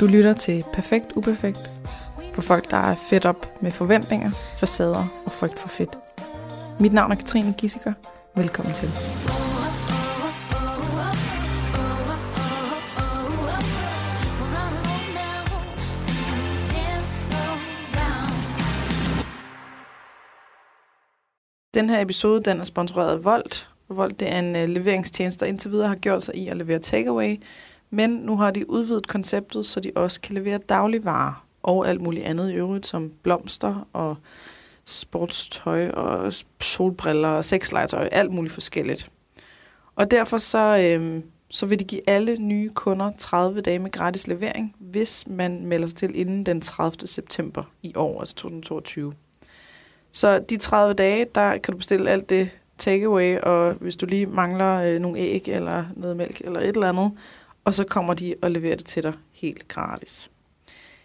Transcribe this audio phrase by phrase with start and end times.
[0.00, 1.70] Du lytter til Perfekt Uperfekt
[2.34, 5.98] for folk, der er fedt op med forventninger, facader og frygt for fedt.
[6.80, 7.92] Mit navn er Katrine Gissiker.
[8.36, 8.88] Velkommen til.
[21.74, 23.70] Den her episode den er sponsoreret af Volt.
[23.88, 26.78] Volt det er en øh, leveringstjeneste, der indtil videre har gjort sig i at levere
[26.78, 27.36] takeaway,
[27.90, 32.24] men nu har de udvidet konceptet, så de også kan levere dagligvarer og alt muligt
[32.24, 34.16] andet i øvrigt, som blomster og
[34.84, 39.10] sportstøj og solbriller og sexlegetøj, alt muligt forskelligt.
[39.96, 44.26] Og derfor så, øh, så vil de give alle nye kunder 30 dage med gratis
[44.26, 47.06] levering, hvis man melder sig til inden den 30.
[47.06, 49.12] september i år, altså 2022.
[50.12, 54.26] Så de 30 dage, der kan du bestille alt det takeaway, og hvis du lige
[54.26, 57.12] mangler øh, nogle æg eller noget mælk eller et eller andet,
[57.64, 60.30] og så kommer de og leverer det til dig helt gratis.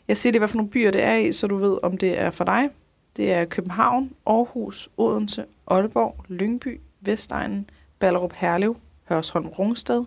[0.07, 2.19] Jeg siger det, hvad for nogle byer det er i, så du ved, om det
[2.19, 2.69] er for dig.
[3.17, 7.69] Det er København, Aarhus, Odense, Aalborg, Lyngby, Vestegnen,
[7.99, 10.03] Ballerup Herlev, Hørsholm Rungsted,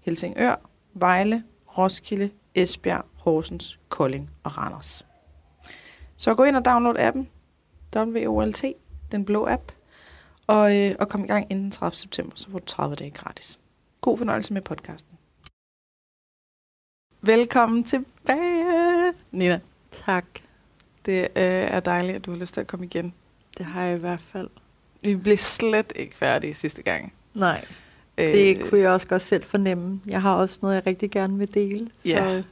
[0.00, 0.54] Helsingør,
[0.94, 1.44] Vejle,
[1.78, 5.06] Roskilde, Esbjerg, Horsens, Kolding og Randers.
[6.16, 7.28] Så gå ind og download appen,
[7.96, 8.64] WOLT,
[9.12, 9.72] den blå app,
[10.46, 11.96] og, øh, og kom i gang inden 30.
[11.96, 13.60] september, så får du 30 dage gratis.
[14.00, 15.17] God fornøjelse med podcasten.
[17.22, 19.60] Velkommen tilbage, Nina.
[19.90, 20.24] Tak.
[21.06, 23.14] Det øh, er dejligt, at du har lyst til at komme igen.
[23.58, 24.48] Det har jeg i hvert fald.
[25.02, 27.12] Vi blev slet ikke færdige sidste gang.
[27.34, 27.64] Nej.
[28.18, 30.00] Øh, det kunne jeg også godt selv fornemme.
[30.06, 31.90] Jeg har også noget, jeg rigtig gerne vil dele.
[32.04, 32.40] Ja.
[32.42, 32.44] Så.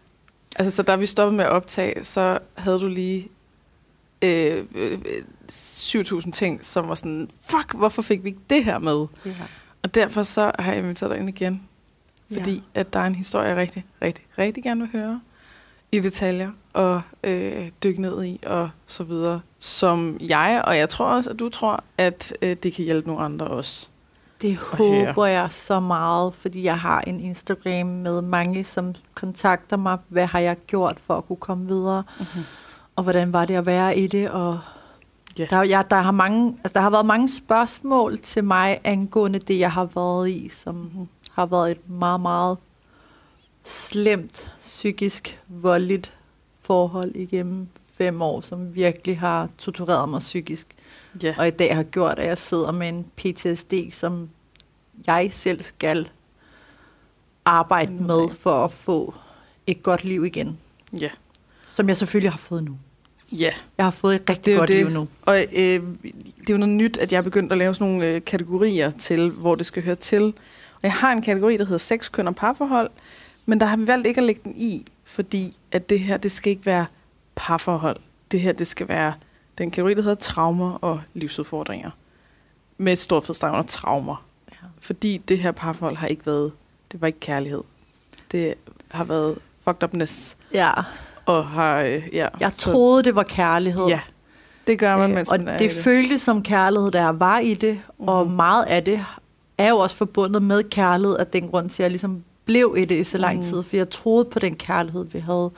[0.57, 3.29] Altså, så da vi stoppede med at optage, så havde du lige
[4.23, 4.99] øh, øh,
[5.53, 9.07] 7.000 ting, som var sådan, fuck, hvorfor fik vi ikke det her med?
[9.25, 9.33] Ja.
[9.83, 11.69] Og derfor så har jeg inviteret dig ind igen.
[12.33, 12.81] Fordi ja.
[12.81, 15.21] at der er en historie, jeg rigtig, rigtig, rigtig gerne vil høre
[15.93, 21.07] i detaljer og øh, dykke ned i og så videre, som jeg, og jeg tror
[21.07, 23.89] også, at du tror, at øh, det kan hjælpe nogle andre også.
[24.43, 29.99] Det håber jeg så meget, fordi jeg har en Instagram med mange, som kontakter mig.
[30.09, 32.03] Hvad har jeg gjort for at kunne komme videre?
[32.19, 32.43] Mm-hmm.
[32.97, 34.31] Og hvordan var det at være i det?
[34.31, 34.59] Og
[35.41, 35.51] yeah.
[35.51, 39.59] der, ja, der, har mange, altså, der har været mange spørgsmål til mig angående det,
[39.59, 41.09] jeg har været i, som mm-hmm.
[41.37, 42.59] Har været et meget, meget
[43.65, 46.13] slemt, psykisk voldeligt
[46.61, 50.75] forhold igennem fem år, som virkelig har tortureret mig psykisk.
[51.25, 51.39] Yeah.
[51.39, 54.31] Og i dag har gjort, at jeg sidder med en PTSD, som
[55.07, 56.09] jeg selv skal
[57.45, 58.07] arbejde okay.
[58.07, 59.15] med for at få
[59.67, 60.59] et godt liv igen.
[60.93, 61.11] Ja.
[61.67, 62.79] Som jeg selvfølgelig har fået nu.
[63.33, 63.51] Ja.
[63.79, 64.77] Jeg har fået et rigtig godt det.
[64.77, 65.09] liv nu.
[65.23, 65.83] Og øh,
[66.41, 68.91] det er jo noget nyt, at jeg er begyndt at lave sådan nogle øh, kategorier
[68.91, 70.35] til, hvor det skal høre til.
[70.87, 72.91] Jeg har en kategori, der hedder sex, køn og parforhold,
[73.47, 76.33] men der har vi valgt ikke at lægge den i, fordi at det her, det
[76.33, 76.87] skal ikke være
[77.37, 77.97] parforhold.
[78.33, 79.13] Det her, det skal være
[79.59, 81.91] den kategori, der hedder traumer og livsudfordringer.
[82.79, 84.25] Med et stort fedstreg under traumer.
[84.53, 84.67] Ja.
[84.81, 86.53] Fordi det her parforhold har ikke været,
[86.93, 87.63] det var ikke kærlighed.
[88.33, 88.55] Det
[88.91, 90.37] har været fucked upness.
[90.55, 90.71] Ja.
[91.27, 92.29] Og har, øh, ja.
[92.41, 93.87] Jeg troede, det var kærlighed.
[93.87, 94.01] Ja,
[94.67, 95.71] det gør man, mens og man er det.
[95.71, 97.75] føltes som kærlighed, der var i det.
[97.75, 98.09] Mm-hmm.
[98.09, 99.05] Og meget af det
[99.59, 102.85] er jo også forbundet med kærlighed, at den grund til, at jeg ligesom blev i
[102.85, 103.43] det i så lang mm.
[103.43, 105.51] tid, for jeg troede på den kærlighed, vi havde.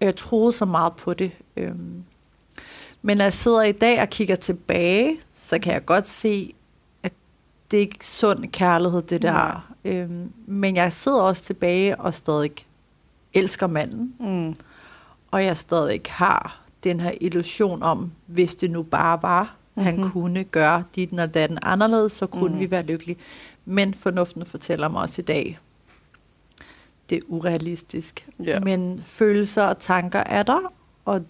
[0.00, 1.32] Og jeg troede så meget på det.
[1.56, 2.04] Øhm.
[3.02, 6.54] Men når jeg sidder i dag og kigger tilbage, så kan jeg godt se,
[7.02, 7.12] at
[7.70, 9.64] det er ikke sund kærlighed, det der.
[9.84, 9.90] Ja.
[9.90, 12.52] Øhm, men jeg sidder også tilbage og stadig
[13.34, 14.14] elsker manden.
[14.20, 14.56] Mm.
[15.30, 19.84] Og jeg stadig har den her illusion om, hvis det nu bare var, mm-hmm.
[19.84, 22.60] han kunne gøre dit og datten anderledes, så kunne mm.
[22.60, 23.16] vi være lykkelige.
[23.64, 25.58] Men fornuften fortæller mig også i dag,
[27.10, 28.28] det er urealistisk.
[28.40, 28.64] Yeah.
[28.64, 30.72] Men følelser og tanker er der,
[31.04, 31.22] og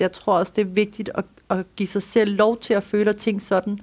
[0.00, 3.12] jeg tror også, det er vigtigt at, at give sig selv lov til at føle
[3.12, 3.78] ting sådan.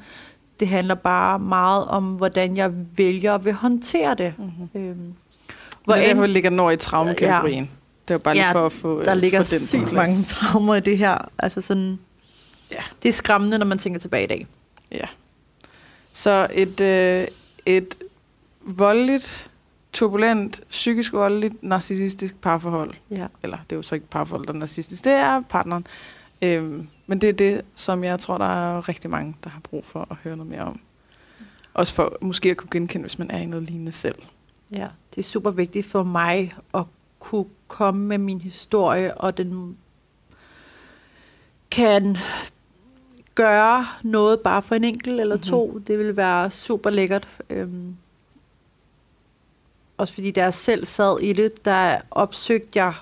[0.59, 4.33] Det handler bare meget om, hvordan jeg vælger at vil håndtere det.
[4.37, 4.81] Mm-hmm.
[4.81, 5.13] Øhm,
[5.85, 7.63] hvor det er ligger når i traumekategorien.
[7.63, 7.69] Ja.
[8.07, 10.79] Det var bare lige ja, for at få der ligger den sygt mange traumer i
[10.79, 11.17] det her.
[11.39, 11.99] Altså sådan,
[12.71, 12.81] ja.
[13.03, 14.47] Det er skræmmende, når man tænker tilbage i dag.
[14.91, 15.05] Ja.
[16.11, 17.27] Så et, øh,
[17.65, 17.97] et
[18.61, 19.49] voldeligt
[19.93, 22.93] turbulent, psykisk voldeligt, narcissistisk parforhold.
[23.11, 23.27] Ja.
[23.43, 25.03] Eller det er jo så ikke parforhold, der er narcissistisk.
[25.03, 25.87] Det er partneren.
[26.41, 29.85] Øhm, men det er det, som jeg tror, der er rigtig mange, der har brug
[29.85, 30.79] for at høre noget mere om.
[31.73, 34.15] Også for måske at kunne genkende, hvis man er i noget lignende selv.
[34.71, 36.83] Ja, det er super vigtigt for mig at
[37.19, 39.77] kunne komme med min historie, og den
[41.71, 42.17] kan
[43.35, 45.65] gøre noget bare for en enkelt eller to.
[45.65, 45.83] Mm-hmm.
[45.83, 47.27] Det vil være super lækkert.
[47.49, 47.95] Øhm,
[49.97, 52.93] også fordi da jeg selv sad i det, der opsøgte jeg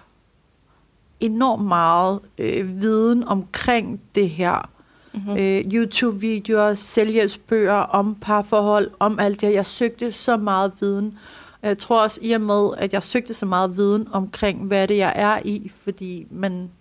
[1.20, 4.70] enormt meget øh, viden omkring det her.
[5.14, 5.38] Mm-hmm.
[5.38, 11.20] Øh, YouTube-videoer, selvhjælpsbøger om parforhold, om alt det Jeg søgte så meget viden.
[11.62, 14.98] Jeg tror også i og med, at jeg søgte så meget viden omkring, hvad det
[14.98, 16.72] jeg er i, fordi man,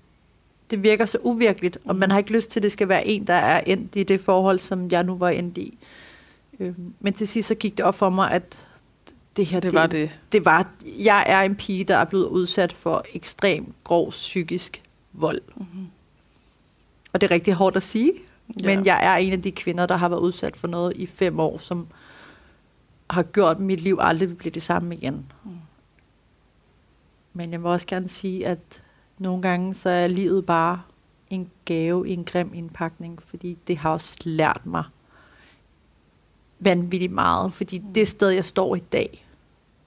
[0.73, 1.91] det virker så uvirkeligt, mm.
[1.91, 4.03] og man har ikke lyst til, at det skal være en, der er endt i
[4.03, 5.79] det forhold, som jeg nu var endt i.
[6.61, 8.69] Øh, men til sidst så gik det op for mig, at
[9.37, 10.21] det her, det, det var det.
[10.33, 14.83] Det var, jeg er en pige, der er blevet udsat for ekstrem grov psykisk
[15.13, 15.41] vold.
[15.57, 15.87] Mm-hmm.
[17.13, 18.13] Og det er rigtig hårdt at sige,
[18.63, 18.67] ja.
[18.67, 21.41] men jeg er en af de kvinder, der har været udsat for noget i fem
[21.41, 21.87] år, som
[23.11, 25.33] har gjort, at mit liv aldrig vil blive det samme igen.
[25.45, 25.51] Mm.
[27.33, 28.83] Men jeg vil også gerne sige, at
[29.19, 30.83] nogle gange så er livet bare
[31.31, 34.85] en gave i en grim indpakning, fordi det har også lært mig
[36.59, 37.93] vanvittigt meget, fordi mm.
[37.93, 39.27] det sted, jeg står i dag,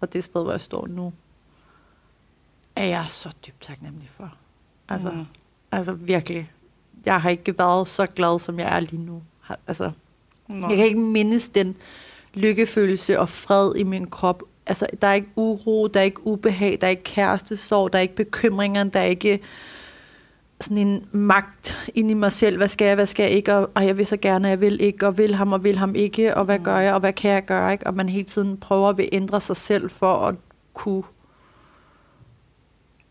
[0.01, 1.13] og det sted, hvor jeg står nu,
[2.75, 4.35] er jeg så dybt taknemmelig for.
[4.89, 5.25] Altså, mm.
[5.71, 6.51] altså virkelig.
[7.05, 9.23] Jeg har ikke været så glad, som jeg er lige nu.
[9.67, 9.91] Altså,
[10.47, 10.67] Nå.
[10.67, 11.75] jeg kan ikke mindes den
[12.33, 14.43] lykkefølelse og fred i min krop.
[14.67, 18.01] Altså, der er ikke uro, der er ikke ubehag, der er ikke kærestesorg, der er
[18.01, 19.39] ikke bekymringer, der er ikke
[20.61, 22.57] sådan en magt ind i mig selv.
[22.57, 23.55] Hvad skal jeg, hvad skal jeg ikke?
[23.55, 25.95] Og, og jeg vil så gerne, jeg vil ikke, og vil ham, og vil ham
[25.95, 27.71] ikke, og hvad gør jeg, og hvad kan jeg gøre?
[27.71, 27.87] Ikke?
[27.87, 30.35] Og man hele tiden prøver at ændre sig selv for at
[30.73, 31.03] kunne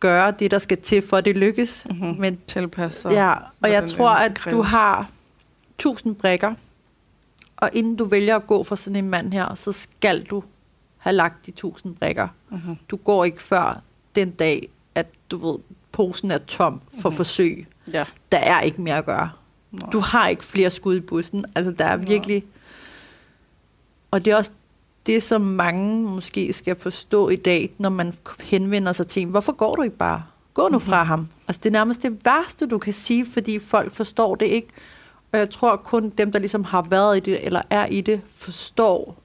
[0.01, 1.87] gøre det, der skal til, for at det lykkes.
[1.91, 2.17] Mm-hmm.
[2.19, 5.11] Men, Tilpasse Ja, og jeg tror, at du har
[5.79, 6.55] tusind brækker,
[7.57, 10.43] og inden du vælger at gå for sådan en mand her, så skal du
[11.05, 12.29] have lagt de tusind brækker.
[12.51, 12.77] Mm-hmm.
[12.89, 13.83] Du går ikke før
[14.15, 15.59] den dag, at du ved,
[15.93, 17.17] posen er tom for mm.
[17.17, 17.67] forsøg.
[17.93, 18.05] Ja.
[18.33, 19.31] Der er ikke mere at gøre.
[19.73, 19.91] Nej.
[19.91, 21.45] Du har ikke flere skud i bussen.
[21.55, 22.37] Altså, der er virkelig...
[22.37, 22.51] Nej.
[24.11, 24.51] Og det er også
[25.07, 29.29] det, som mange måske skal forstå i dag, når man henvender sig til en.
[29.29, 30.25] Hvorfor går du ikke bare?
[30.55, 31.09] Gå nu fra mm-hmm.
[31.09, 31.29] ham.
[31.49, 34.69] Altså, det er nærmest det værste, du kan sige, fordi folk forstår det ikke.
[35.33, 38.21] Og jeg tror kun dem, der ligesom har været i det, eller er i det,
[38.27, 39.24] forstår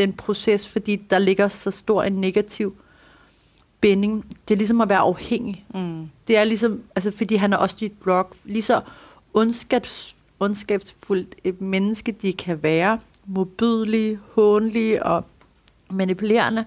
[0.00, 2.76] den proces, fordi der ligger så stor en negativ
[3.80, 4.24] binding.
[4.48, 5.64] Det er ligesom at være afhængig.
[5.74, 6.10] Mm.
[6.28, 8.80] Det er ligesom, altså fordi han er også dit blog, lige så
[9.34, 15.24] ondskabs, ondskabsfuldt et menneske, de kan være, modbydelige, håndelige og
[15.90, 16.64] manipulerende,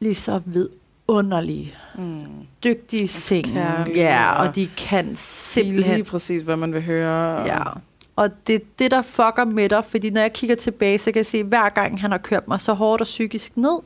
[0.00, 2.26] lige så vidunderlige, mm.
[2.64, 3.46] dygtige sing.
[3.94, 5.94] Ja, og de kan simpelthen...
[5.94, 7.42] Lige præcis, hvad man vil høre.
[7.42, 7.62] Ja,
[8.18, 11.16] og det er det, der fucker med dig, fordi når jeg kigger tilbage, så kan
[11.16, 13.78] jeg se, at hver gang han har kørt mig så hårdt og psykisk ned,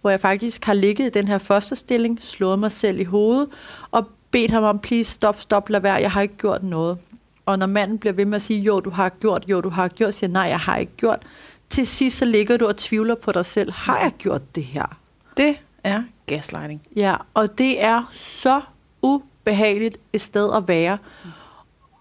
[0.00, 3.48] hvor jeg faktisk har ligget i den her første stilling, slået mig selv i hovedet,
[3.90, 6.98] og bedt ham om, please stop, stop, lad være, jeg har ikke gjort noget.
[7.46, 9.88] Og når manden bliver ved med at sige, jo, du har gjort, jo, du har
[9.88, 11.22] gjort, siger nej, jeg har ikke gjort.
[11.70, 14.98] Til sidst så ligger du og tvivler på dig selv, har jeg gjort det her?
[15.36, 16.82] Det er gaslighting.
[16.96, 18.60] Ja, og det er så
[19.02, 20.98] ubehageligt et sted at være.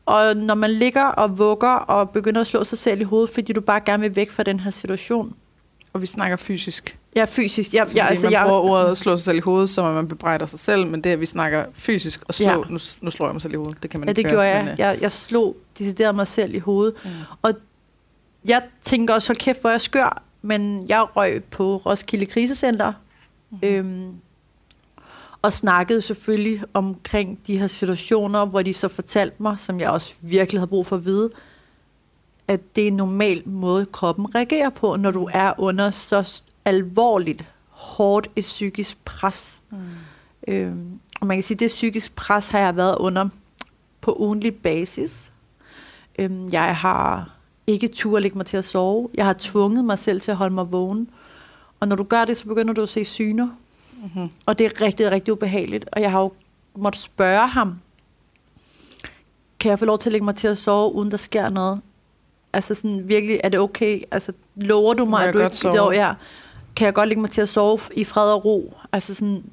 [0.08, 3.54] Og når man ligger og vugger og begynder at slå sig selv i hovedet, fordi
[3.54, 5.36] du bare gerne vil væk fra den her situation.
[5.94, 6.98] Og vi snakker fysisk.
[7.16, 7.74] Ja, fysisk.
[7.74, 10.08] Ja, ja, altså, man jeg, bruger ordet at slå sig selv i hovedet, så man
[10.08, 12.56] bebrejder sig selv, men det at vi snakker fysisk og slå, ja.
[12.56, 14.34] nu, nu slår jeg mig selv i hovedet, det kan man ja, ikke det gøre,
[14.34, 14.64] gjorde jeg.
[14.64, 14.80] Men, uh...
[14.80, 14.98] jeg.
[15.02, 16.94] Jeg slog decideret mig selv i hovedet.
[17.04, 17.10] Mm.
[17.42, 17.54] Og
[18.46, 22.94] jeg tænker også, hold kæft, hvor jeg skør, men jeg røg på Roskilde Krisecenter,
[23.52, 23.58] mm.
[23.64, 24.14] øhm,
[25.42, 30.16] og snakkede selvfølgelig omkring de her situationer, hvor de så fortalte mig, som jeg også
[30.22, 31.30] virkelig havde brug for at vide,
[32.48, 37.46] at det er en normal måde, kroppen reagerer på, når du er under så alvorligt,
[37.70, 39.62] hårdt et psykisk pres.
[39.70, 39.78] Mm.
[40.48, 43.30] Øhm, og man kan sige, at det psykisk pres har jeg været under
[44.02, 45.32] på ugenlig basis.
[46.20, 49.10] Øhm, jeg har ikke tur at lægge mig til at sove.
[49.14, 51.10] Jeg har tvunget mig selv til at holde mig vågen.
[51.80, 53.48] Og når du gør det, så begynder du at se syner.
[54.04, 54.32] Mm-hmm.
[54.46, 55.90] Og det er rigtig, rigtig ubehageligt.
[55.92, 56.34] Og jeg har jo
[56.76, 57.80] måttet spørge ham,
[59.60, 61.82] kan jeg få lov til at lægge mig til at sove, uden der sker noget?
[62.54, 64.02] Altså sådan virkelig, er det okay?
[64.12, 65.56] Altså lover du mig, at du ikke...
[65.56, 65.92] Sove?
[65.92, 66.14] Ja,
[66.76, 68.74] kan jeg godt lægge mig til at sove i fred og ro?
[68.92, 69.44] Altså sådan...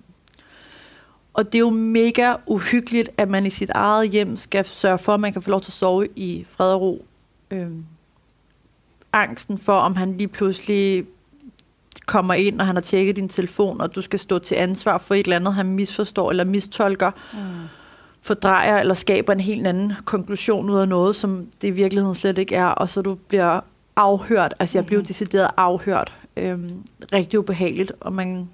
[1.34, 5.14] Og det er jo mega uhyggeligt, at man i sit eget hjem skal sørge for,
[5.14, 7.04] at man kan få lov til at sove i fred og ro.
[7.50, 7.84] Øhm,
[9.12, 11.06] angsten for, om han lige pludselig
[12.06, 15.14] kommer ind, og han har tjekket din telefon, og du skal stå til ansvar for
[15.14, 17.10] et eller andet, han misforstår eller mistolker.
[17.32, 17.38] Mm
[18.24, 22.38] fordrejer eller skaber en helt anden konklusion ud af noget, som det i virkeligheden slet
[22.38, 23.60] ikke er, og så du bliver
[23.96, 24.54] afhørt.
[24.58, 25.06] Altså jeg blev mm-hmm.
[25.06, 26.12] decideret afhørt.
[26.36, 26.82] Øhm,
[27.12, 28.48] rigtig ubehageligt, og man,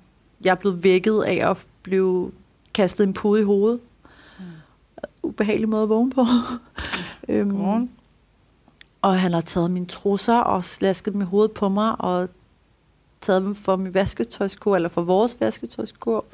[0.45, 2.33] jeg er blevet vækket af at blive
[2.75, 3.81] kastet en pude i hovedet.
[4.39, 4.45] Mm.
[5.23, 6.27] Ubehagelig måde at vågne på.
[7.29, 7.89] øhm,
[9.03, 12.29] og han har taget mine trusser og slasket dem i hovedet på mig, og
[13.21, 16.25] taget dem for min vasketøjskur, eller for vores vasketøjskur.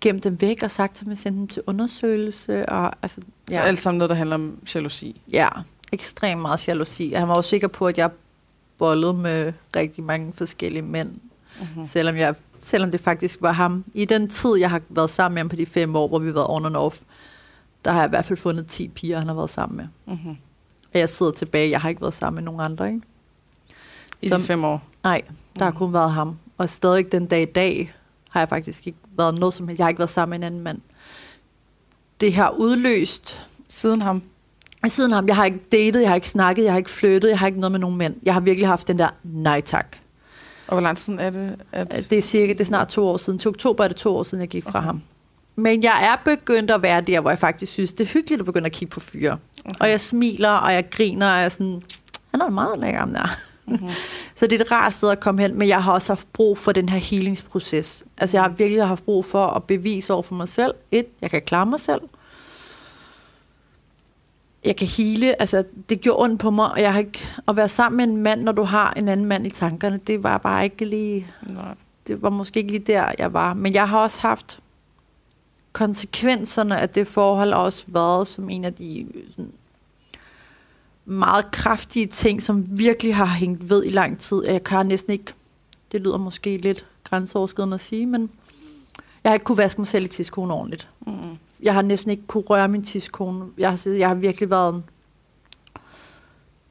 [0.00, 2.68] gemt dem væk og sagt, at man sendte dem til undersøgelse.
[2.68, 3.54] Og, altså, Ja.
[3.54, 5.20] Så alt sammen noget, der handler om jalousi.
[5.32, 5.48] Ja,
[5.92, 7.12] ekstremt meget jalousi.
[7.12, 8.10] Han var jo sikker på, at jeg
[8.78, 11.10] bollede med rigtig mange forskellige mænd.
[11.60, 11.86] Mm-hmm.
[11.86, 13.84] Selvom, jeg, selvom det faktisk var ham.
[13.94, 16.26] I den tid, jeg har været sammen med ham på de fem år, hvor vi
[16.26, 17.00] har været on and off,
[17.84, 20.14] der har jeg i hvert fald fundet 10 piger, han har været sammen med.
[20.14, 20.36] Mm-hmm.
[20.94, 23.00] Og jeg sidder tilbage, jeg har ikke været sammen med nogen andre, ikke?
[24.22, 24.82] I Som, de fem år?
[25.02, 25.22] Nej,
[25.58, 26.38] der har kun været ham.
[26.58, 27.92] Og stadig den dag i dag
[28.30, 29.78] har jeg faktisk ikke været noget som helst.
[29.78, 30.80] Jeg har ikke været sammen med en anden mand.
[32.20, 33.46] Det har udløst...
[33.68, 34.22] Siden ham?
[34.86, 35.26] Siden ham.
[35.26, 37.60] Jeg har ikke datet, jeg har ikke snakket, jeg har ikke flyttet, jeg har ikke
[37.60, 38.14] noget med nogen mænd.
[38.22, 39.96] Jeg har virkelig haft den der nej tak.
[40.66, 41.56] Og hvor lang tid er det?
[41.72, 42.06] At...
[42.10, 43.38] Det er cirka, det er snart to år siden.
[43.38, 44.86] Til oktober er det to år siden, jeg gik fra okay.
[44.86, 45.02] ham.
[45.56, 48.44] Men jeg er begyndt at være der, hvor jeg faktisk synes, det er hyggeligt at
[48.44, 49.38] begynde at kigge på fyre.
[49.64, 49.76] Okay.
[49.80, 51.82] Og jeg smiler, og jeg griner, og jeg er sådan,
[52.30, 53.28] han er meget lækker, om der.
[53.66, 53.88] Mm-hmm.
[54.36, 56.58] så det er et rart sted at komme hen, men jeg har også haft brug
[56.58, 58.04] for den her healingsproces.
[58.18, 61.30] Altså jeg har virkelig haft brug for at bevise over for mig selv, et, jeg
[61.30, 62.00] kan klare mig selv,
[64.64, 67.68] jeg kan hele, altså det gjorde ondt på mig, og jeg har ikke, at være
[67.68, 70.64] sammen med en mand, når du har en anden mand i tankerne, det var bare
[70.64, 71.74] ikke lige, Nej.
[72.06, 73.54] det var måske ikke lige der, jeg var.
[73.54, 74.60] Men jeg har også haft
[75.72, 79.52] konsekvenserne af det forhold også været som en af de sådan,
[81.04, 84.44] meget kraftige ting, som virkelig har hængt ved i lang tid.
[84.44, 85.32] Jeg kan næsten ikke,
[85.92, 88.30] det lyder måske lidt grænseoverskridende at sige, men
[89.24, 90.88] jeg har ikke kunne vaske mig selv i tidskonen ordentligt.
[91.06, 91.12] Mm.
[91.62, 93.44] Jeg har næsten ikke kunne røre min tidskone.
[93.58, 94.82] Jeg har, jeg har virkelig været...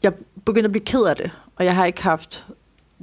[0.04, 0.14] Jeg
[0.46, 2.46] begyndte at blive ked af det, og jeg har ikke haft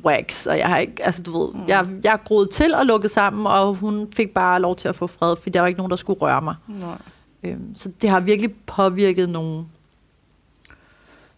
[0.05, 1.69] wax, og jeg har ikke, altså du ved, mm.
[1.69, 4.97] jeg, jeg er groet til og lukket sammen, og hun fik bare lov til at
[4.97, 6.55] få fred, for der var ikke nogen, der skulle røre mig.
[6.69, 6.99] Nej.
[7.43, 9.65] Øhm, så det har virkelig påvirket nogle,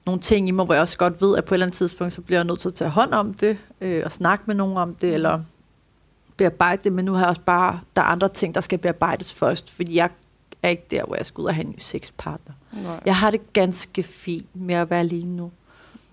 [0.07, 2.13] nogle ting i mig, hvor jeg også godt ved, at på et eller andet tidspunkt,
[2.13, 4.77] så bliver jeg nødt til at tage hånd om det, øh, og snakke med nogen
[4.77, 5.15] om det, mm.
[5.15, 5.41] eller
[6.37, 9.33] bearbejde det, men nu har jeg også bare, der er andre ting, der skal bearbejdes
[9.33, 10.11] først, fordi jeg
[10.63, 12.55] er ikke der, hvor jeg skal ud og have en ny sexpartner.
[12.73, 13.01] Nej.
[13.07, 15.51] Jeg har det ganske fint med at være alene nu.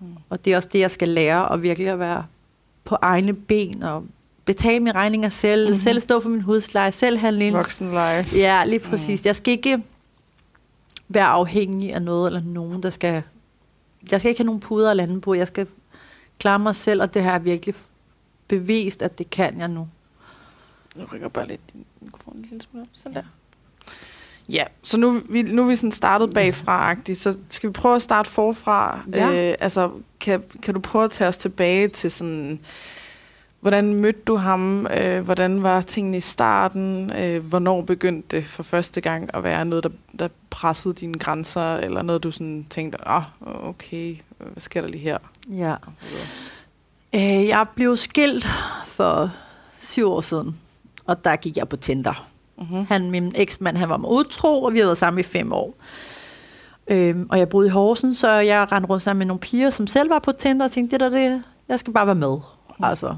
[0.00, 0.06] Mm.
[0.30, 2.24] Og det er også det, jeg skal lære, at virkelig at være
[2.84, 4.04] på egne ben, og
[4.44, 5.80] betale mine regninger selv, mm-hmm.
[5.80, 7.56] selv stå for min husleje, selv handle ind.
[7.56, 8.26] Voksenleje.
[8.34, 9.20] Ja, lige præcis.
[9.20, 9.26] Mm.
[9.26, 9.82] Jeg skal ikke
[11.08, 13.22] være afhængig af noget eller nogen, der skal...
[14.10, 15.34] Jeg skal ikke have nogen puder at lande på.
[15.34, 15.66] Jeg skal
[16.38, 17.74] klare mig selv, og det har jeg virkelig
[18.48, 19.88] bevist, at det kan jeg nu.
[20.96, 22.88] Jeg rykker bare lidt din mikrofon en lille smule op.
[22.92, 23.22] Sådan der.
[24.48, 28.02] Ja, så nu, vi, nu er vi sådan startet bagfra så skal vi prøve at
[28.02, 29.00] starte forfra.
[29.12, 29.50] Ja.
[29.50, 29.90] Øh, altså,
[30.20, 32.60] kan, kan du prøve at tage os tilbage til sådan,
[33.60, 34.86] hvordan mødte du ham?
[34.86, 37.12] Øh, hvordan var tingene i starten?
[37.18, 41.76] Øh, hvornår begyndte det for første gang at være noget, der, der pressede dine grænser?
[41.76, 45.18] Eller noget, du sådan tænkte, ah, oh, okay, hvad sker der lige her?
[45.48, 45.74] Ja.
[47.14, 48.48] Øh, jeg blev skilt
[48.84, 49.30] for
[49.78, 50.60] syv år siden,
[51.06, 52.28] og der gik jeg på Tinder.
[52.58, 52.86] Mm-hmm.
[52.88, 55.74] Han, min eksmand, han var med udtro, og vi havde været sammen i fem år.
[56.88, 59.86] Øhm, og jeg boede i Horsen, så jeg rendte rundt sammen med nogle piger, som
[59.86, 62.36] selv var på Tinder, og tænkte, det der det, jeg skal bare være med.
[62.78, 62.84] Mm.
[62.84, 63.16] Altså,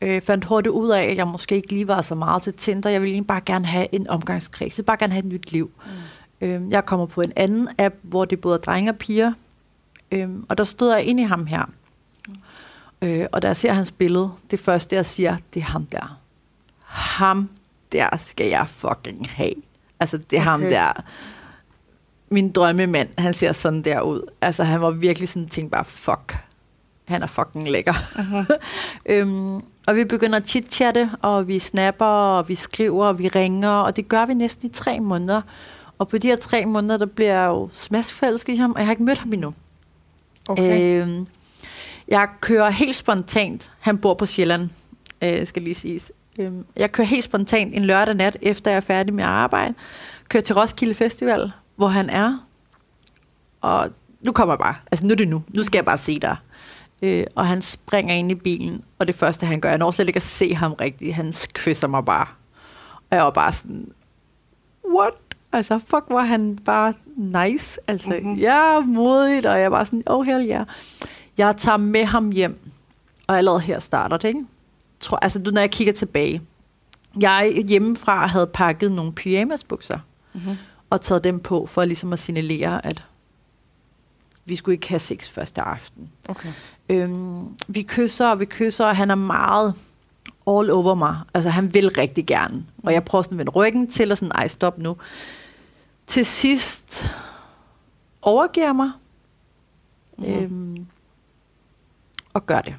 [0.00, 2.90] øh, fandt hurtigt ud af, at jeg måske ikke lige var så meget til Tinder.
[2.90, 4.78] Jeg ville egentlig bare gerne have en omgangskreds.
[4.78, 5.70] Jeg ville bare gerne have et nyt liv.
[6.40, 6.46] Mm.
[6.46, 9.32] Øhm, jeg kommer på en anden app, hvor det både er drenge og piger.
[10.12, 11.64] Øhm, og der stod jeg ind i ham her.
[12.28, 13.08] Mm.
[13.08, 16.18] Øh, og da jeg ser hans billede, det første jeg siger, det er ham der.
[16.84, 17.48] Ham
[17.92, 19.54] der skal jeg fucking have.
[20.00, 20.50] Altså, det er okay.
[20.50, 20.92] ham der.
[22.30, 24.30] Min drømmemand, han ser sådan der ud.
[24.40, 26.36] Altså, han var virkelig sådan, tænkte bare, fuck.
[27.08, 27.92] Han er fucking lækker.
[27.92, 28.56] Uh-huh.
[29.12, 33.70] øhm, og vi begynder at chit-chatte, og vi snapper, og vi skriver, og vi ringer,
[33.70, 35.42] og det gør vi næsten i tre måneder.
[35.98, 38.86] Og på de her tre måneder, der bliver jeg jo smaskfælsk i ham, og jeg
[38.86, 39.54] har ikke mødt ham endnu.
[40.48, 41.02] Okay.
[41.02, 41.26] Øhm,
[42.08, 43.70] jeg kører helt spontant.
[43.80, 44.68] Han bor på Sjælland,
[45.22, 46.12] øh, skal lige siges.
[46.38, 49.74] Øhm, jeg kører helt spontant en lørdag nat, efter jeg er færdig med arbejde.
[50.28, 52.46] Kører til Roskilde Festival, hvor han er.
[53.60, 53.90] Og
[54.26, 54.74] nu kommer jeg bare.
[54.92, 55.42] Altså nu er det nu.
[55.48, 56.36] Nu skal jeg bare se dig.
[57.02, 60.08] Øh, og han springer ind i bilen, og det første han gør, jeg når slet
[60.08, 61.14] ikke at se ham rigtigt.
[61.14, 62.26] Han kysser mig bare.
[63.10, 63.92] Og jeg var bare sådan,
[64.94, 65.14] what?
[65.52, 67.80] Altså, fuck, var han bare nice.
[67.86, 68.38] Altså, mm-hmm.
[68.38, 70.66] jeg er modigt, og jeg var sådan, oh hell yeah.
[71.38, 72.70] Jeg tager med ham hjem,
[73.26, 74.44] og allerede her starter det, ikke?
[75.00, 76.42] tror, altså når jeg kigger tilbage,
[77.20, 79.98] jeg hjemmefra havde pakket nogle pyjamasbukser,
[80.32, 80.56] mm-hmm.
[80.90, 83.04] og taget dem på, for ligesom at signalere, at
[84.44, 86.10] vi skulle ikke have sex første aften.
[86.28, 86.48] Okay.
[86.90, 89.74] Øhm, vi kysser, og vi kysser, og han er meget
[90.46, 91.16] all over mig.
[91.34, 92.64] Altså, han vil rigtig gerne.
[92.82, 94.96] Og jeg prøver sådan at vende ryggen til, og sådan, ej, stop nu.
[96.06, 97.10] Til sidst
[98.22, 98.90] overgiver mig,
[100.18, 100.24] mm.
[100.24, 100.86] øhm,
[102.34, 102.74] og gør det.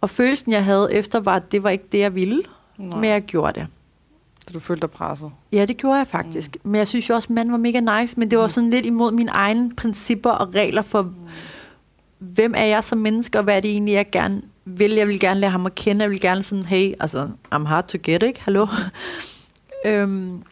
[0.00, 2.42] Og følelsen, jeg havde efter, var, at det var ikke det, jeg ville,
[2.78, 2.98] Nej.
[3.00, 3.66] men jeg gjorde det.
[4.46, 5.30] Så du følte dig presset?
[5.52, 6.56] Ja, det gjorde jeg faktisk.
[6.64, 6.70] Mm.
[6.70, 8.50] Men jeg synes jo også, at manden var mega nice, men det var Mm.
[8.50, 11.14] sådan lidt imod mine egne principper og regler for, Mm.
[12.22, 14.92] Hvem er jeg som menneske, og hvad er det egentlig, jeg gerne vil.
[14.92, 16.02] Jeg vil gerne lære ham at kende.
[16.02, 18.40] Jeg vil gerne sådan, hey, altså, I'm hard to get, ikke?
[18.42, 18.66] Hallo?
[19.86, 20.42] øhm,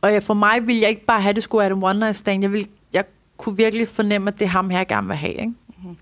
[0.00, 2.16] og ja, for mig ville jeg ikke bare have, det skulle være en one night
[2.16, 2.42] stand.
[2.42, 3.04] Jeg, ville, jeg
[3.36, 5.54] kunne virkelig fornemme, at det er ham her, jeg gerne vil have, ikke?
[5.82, 5.96] Mhm.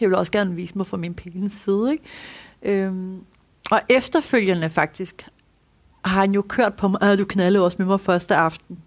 [0.00, 2.04] Jeg vil også gerne vise mig fra min pæne side, ikke?
[2.62, 3.24] Øhm,
[3.70, 5.26] og efterfølgende faktisk,
[6.04, 8.78] har han jo kørt på mig, at du knaldede også med mig første aften.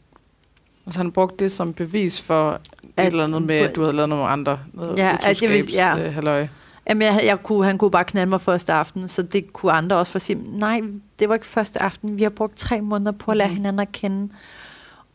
[0.85, 2.61] Altså han brugte det som bevis for
[2.97, 4.59] at, et At- eller andet med, at du havde lavet noget med andre.
[4.73, 5.95] Noget Ja, altså, jeg vil- ja.
[5.97, 6.09] ja.
[6.09, 6.47] halløj.
[6.89, 9.95] Jamen, jeg, jeg kunne, han kunne bare knalde mig første aften, så det kunne andre
[9.95, 10.81] også for sige, nej,
[11.19, 12.17] det var ikke første aften.
[12.17, 13.55] Vi har brugt tre måneder på at lære Mhm.
[13.57, 14.29] hinanden at kende.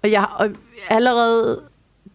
[0.03, 0.49] Og, jeg, og
[0.89, 1.61] allerede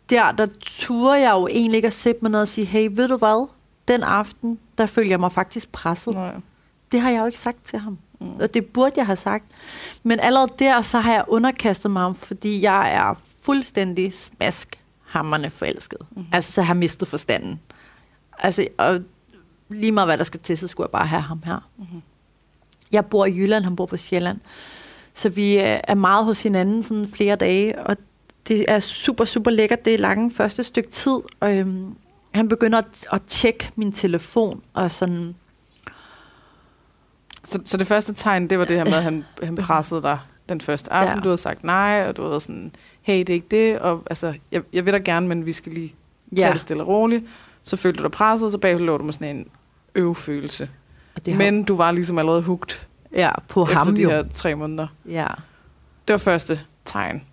[0.10, 3.08] der, der turde jeg jo egentlig ikke at sætte mig ned og sige, hey, ved
[3.08, 3.48] du hvad?
[3.88, 6.14] Den aften, der følger jeg mig faktisk presset.
[6.14, 6.32] Nej.
[6.92, 7.98] Det har jeg jo ikke sagt til ham.
[8.22, 8.28] Mm.
[8.40, 9.46] Og det burde jeg have sagt.
[10.04, 15.50] Men allerede der, så har jeg underkastet mig ham, fordi jeg er fuldstændig smask hammerne
[15.50, 16.00] forelsket.
[16.02, 16.10] Mhm.
[16.20, 16.30] Mm-hmm.
[16.34, 17.60] Altså, så har jeg mistet forstanden.
[18.40, 19.00] Altså, og
[19.70, 21.70] lige meget hvad der skal til, så skulle jeg bare have ham her.
[21.78, 21.86] Mhm.
[21.88, 22.02] Mm-hmm.
[22.92, 24.40] Jeg bor i Jylland, han bor på Sjælland.
[25.14, 27.98] Så vi øh, er meget hos hinanden sådan flere dage, og
[28.48, 29.86] det er super, super lækkert.
[29.86, 31.96] Det er lange første stykke tid, og øhm,
[32.32, 35.36] han begynder at, at tjekke min telefon, og sådan,
[37.44, 40.20] Så, så det første tegn, det var det her med, at han, han pressede dig
[40.50, 41.10] den første aften.
[41.10, 41.16] Ja.
[41.16, 41.22] Ja.
[41.22, 42.72] Du havde sagt nej, og du havde sådan,
[43.06, 45.72] hey, det er ikke det, og altså, jeg, jeg vil da gerne, men vi skal
[45.74, 45.96] lige
[46.36, 47.24] tage ja, det stille og roligt.
[47.64, 49.48] Så følte du dig presset, så bagefter lå du med sådan en
[49.96, 50.70] øvfølelse.
[51.26, 54.10] har, Men du var ligesom allerede hugt ja, på efter ham de jo.
[54.10, 54.88] her tre måneder.
[55.06, 55.28] Ja,
[56.08, 57.24] Det var første tegn.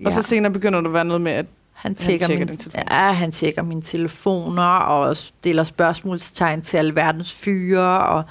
[0.00, 0.06] Ja.
[0.06, 2.82] Og så senere begynder det at være noget med, at Han tjekker, tjekker min, telefon.
[2.90, 8.24] Ja, han tjekker mine telefoner og stiller spørgsmålstegn til alverdens fyre og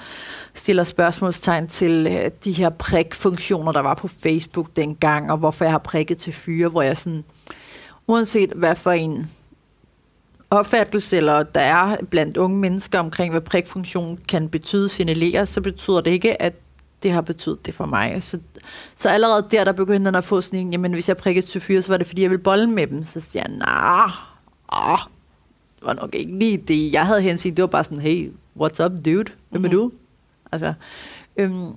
[0.54, 5.72] stiller spørgsmålstegn til øh, de her prikfunktioner, der var på Facebook dengang, og hvorfor jeg
[5.72, 7.24] har prikket til fyre, hvor jeg sådan,
[8.06, 9.30] uanset hvad for en
[10.50, 16.00] opfattelse, eller der er blandt unge mennesker omkring, hvad prikfunktion kan betyde signalere, så betyder
[16.00, 16.54] det ikke, at
[17.02, 18.16] det har betydet det for mig.
[18.22, 18.38] Så,
[18.96, 21.60] så allerede der, der begyndte han at få sådan en, jamen hvis jeg prikkede til
[21.60, 23.04] fyre, så var det fordi, jeg ville bolle med dem.
[23.04, 24.10] Så siger jeg, nah,
[24.92, 24.98] ah,
[25.78, 27.56] det var nok ikke lige det, jeg havde hensigt.
[27.56, 29.24] Det var bare sådan, hey, what's up, dude?
[29.50, 29.70] Hvem er Mhm.
[29.70, 29.92] du?
[30.52, 30.72] Altså,
[31.36, 31.76] øhm,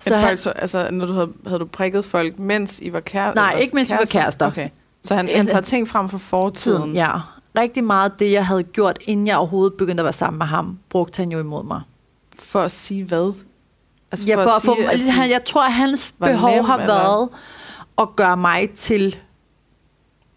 [0.00, 3.00] så folk, han, så, altså, når du havde, havde du prikket folk, mens I var
[3.00, 3.42] kærester?
[3.42, 4.46] Nej, ikke mens vi var kærester.
[4.46, 4.68] Okay.
[5.02, 6.82] Så han, han tager ting frem fra fortiden?
[6.82, 7.10] tiden, ja.
[7.58, 10.46] Rigtig meget af det, jeg havde gjort, inden jeg overhovedet begyndte at være sammen med
[10.46, 11.80] ham, brugte han jo imod mig.
[12.38, 13.34] For at sige hvad?
[14.12, 16.64] Altså Ja, for, at få, sige, at altså, han, jeg tror, at hans behov nem,
[16.64, 16.94] har eller?
[16.94, 17.28] været
[17.98, 19.16] at gøre mig til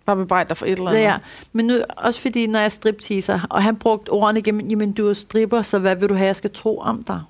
[0.05, 1.01] bare bebrejde dig for et eller andet.
[1.01, 1.17] Ja.
[1.53, 5.13] Men nu, også fordi, når jeg stripteaser, og han brugte ordene igennem, jamen du er
[5.13, 7.21] stripper, så hvad vil du have, jeg skal tro om dig?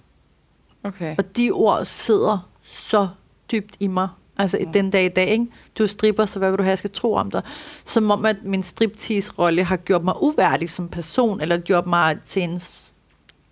[0.84, 1.16] Okay.
[1.18, 3.08] Og de ord sidder så
[3.52, 4.72] dybt i mig, altså Mm.
[4.74, 5.48] den dag i dag, ikke?
[5.78, 7.42] Du er stripper, så hvad vil du have, jeg skal tro om dig?
[7.86, 12.44] Som om, at min striptease-rolle har gjort mig uværdig som person, eller gjort mig til
[12.44, 12.62] en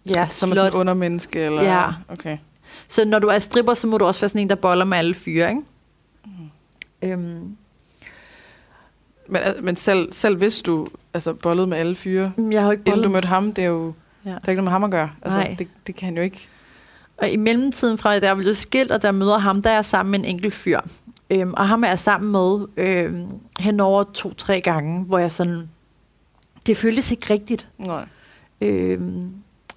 [0.09, 0.65] ja, Som et slot.
[0.65, 1.39] sådan undermenneske?
[1.39, 1.61] Eller?
[1.63, 1.85] Ja.
[2.09, 2.37] Okay.
[2.87, 4.97] Så når du er stripper, så må du også være sådan en, der boller med
[4.97, 5.61] alle fyre, ikke?
[6.25, 6.31] Mm.
[7.01, 7.57] Øhm,
[9.27, 12.93] Men, men selv, selv hvis du altså, bollede med alle fyre, jeg har ikke inden
[12.93, 13.11] du bollet.
[13.11, 13.93] mødte ham, det er jo
[14.25, 14.29] Ja.
[14.29, 15.09] der er ikke noget med ham at gøre.
[15.21, 15.55] Altså, Nej.
[15.59, 16.47] det, det kan han jo ikke.
[17.17, 19.85] Og i mellemtiden fra, da jeg blev skilt, og der møder ham, der er jeg
[19.85, 20.79] sammen med en enkelt fyr.
[21.29, 23.27] Øhm, og ham er jeg sammen med øhm,
[23.59, 25.69] hen over to-tre gange, hvor jeg sådan...
[26.65, 27.67] Det føltes ikke rigtigt.
[27.77, 28.05] Nej.
[28.61, 29.31] Øhm,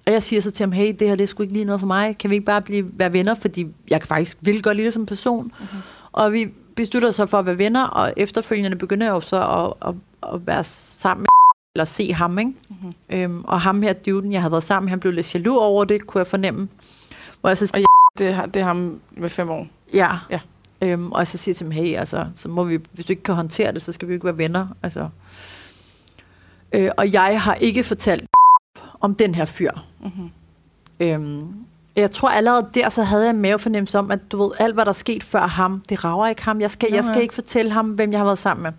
[0.05, 1.79] og jeg siger så til ham, hey, det her det er sgu ikke lige noget
[1.79, 2.17] for mig.
[2.17, 3.33] Kan vi ikke bare blive, være venner?
[3.33, 5.43] Fordi jeg kan faktisk vil godt lide det som person.
[5.43, 5.67] Mhm.
[6.11, 9.89] Og vi beslutter så for at være venner, og efterfølgende begynder jeg jo så at,
[9.89, 9.95] at,
[10.33, 11.29] at være sammen med
[11.75, 12.53] eller se ham, ikke?
[12.69, 12.93] Mhm.
[13.09, 16.07] Øhm, og ham her, duden, jeg havde været sammen, han blev lidt jaloux over det,
[16.07, 16.67] kunne jeg fornemme.
[17.41, 17.79] Hvor jeg så Og
[18.17, 19.67] Det, er- det er ham med fem år.
[19.93, 20.09] Ja.
[20.29, 20.39] Ja.
[20.81, 23.23] Øhm, og så siger jeg til dem, hey, altså, så må vi, hvis du ikke
[23.23, 24.67] kan håndtere det, så skal vi ikke være venner.
[24.83, 25.09] Altså.
[26.73, 28.25] Øh, og jeg har ikke fortalt
[28.99, 29.71] om den her fyr.
[29.99, 30.29] Mm-hmm.
[30.99, 31.55] Øhm,
[31.95, 34.85] jeg tror allerede der, så havde jeg en mavefornemmelse om, at du ved, alt hvad
[34.85, 36.61] der er sket før ham, det rager ikke ham.
[36.61, 38.71] Jeg skal, jeg skal ikke fortælle ham, hvem jeg har været sammen med.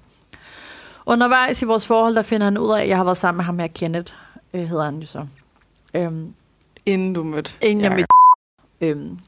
[1.06, 3.44] Undervejs i vores forhold, der finder han ud af, at jeg har været sammen med
[3.44, 4.12] ham her, Kenneth,
[4.54, 5.26] øh, hedder han jo så.
[5.94, 6.34] Øhm,
[6.86, 8.06] Inden du mødte inden jeg mødte
[8.80, 9.18] øhm,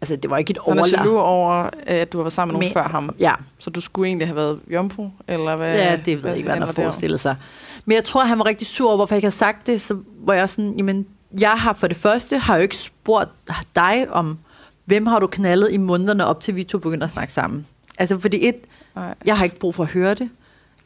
[0.00, 0.98] Altså, det var ikke et Så han er overlag.
[0.98, 3.14] jaloux over, at du har været sammen med nogen Men- før ham.
[3.20, 5.08] Ja, Så du skulle egentlig have været jomfru?
[5.28, 7.36] Eller hvad, Ja, det ved jeg ikke, hvad han har forestillet sig.
[7.84, 9.80] Men jeg tror, han var rigtig sur over, hvorfor jeg ikke har sagt det.
[9.80, 11.06] Så var jeg sådan, jamen,
[11.40, 13.28] jeg har for det første, har jo ikke spurgt
[13.76, 14.38] dig om,
[14.84, 17.66] hvem har du knaldet i månederne op til, vi to begynder at snakke sammen.
[17.98, 18.56] Altså, fordi et,
[18.96, 19.14] Nej.
[19.24, 20.30] jeg har ikke brug for at høre det.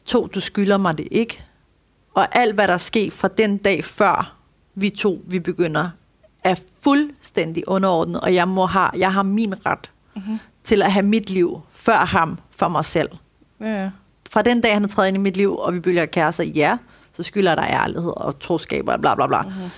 [0.05, 1.43] To, du skylder mig det ikke.
[2.13, 4.35] Og alt, hvad der er sket fra den dag før,
[4.75, 5.89] vi to, vi begynder,
[6.43, 10.39] er fuldstændig underordnet, og jeg, må have, jeg har min ret Mhm.
[10.63, 13.09] til at have mit liv før ham for mig selv.
[13.61, 13.89] Ja.
[14.29, 16.77] Fra den dag, han er trædet ind i mit liv, og vi bliver kærester, ja,
[17.13, 19.41] så skylder jeg dig ærlighed og troskab og bla bla bla.
[19.41, 19.69] Mm-hmm.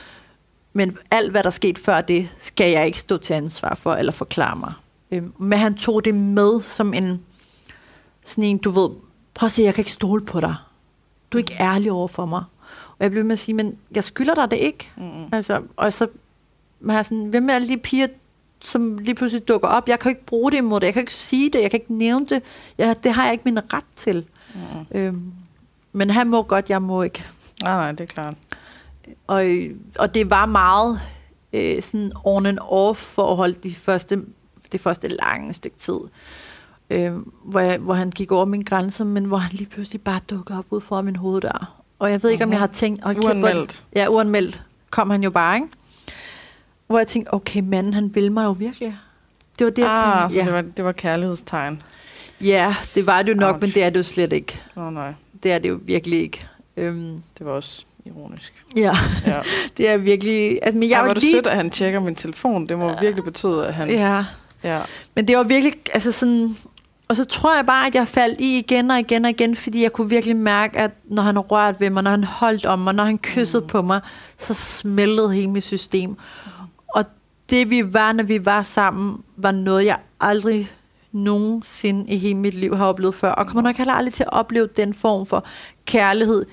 [0.73, 4.11] Men alt, hvad der skete før det, skal jeg ikke stå til ansvar for eller
[4.11, 4.73] forklare mig.
[5.11, 7.21] Øhm, men han tog det med som en,
[8.25, 8.89] sådan en, du ved,
[9.33, 10.55] prøv at se, jeg kan ikke stole på dig.
[11.31, 12.43] Du er ikke ærlig over for mig.
[12.89, 14.91] Og jeg blev med at sige, men jeg skylder dig det ikke.
[14.97, 15.25] Mm-hmm.
[15.31, 16.07] Altså, og så
[16.89, 18.07] har jeg sådan, hvem med alle de piger,
[18.61, 19.89] som lige pludselig dukker op?
[19.89, 20.87] Jeg kan jo ikke bruge det imod det.
[20.87, 21.61] Jeg kan ikke sige det.
[21.61, 22.43] Jeg kan ikke nævne det.
[22.77, 24.25] Jeg, det har jeg ikke min ret til.
[24.53, 24.99] Mm-hmm.
[24.99, 25.31] Øhm,
[25.93, 27.23] men han må godt, jeg må ikke.
[27.63, 28.33] Nej, nej, det er klart.
[29.27, 29.45] Og,
[29.99, 30.99] og det var meget
[31.53, 34.21] øh, sådan on and off forhold de første,
[34.71, 35.99] det første lange stykke tid.
[36.89, 40.19] Øh, hvor, jeg, hvor han gik over min grænse, men hvor han lige pludselig bare
[40.29, 41.81] dukkede op ud foran min hoved der.
[41.99, 43.03] Og jeg ved ikke, om jeg har tænkt...
[43.03, 43.85] hold kæft, Uanmeldt.
[43.95, 45.67] Ja, uanmeldt kom han jo bare, ikke?
[46.87, 48.97] Hvor jeg tænkte, okay, manden, han vil mig jo virkelig.
[49.59, 50.33] Det var det, jeg Ah, tænkte.
[50.33, 50.45] så Ja.
[50.45, 51.81] det var, det var kærlighedstegn.
[52.41, 53.61] ja, det var det jo nok, Ouch.
[53.61, 54.61] men det er det jo slet ikke.
[54.77, 56.45] Åh oh, nej, Det er det jo virkelig ikke.
[56.77, 58.53] Øhm, det var også ironisk.
[58.75, 58.93] ja,
[59.25, 59.41] Ja.
[59.77, 60.59] det er virkelig...
[60.61, 61.35] Altså, men jeg Jeg var var det lige...
[61.35, 62.67] sødt, at han tjekker min telefon.
[62.69, 63.89] Det må virkelig betyde, at han...
[63.89, 64.25] Ja,
[64.63, 64.81] ja.
[65.15, 66.57] Men det var virkelig, altså sådan...
[67.07, 69.83] Og så tror jeg bare, at jeg faldt i igen og igen og igen, fordi
[69.83, 72.93] jeg kunne virkelig mærke, at når han rørte ved mig, når han holdt om mig,
[72.93, 73.67] når han kyssede mm.
[73.67, 74.01] på mig,
[74.37, 76.17] så smeltede hele mit system.
[77.45, 77.49] Mm.
[77.49, 80.71] Det vi var, når vi var sammen, var noget, jeg aldrig
[81.11, 83.31] nogensinde i hele mit liv har oplevet før.
[83.31, 85.45] Og kommer nok heller aldrig til at opleve den form for
[85.85, 86.45] kærlighed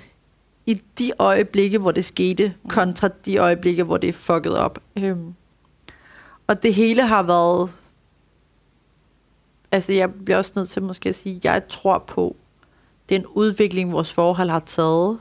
[0.66, 4.78] i de øjeblikke, hvor det skete, kontra de øjeblikke, hvor det er fucket op.
[4.96, 5.34] Øhm.
[6.46, 7.70] Og det hele har været
[9.72, 12.36] altså jeg bliver også nødt til måske at sige, at jeg tror på
[13.08, 15.18] den udvikling, vores forhold har taget,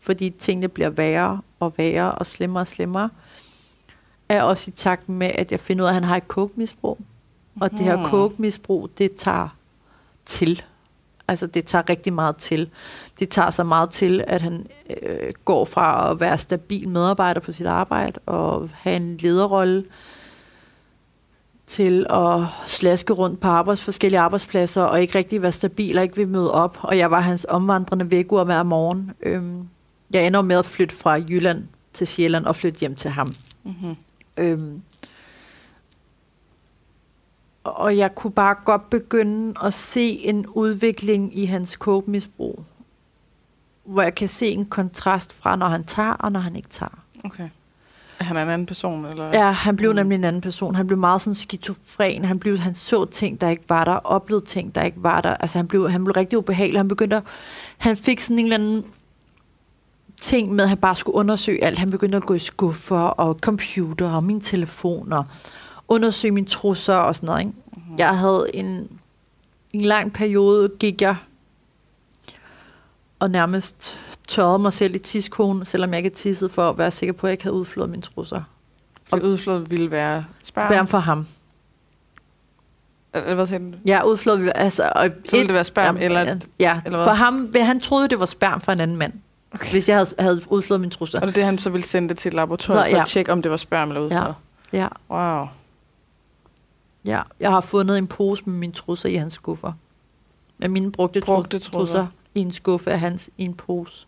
[0.00, 3.10] fordi tingene bliver værre og værre og slemmere og slemmere,
[4.36, 6.98] er også i takt med, at jeg finder ud af, at han har et coke-misbrug.
[7.60, 8.04] Og det her Mhm.
[8.06, 9.48] coke-misbrug, det tager
[10.26, 10.62] til.
[11.28, 12.68] Altså det tager rigtig meget til.
[13.18, 14.66] Det tager så meget til, at han
[15.02, 19.84] øh, går fra at være stabil medarbejder på sit arbejde og have en lederrolle,
[21.66, 26.16] til at slaske rundt på arbejds, forskellige arbejdspladser, og ikke rigtig være stabil og ikke
[26.16, 26.78] vil møde op.
[26.82, 29.10] Og jeg var hans omvandrende vægur hver morgen.
[29.22, 29.68] Øhm,
[30.10, 33.28] jeg ender med at flytte fra Jylland til Sjælland og flytte hjem til ham.
[33.64, 33.96] Mm-hmm.
[34.40, 34.82] Øhm,
[37.64, 42.64] og jeg kunne bare godt begynde at se en udvikling i hans coke-misbrug,
[43.84, 47.02] hvor jeg kan se en kontrast fra, når han tager, og når han ikke tager.
[47.24, 47.48] Okay.
[48.18, 49.04] Er han en anden person?
[49.06, 49.26] Eller?
[49.28, 49.96] Ja, han blev Mm.
[49.96, 50.74] nemlig en anden person.
[50.74, 52.24] Han blev meget sådan skizofren.
[52.24, 55.34] Han, blev, han så ting, der ikke var der, oplevede ting, der ikke var der.
[55.34, 56.78] Altså, han blev, han blev rigtig ubehagelig.
[56.78, 57.22] Han begyndte at,
[57.78, 58.84] han fik sådan en eller anden
[60.20, 61.78] ting med, at han bare skulle undersøge alt.
[61.78, 65.24] Han begyndte at gå i skuffer og computer og min telefon og
[65.88, 67.40] undersøge mine trusser og sådan noget.
[67.40, 67.52] Ikke?
[67.72, 67.98] Mm-hmm.
[67.98, 68.88] Jeg havde en,
[69.72, 71.16] en lang periode, gik jeg
[73.18, 77.12] og nærmest tørrede mig selv i tidskonen, selvom jeg ikke tissede for at være sikker
[77.12, 78.42] på, at jeg ikke havde udflået mine trusser.
[79.10, 80.68] Og udflået ville være sperm?
[80.68, 81.26] Bærm for ham.
[83.14, 83.76] Eller hvad sagde du?
[83.86, 84.92] Ja, udflået, altså...
[84.94, 86.38] Og Så ville det være sperm, ja, eller...
[86.58, 87.06] Ja eller hvad?
[87.06, 89.12] for ham, han troede, det var sperm for en anden mand,
[89.54, 89.70] Okay.
[89.70, 91.18] hvis jeg havde, havde udflået mine trusser.
[91.20, 93.02] Og det er det, han så ville sende det til laboratoriet Så, for ja.
[93.02, 94.34] at tjekke, om det var sperm eller udflået?
[94.72, 95.46] Ja, Wow.
[97.04, 97.22] ja.
[97.40, 99.72] Jeg har fundet en pose med mine trusser i hans skuffer.
[100.58, 101.70] Med mine brugte, Brugte trusser.
[101.78, 104.06] trusser i en skuffe af hans i en pose.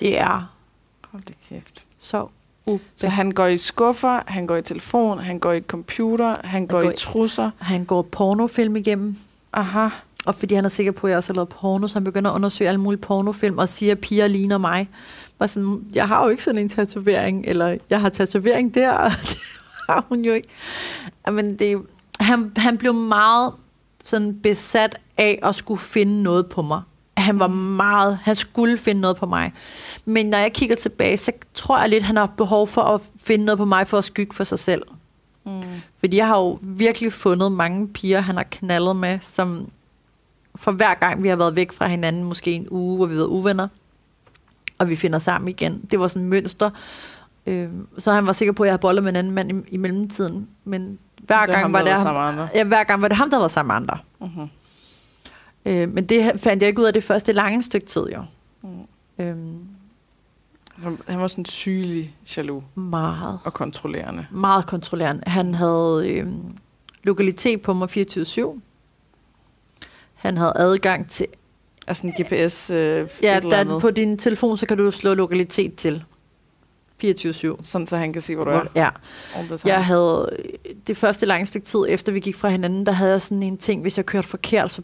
[0.00, 0.52] Det er
[1.10, 1.84] Hold da kæft.
[1.98, 2.28] så
[2.96, 6.82] Så han går i skuffer, han går i telefon, han går i computer, han går,
[6.82, 7.50] går i i- trusser.
[7.58, 9.16] Han går pornofilm igennem,
[9.52, 9.88] Aha.
[10.26, 12.30] Og fordi han er sikker på, at jeg også har lavet porno, så han begynder
[12.30, 14.88] at undersøge alle mulige pornofilm, og siger, at piger ligner mig.
[15.38, 19.38] Bare sådan, jeg har jo ikke sådan en tatovering, eller jeg har tatovering der, det
[19.88, 20.48] har hun jo ikke.
[21.32, 21.82] Men det,
[22.20, 23.52] han, han blev meget
[24.04, 26.82] sådan besat af at skulle finde noget på mig.
[27.16, 29.52] Han var meget, han skulle finde noget på mig.
[30.04, 33.44] Men når jeg kigger tilbage, så tror jeg lidt, han har behov for at finde
[33.44, 34.82] noget på mig for at skygge for sig selv.
[35.44, 35.62] Mm.
[35.98, 39.68] Fordi jeg har jo virkelig fundet mange piger, han har knaldet med, som
[40.56, 43.18] for hver gang vi har været væk fra hinanden, måske en uge, hvor vi har
[43.18, 43.68] været uvenner,
[44.78, 45.84] og vi finder sammen igen.
[45.90, 46.70] Det var sådan et mønster.
[47.46, 49.74] Øh, så han var sikker på, at jeg havde bollet med en anden mand i,
[49.74, 50.48] i mellemtiden.
[50.64, 52.48] Men hver Det gang ham, var det ham, andre.
[52.54, 53.98] ja, hver gang var det ham, der var sammen med andre.
[54.20, 54.48] Mm-hmm.
[55.66, 58.24] Øh, men det fandt jeg ikke ud af det første lange stykke tid, jo.
[58.62, 58.68] Mm.
[59.24, 59.58] Øhm,
[60.82, 63.38] Han, han var sådan sygelig jaloux meget.
[63.44, 64.26] og kontrollerende.
[64.30, 65.22] meget kontrollerende.
[65.26, 66.26] Han havde øh,
[67.02, 68.60] lokalitet på mig 24-7.
[70.26, 71.26] Han havde adgang til...
[71.86, 76.04] Altså en GPS øh, Ja, der, på din telefon, så kan du slå lokalitet til.
[77.04, 77.56] 24-7.
[77.62, 78.62] Sådan, så han kan se, hvor du er.
[78.74, 78.88] Ja.
[79.64, 80.36] Jeg havde
[80.86, 83.58] det første lange stykke tid, efter vi gik fra hinanden, der havde jeg sådan en
[83.58, 84.82] ting, hvis jeg kørte forkert, så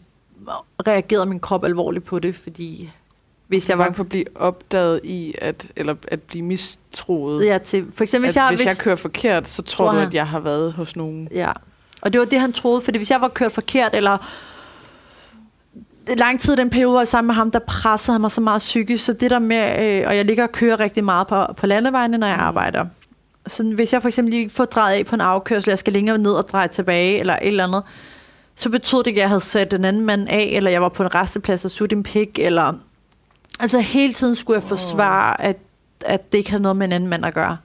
[0.87, 2.89] reagerede min krop alvorligt på det, fordi
[3.47, 7.45] hvis jeg var bange for at blive opdaget i, at, eller at blive mistroet.
[7.45, 9.99] ja, til, for eksempel, hvis at jeg, hvis jeg kører forkert, så tror, Tror du,
[9.99, 11.27] at jeg har været hos nogen.
[11.31, 11.51] Ja,
[12.01, 14.17] og det var det, han troede, fordi hvis jeg var kørt forkert, eller
[16.17, 19.13] lang tid den periode, var sammen med ham, der pressede mig så meget psykisk, så
[19.13, 22.27] det der med, øh, og jeg ligger og kører rigtig meget på, på landevejene, når
[22.27, 22.43] jeg Mm.
[22.43, 22.85] arbejder.
[23.47, 26.17] Så hvis jeg for eksempel lige får drejet af på en afkørsel, jeg skal længere
[26.17, 27.83] ned og dreje tilbage, eller et eller andet,
[28.55, 31.03] så betød det, at jeg havde sat den anden mand af, eller jeg var på
[31.03, 32.73] en resteplads og sutte en pik, eller...
[33.59, 35.57] Altså hele tiden skulle jeg forsvare, at,
[36.05, 37.57] at det ikke havde noget med en anden mand at gøre.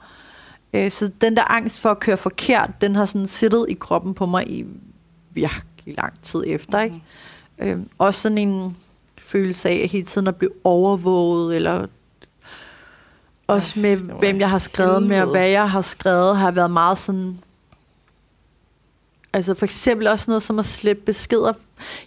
[0.72, 4.14] Øh, Så den der angst for at køre forkert, den har sådan siddet i kroppen
[4.14, 4.64] på mig i
[5.30, 7.02] virkelig lang tid efter, ikke?
[7.60, 8.76] Øh, også sådan en
[9.18, 11.86] følelse af at hele tiden at blive overvåget, eller
[13.46, 16.70] også Ej, med, hvem jeg har skrevet med, og hvad jeg har skrevet, har været
[16.70, 17.38] meget sådan...
[19.32, 21.52] Altså for eksempel også noget som at slette beskeder.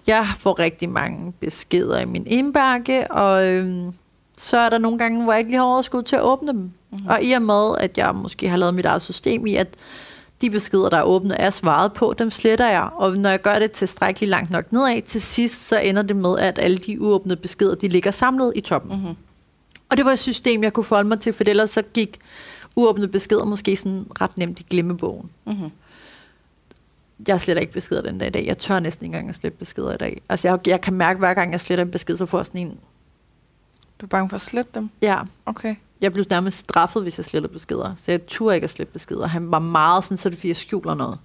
[0.08, 3.94] Jeg får rigtig mange beskeder i min indbakke, og øhm,
[4.38, 6.58] så er der nogle gange, hvor jeg ikke lige har overskud til at åbne dem.
[6.58, 7.08] Mm-hmm.
[7.08, 9.68] Og i og med, at jeg måske har lavet mit eget system i, at
[10.42, 12.90] de beskeder, der er åbne, er svaret på, dem sletter jeg.
[12.96, 16.40] Og når jeg gør det tilstrækkeligt langt nok nedad, til sidst, så ender det med,
[16.40, 18.98] at alle de uåbnede beskeder, de ligger samlet i toppen.
[18.98, 19.16] Mm-hmm.
[19.90, 22.20] Og det var et system, jeg kunne forholde mig til, for ellers så gik
[22.76, 25.30] uåbnede beskeder måske sådan ret nemt i glemmebogen.
[25.46, 25.72] Mm-hmm.
[27.28, 28.46] Jeg sletter ikke beskeder den dag i dag.
[28.46, 30.22] Jeg tør næsten ikke engang at slette beskeder i dag.
[30.30, 32.62] Altså jeg, jeg kan mærke, hver gang jeg sletter en besked, så får jeg sådan
[32.62, 32.78] en...
[34.02, 34.90] Du er bange for at slette dem?
[35.02, 35.76] Ja, Okay.
[36.02, 37.94] Jeg blev nærmest straffet, hvis jeg slettede beskeder.
[37.98, 39.28] Så jeg turde ikke at slette beskeder.
[39.28, 41.18] Han var meget sådan, så det fordi, jeg skjuler noget.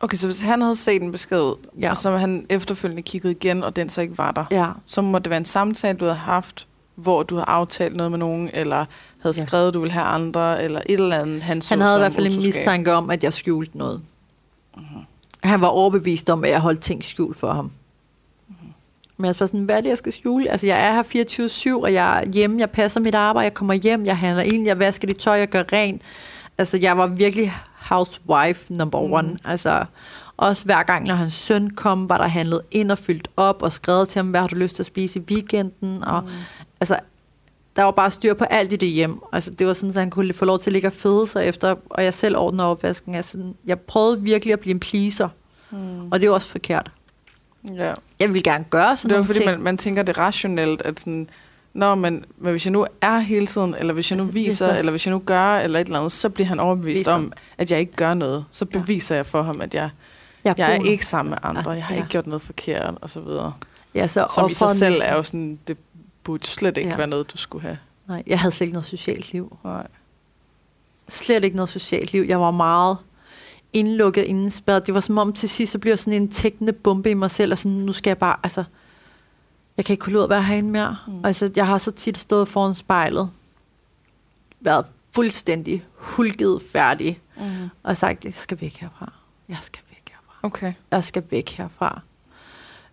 [0.00, 1.90] Okay, så hvis han havde set en besked, Ja.
[1.90, 5.18] og så han efterfølgende kigget igen, og den så ikke var der, Ja, så må
[5.18, 8.84] det være en samtale, du havde haft, hvor du havde aftalt noget med nogen, eller
[9.20, 9.46] havde Ja.
[9.46, 12.12] skrevet, du ville have andre, eller et eller andet, han så han havde i hvert
[12.12, 14.02] fald en mistanke om, at jeg skjulte noget.
[14.76, 14.84] Mhm.
[15.42, 17.70] Han var overbevist om, at jeg holdt ting skjult for ham.
[19.16, 20.50] Men jeg spørger sådan, hvad er det, jeg skal skjule?
[20.50, 23.74] Altså, jeg er her 24-7, og jeg er hjemme, jeg passer mit arbejde, jeg kommer
[23.74, 26.02] hjem, jeg handler ind, jeg vasker det tøj, jeg gør rent.
[26.58, 29.12] Altså, jeg var virkelig housewife number Mhm.
[29.12, 29.36] one.
[29.44, 29.84] Altså,
[30.36, 33.72] også hver gang, når hans søn kom, var der handlet ind og fyldt op og
[33.72, 36.04] skrevet til ham, hvad har du lyst til at spise i weekenden?
[36.04, 36.28] Og, Mm.
[36.80, 36.98] altså,
[37.76, 39.20] der var bare styr på alt i det hjem.
[39.32, 41.44] Altså, det var sådan, at han kunne få lov til at ligge og fede sig
[41.46, 43.14] efter, og jeg selv ordner opvasken.
[43.14, 45.28] Altså, jeg prøvede virkelig at blive en pleaser,
[45.70, 46.08] Mm.
[46.12, 46.90] og det var også forkert.
[47.74, 47.92] Ja.
[48.20, 49.50] Jeg ville gerne gøre sådan Det var nogle fordi, ting.
[49.50, 51.28] man, man tænker det rationelt, at sådan,
[51.74, 54.90] Nå, men, men hvis jeg nu er hele tiden, eller hvis jeg nu viser, eller
[54.92, 57.12] hvis jeg nu gør, eller et eller andet, så bliver han overbevist Viser.
[57.12, 58.44] om, at jeg ikke gør noget.
[58.50, 58.78] Så Ja.
[58.78, 59.90] beviser jeg for ham, at jeg,
[60.44, 60.90] jeg jeg er god nok.
[60.92, 62.00] ikke sammen med andre, jeg har Ja.
[62.00, 63.52] ikke gjort noget forkert, og så videre.
[63.94, 65.76] Ja, så Som i sig selv er jo sådan, det
[66.24, 66.96] burde slet ikke Ja.
[66.96, 67.78] være noget, du skulle have.
[68.08, 69.56] Nej, jeg havde slet ikke noget socialt liv.
[69.64, 69.86] Nej.
[71.08, 72.22] Slet ikke noget socialt liv.
[72.28, 72.96] Jeg var meget
[73.76, 74.86] indlukket, indespærret.
[74.86, 77.30] Det var som om til sidst, så blev jeg sådan en tækkende bombe i mig
[77.30, 78.64] selv, og sådan, nu skal jeg bare, altså,
[79.76, 80.96] jeg kan ikke kunne at være herinde mere.
[81.08, 81.24] Mm.
[81.24, 83.30] Altså, jeg har så tit stået foran spejlet,
[84.60, 87.68] været fuldstændig hulket færdig, Mm.
[87.82, 89.12] og sagt, jeg skal væk herfra.
[89.48, 90.38] Jeg skal væk herfra.
[90.42, 90.72] Okay.
[90.90, 92.00] Jeg skal væk herfra.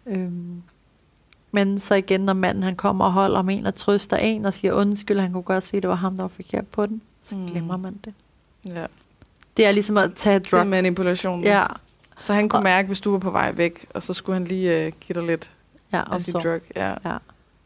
[0.06, 0.64] Øhm.
[1.52, 4.54] Men så igen, når manden han kommer og holder om en og trøster en og
[4.54, 7.02] siger undskyld, han kunne godt se, at det var ham, der var forkert på den,
[7.22, 7.46] så mm.
[7.48, 8.14] glemmer man det.
[8.66, 8.86] Ja.
[9.58, 10.68] Det er ligesom at tage Det er drug.
[10.68, 11.44] manipulation.
[11.44, 11.66] Ja,
[12.20, 14.46] Så han kunne Og- mærke, hvis du var på vej væk, og så skulle han
[14.48, 15.50] lige uh, give dig lidt
[15.94, 16.62] ja, af sit drug.
[16.76, 16.94] Ja.
[17.06, 17.18] Ja.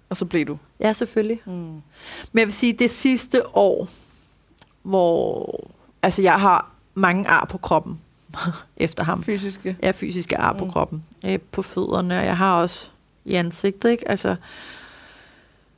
[0.09, 0.57] Og så blev du.
[0.79, 1.41] ja, selvfølgelig.
[1.45, 1.51] Mm.
[1.51, 1.83] Men
[2.33, 3.87] jeg vil sige, det sidste år,
[4.83, 5.59] hvor...
[6.01, 7.99] Altså, jeg har mange ar på kroppen
[8.77, 9.23] efter ham.
[9.23, 9.77] Fysiske.
[9.83, 10.71] Har fysiske ar på Mm.
[10.71, 11.03] kroppen.
[11.25, 12.87] Øh, på fødderne, og jeg har også
[13.25, 14.09] i ansigtet, ikke?
[14.09, 14.35] Altså,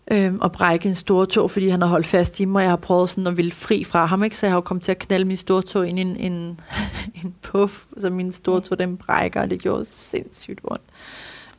[0.10, 2.62] øhm, at brække en stor tog, fordi han har holdt fast i mig.
[2.62, 4.38] Jeg har prøvet sådan at ville fri fra ham, ikke?
[4.38, 6.60] Så jeg har jo kommet til at knalde min store tog ind i en, en,
[7.24, 10.84] en puff, så min store tog, den brækker, og det gjorde sindssygt ondt.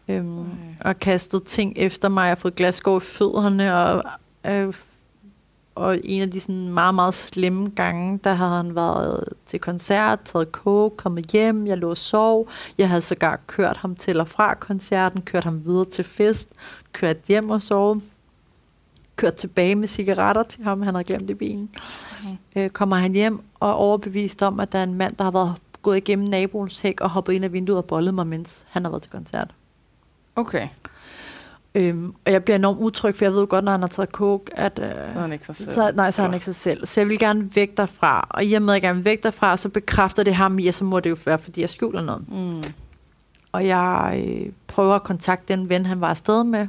[0.08, 0.44] Øhm,
[0.80, 2.22] og kastet ting efter mig.
[2.22, 4.04] Jeg har fået glasgård i fødderne, og,
[4.46, 4.74] øh,
[5.74, 10.20] og en af de sådan meget, meget slemme gange, der havde han været til koncert,
[10.24, 12.48] taget coke, kommet hjem, jeg lå og sov.
[12.78, 16.48] Jeg havde sågar kørt ham til og fra koncerten, kørt ham videre til fest,
[16.92, 18.00] kørt hjem og sove,
[19.16, 21.70] kørt tilbage med cigaretter til ham, han havde glemt i bilen.
[22.24, 22.36] Mhm.
[22.56, 25.30] Øh, kommer han hjem og er overbevist om, at der er en mand, der har
[25.30, 28.84] været gået igennem naboens hæk og hoppet ind af vinduet og bollet mig, mens han
[28.84, 29.54] har været til koncert.
[30.36, 30.68] Okay.
[31.74, 34.08] Øhm, og jeg bliver enormt utryg, for jeg ved jo godt, når han har taget
[34.10, 34.78] coke, at...
[34.78, 35.70] Øh, Så er han ikke sig selv.
[35.74, 36.86] så, nej, så er han ikke sig selv.
[36.86, 38.26] Så jeg vil gerne væk derfra.
[38.30, 40.66] Og i og med, at jeg gerne vil væk derfra, så bekræfter det ham i,
[40.68, 42.28] at så må det jo være, fordi jeg skjuler noget.
[42.28, 42.62] Mm.
[43.52, 46.66] Og jeg øh, prøver at kontakte den ven, han var afsted med.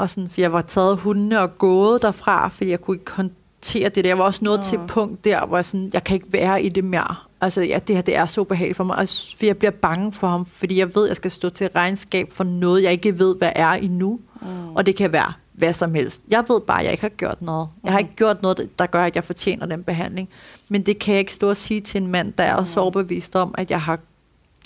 [0.00, 3.88] Og sådan, for jeg var taget hundene og gået derfra, fordi jeg kunne ikke acceptere
[3.88, 4.10] det der.
[4.10, 4.64] Jeg var også nået Nå.
[4.64, 7.14] til et punkt der, hvor jeg, sådan, jeg kan ikke være i det mere.
[7.40, 8.98] Altså, ja, det her det er så behageligt for mig.
[8.98, 11.68] Altså, for jeg bliver bange for ham, fordi jeg ved, at jeg skal stå til
[11.74, 14.20] regnskab for noget, jeg ikke ved, hvad er endnu.
[14.42, 14.76] Mm.
[14.76, 16.22] Og det kan være hvad som helst.
[16.30, 17.68] Jeg ved bare, at jeg ikke har gjort noget.
[17.84, 18.04] Jeg har Mhm.
[18.06, 20.28] ikke gjort noget, der gør, at jeg fortjener den behandling.
[20.68, 22.66] Men det kan jeg ikke stå og sige til en mand, der er Mhm.
[22.66, 23.98] så overbevist om, at jeg har...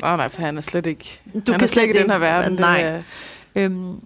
[0.03, 1.21] Nej, nej, for han er slet ikke...
[1.47, 2.53] Du han er slet ikke i den her verden.
[2.53, 2.81] det Nej.
[2.83, 3.03] er-
[3.57, 4.01] Øhm,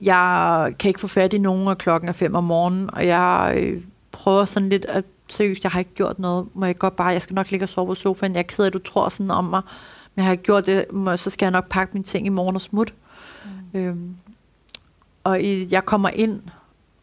[0.00, 3.54] jeg kan ikke få fat i nogen, og klokken er fem om morgenen, og jeg
[3.56, 3.82] øh,
[4.12, 6.46] prøver sådan lidt at seriøst, jeg har ikke gjort noget.
[6.54, 8.32] Må jeg godt bare, jeg skal nok ligge og sove på sofaen.
[8.32, 9.62] Jeg er ked af, at du tror sådan om mig.
[10.14, 10.84] Men jeg har ikke gjort det,
[11.16, 12.94] så skal jeg nok pakke mine ting i morgen og smut.
[13.72, 13.80] Mm.
[13.80, 14.16] Øhm,
[15.24, 16.42] og i, jeg kommer ind,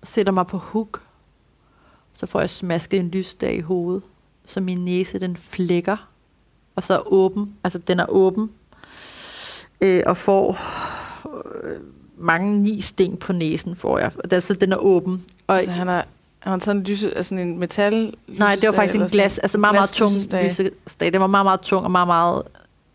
[0.04, 1.02] sætter mig på hook,
[2.14, 4.04] så får jeg smasket en lysdag i hovedet,
[4.46, 6.10] så min næse den flækker,
[6.76, 8.52] og så er åben, altså den er åben,
[9.82, 10.58] øh, og får
[11.64, 11.80] øh,
[12.18, 14.12] mange ni sting på næsen, får jeg.
[14.18, 15.26] Og altså, den er åben.
[15.48, 16.06] Og, Altså, han har,
[16.40, 19.38] han har taget en lyse, altså sådan en metal nej, det var faktisk en glas,
[19.38, 20.72] altså meget, meget tung lysestage.
[21.00, 22.42] Det var meget, meget tung og meget, meget...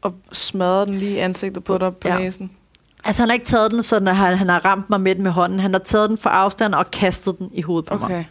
[0.02, 2.18] Og smadrede den lige ansigtet på dig på Ja.
[2.18, 2.50] næsen.
[3.04, 5.22] Altså, han har ikke taget den, sådan at han, han har ramt mig med den
[5.22, 5.60] med hånden.
[5.60, 8.04] Han har taget den fra afstand og kastet den i hovedet på mig.
[8.04, 8.24] Okay.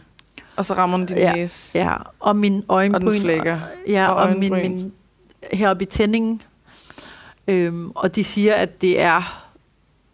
[0.56, 1.34] Og så rammer den din Ja.
[1.34, 1.78] næse.
[1.78, 3.06] Ja, og min øjenbryn.
[3.08, 3.58] Og den flækker.
[3.88, 4.92] Ja, Og og, og min, min,
[5.52, 6.42] heroppe i tændingen.
[7.48, 9.41] Øhm, og de siger, at det er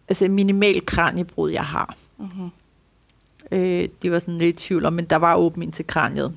[0.09, 1.95] altså minimal kraniebrud, jeg har.
[2.17, 2.49] Mm-hmm.
[3.51, 6.33] Øh, de var sådan lidt i tvivl om, men der var åben ind til kraniet.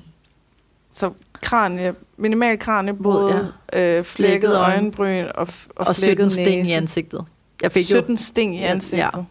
[0.91, 3.37] Så kranie, minimal kraniebrud, Ja.
[3.79, 3.97] ja.
[3.97, 6.75] øh, flækket Flækket øjen- øjenbryn og, f- og, Og, og flækket 17 sting i næse.
[6.75, 7.25] ansigtet.
[7.61, 9.25] Jeg fik 17 sting i Ja, ansigtet.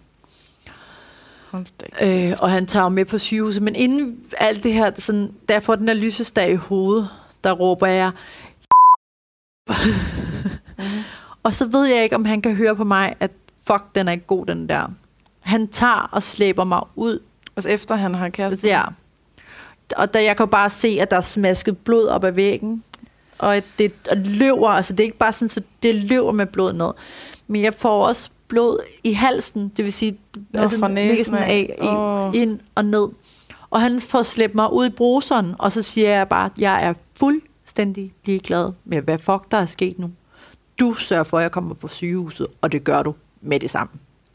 [1.54, 1.58] Jo,
[2.02, 3.62] øh, og han tager jo med på sygehuset.
[3.62, 7.08] Men inden alt det her, sådan, da jeg får den der lysestage i hovedet,
[7.44, 8.10] der råber jeg,
[9.68, 9.76] Mhm.
[11.42, 13.30] Og så ved jeg ikke, om han kan høre på mig, at
[13.66, 14.86] fuck, den er ikke god, den der.
[15.40, 17.18] Han tager og slæber mig ud.
[17.56, 18.82] Altså efter han har kastet Ja.
[19.96, 22.84] Og da jeg kan bare se, at der er smasket blod op ad væggen.
[23.38, 26.46] Og at det og løber, altså det er ikke bare sådan, at det løber med
[26.46, 26.90] blod ned.
[27.46, 30.18] Men jeg får også blod i halsen, det vil sige
[30.50, 31.76] Nå, altså fra næsen af.
[31.80, 32.34] af, Åh.
[32.34, 33.08] ind og ned.
[33.70, 36.84] Og han får slæbt mig ud i bruseren, og så siger jeg bare, at jeg
[36.84, 40.10] er fuldstændig ligeglad med, hvad fuck der er sket nu.
[40.80, 43.92] Du sørger for, at jeg kommer på sygehuset, og det gør du med det samme.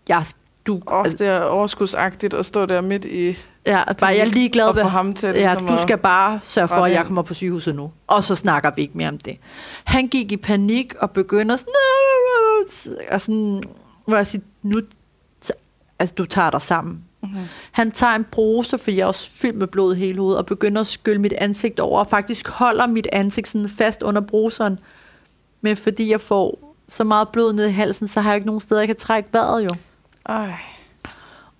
[0.09, 0.23] Jeg,
[0.67, 4.25] du, Åh, altså, det er overskudsagtigt at stå der midt i ja, bare, jeg er
[4.25, 7.33] ligeglad med, ham til Ja, ligesom du skal bare sørge for, at jeg kommer på
[7.33, 7.91] sygehuset nu.
[8.07, 9.37] Og så snakker vi ikke mere om det.
[9.83, 11.73] Han gik i panik og begynder sådan...
[13.11, 13.63] Og sådan
[14.05, 14.81] hvor jeg siger, nu...
[15.99, 17.03] Altså, du tager dig sammen.
[17.23, 17.31] Mhm.
[17.71, 20.81] Han tager en bruse, fordi jeg er også fyldt med blod hele hovedet, og begynder
[20.81, 24.79] at skylle mit ansigt over, og faktisk holder mit ansigt sådan fast under bruseren.
[25.61, 28.61] Men fordi jeg får så meget blod ned i halsen, så har jeg ikke nogen
[28.61, 29.75] steder, jeg kan trække vejret jo.
[30.25, 30.53] Ej.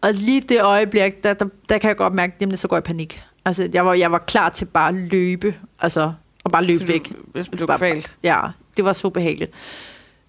[0.01, 2.83] Og lige det øjeblik, der, der, der kan jeg godt mærke, at så går jeg
[2.83, 3.23] i panik.
[3.45, 6.13] Altså, jeg var, jeg var klar til bare at løbe, altså,
[6.43, 7.13] og bare løbe væk.
[7.31, 8.17] Hvis du Bare- kvalt.
[8.23, 8.41] Ja,
[8.77, 9.51] det var så behageligt.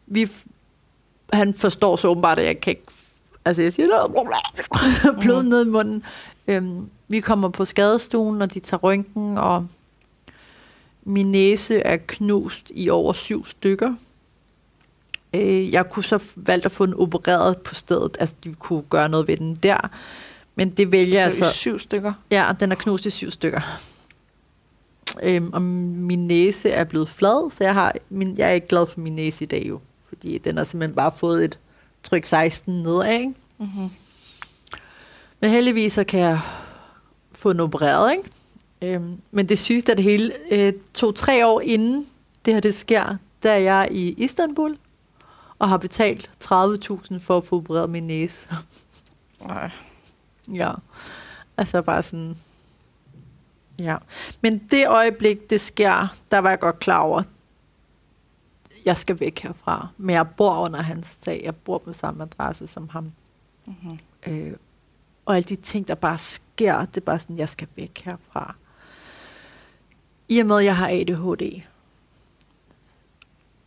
[0.07, 0.29] Vi,
[1.33, 2.83] han forstår så åbenbart, at jeg kan ikke...
[3.45, 6.03] Altså, jeg siger, der blod ned i munden.
[6.49, 9.67] Øhm, vi kommer på skadestuen, og de tager røntgen, og
[11.05, 13.95] min næse er knust i over syv stykker.
[15.35, 19.09] Øh, jeg kunne så valgt at få den opereret på stedet, altså de kunne gøre
[19.09, 19.91] noget ved den der.
[20.55, 21.55] Men det vælger jeg så i så...
[21.55, 22.13] syv stykker.
[22.31, 23.61] Ja, den er knust i syv stykker.
[25.23, 28.87] Øhm, og min næse er blevet flad, så jeg, har, min, jeg er ikke glad
[28.87, 29.81] for min næse i dag jo.
[30.09, 31.59] Fordi den har simpelthen bare fået et
[32.05, 33.35] tryk 16 nedad, ikke?
[33.59, 33.91] Mm-hmm.
[35.41, 36.41] Men heldigvis så kan jeg
[37.33, 38.31] få den opereret, ikke?
[38.83, 42.07] Øhm, men det sygeste af det hele, øh, to-tre år inden
[42.45, 44.77] det her det sker, der er jeg i Istanbul,
[45.59, 48.49] og har betalt 30.000 for at få opereret min næse.
[49.47, 49.71] Nej.
[50.53, 50.73] Ja,
[51.57, 52.37] altså bare sådan...
[53.79, 53.97] Ja,
[54.41, 57.23] men det øjeblik, det sker, der var jeg godt klar over,
[58.85, 59.89] jeg skal væk herfra.
[59.97, 61.41] Men jeg bor under hans tag.
[61.45, 63.13] Jeg bor på samme adresse som ham.
[63.67, 63.99] Mm-hmm.
[64.27, 64.57] Øh,
[65.27, 68.55] og alle de ting, der bare sker, det er bare sådan, jeg skal væk herfra.
[70.29, 71.63] I og med, at jeg har ADHD,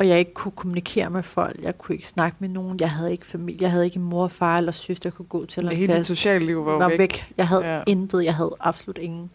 [0.02, 3.12] og jeg ikke kunne kommunikere med folk, jeg kunne ikke snakke med nogen, jeg havde
[3.12, 5.60] ikke familie, jeg havde ikke mor, far eller søster, jeg kunne gå til.
[5.60, 7.00] eller en Hele dit sociale liv var, var væk.
[7.00, 7.34] væk.
[7.38, 7.84] Jeg havde Ja.
[7.88, 9.32] intet, jeg havde absolut ingen.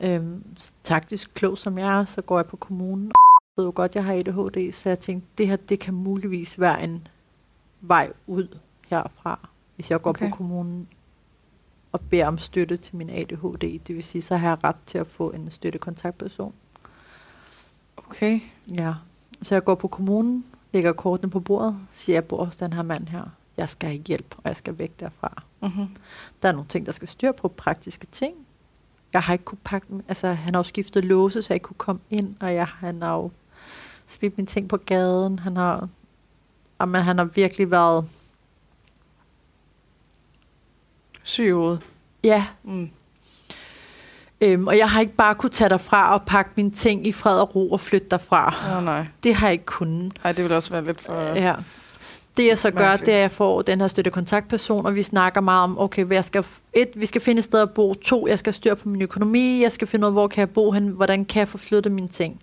[0.00, 0.44] Øhm,
[0.82, 3.94] taktisk klog som jeg er, så går jeg på kommunen, og jeg ved jo godt,
[3.94, 7.06] jeg har ADHD, så jeg tænkte, det her, det kan muligvis være en
[7.80, 8.58] vej ud
[8.90, 10.10] herfra, hvis jeg går.
[10.10, 10.30] Okay.
[10.30, 10.88] på kommunen
[11.92, 13.78] og beder om støtte til min ADHD.
[13.86, 16.52] Det vil sige, så har jeg ret til at få en støttekontaktperson.
[17.96, 18.40] Okay.
[18.74, 18.92] Ja.
[19.44, 22.82] Så jeg går på kommunen, lægger kortene på bordet, siger, jeg bor hos den her
[22.82, 23.24] mand her.
[23.56, 25.42] Jeg skal have hjælp, og jeg skal væk derfra.
[25.62, 25.86] Mm-hmm.
[26.42, 28.34] Der er nogle ting, der skal styre på, praktiske ting.
[29.12, 30.04] jeg har ikke kunne pakke dem.
[30.08, 33.02] Altså, han har jo skiftet låse, så jeg ikke kunne komme ind, og jeg, han
[33.02, 33.30] har jo
[34.06, 35.38] smidt mine ting på gaden.
[35.38, 35.88] Han har,
[36.80, 38.08] jamen, han har virkelig været,
[41.22, 41.80] Syg i hovedet.
[42.24, 42.90] ja, Mm.
[44.40, 47.38] Øhm, og jeg har ikke bare kunne tage derfra og pakke mine ting i fred
[47.38, 48.54] og ro og flytte derfra.
[48.78, 49.06] Oh, nej.
[49.22, 50.12] Det har jeg ikke kunnet.
[50.24, 51.20] Ej, det vil også være lidt for...
[51.20, 51.54] Ja.
[52.36, 53.06] Det jeg så gør, Mærkeligt.
[53.06, 56.16] det er, at jeg får den her støttekontaktperson, og vi snakker meget om, okay, hvad
[56.16, 58.88] jeg skal, et, vi skal finde et sted at bo, to, jeg skal styre på
[58.88, 61.48] min økonomi, jeg skal finde ud af, hvor kan jeg bo hen, hvordan kan jeg
[61.48, 62.42] få flyttet mine ting.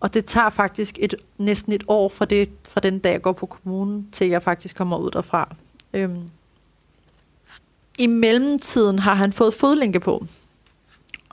[0.00, 3.32] Og det tager faktisk et, næsten et år fra, det, fra den dag, jeg går
[3.32, 5.54] på kommunen, til jeg faktisk kommer ud derfra.
[5.92, 6.30] Øhm.
[7.98, 10.26] I mellemtiden har han fået fodlænke på.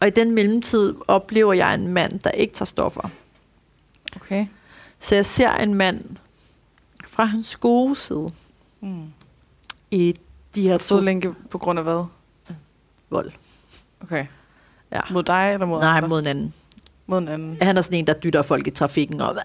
[0.01, 3.09] Og i den mellemtid oplever jeg en mand, der ikke tager stoffer.
[4.15, 4.45] Okay.
[4.99, 6.05] Så jeg ser en mand
[7.07, 8.31] fra hans gode side
[8.83, 9.03] Mm.
[9.91, 10.15] i
[10.55, 12.03] de her to Fodlænke på grund af hvad?
[13.09, 13.31] vold.
[14.03, 14.25] Okay.
[14.91, 14.99] Ja.
[15.11, 16.09] Mod dig eller mod Nej, andre?
[16.09, 16.53] mod en anden.
[17.07, 17.57] mod en anden.
[17.61, 19.21] Han er sådan en, der dytter folk i trafikken.
[19.21, 19.35] Og,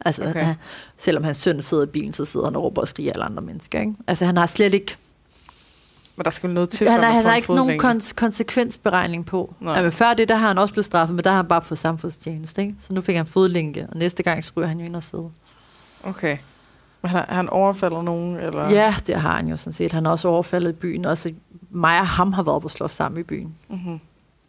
[0.00, 0.30] altså, Okay.
[0.40, 0.54] okay.
[0.96, 3.42] selvom hans søn sidder i bilen, så sidder han og råber og skriger alle andre
[3.42, 3.80] mennesker.
[3.80, 3.94] Ikke?
[4.06, 4.96] Altså, han har slet ikke,
[6.16, 9.54] Men der skal noget til, han, man han har ikke nogen kon- konsekvensberegning på.
[9.60, 9.76] Nej.
[9.76, 11.78] Altså, før det, der har han også blevet straffet, men der har han bare fået
[11.78, 12.62] samfundstjeneste.
[12.62, 12.74] Ikke?
[12.80, 15.30] Så nu fik han fodlænke, og næste gang skryger han jo ind og sidde.
[16.04, 16.36] Okay.
[17.02, 18.36] Men han, han overfaldet nogen?
[18.36, 18.70] Eller?
[18.70, 19.92] Ja, det har han jo sådan set.
[19.92, 21.04] Han har også overfaldet i byen.
[21.04, 21.32] Også
[21.70, 23.54] mig og ham har været på at slå sammen i byen.
[23.68, 24.00] Mm-hmm.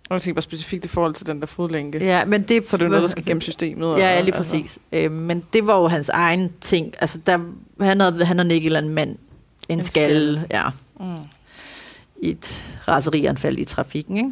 [0.10, 1.98] Og jeg tænker bare specifikt i forhold til den der fodlænke.
[2.06, 2.26] Ja.
[2.26, 3.98] Men det, Så det er noget, der skal gennem systemet.
[3.98, 4.80] Ja, ja, lige præcis.
[4.92, 5.06] Altså.
[5.06, 6.94] Øh, men det var jo hans egen ting.
[7.02, 7.40] Altså, der,
[7.82, 10.64] han havde, han havde ikke en eller anden mand, en, En skalle, ja,
[11.00, 11.06] Mm.
[12.22, 14.32] Et raserianfald i trafikken, ikke?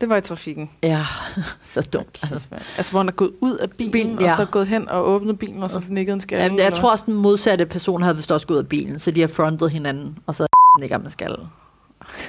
[0.00, 0.70] Det var i trafikken.
[0.82, 1.04] Ja,
[1.62, 2.18] så dumt.
[2.22, 2.40] Altså.
[2.76, 4.30] Altså, hvor han er gået ud af bilen, Bilen, ja.
[4.30, 6.44] og så gået hen og åbnet bilen, og så nikket en skalle.
[6.44, 6.80] Ja, jeg eller?
[6.80, 9.28] tror også, den modsatte person havde vist også gået ud af bilen, så de har
[9.28, 10.46] frontet hinanden, og så
[10.80, 11.36] nikker man skalle.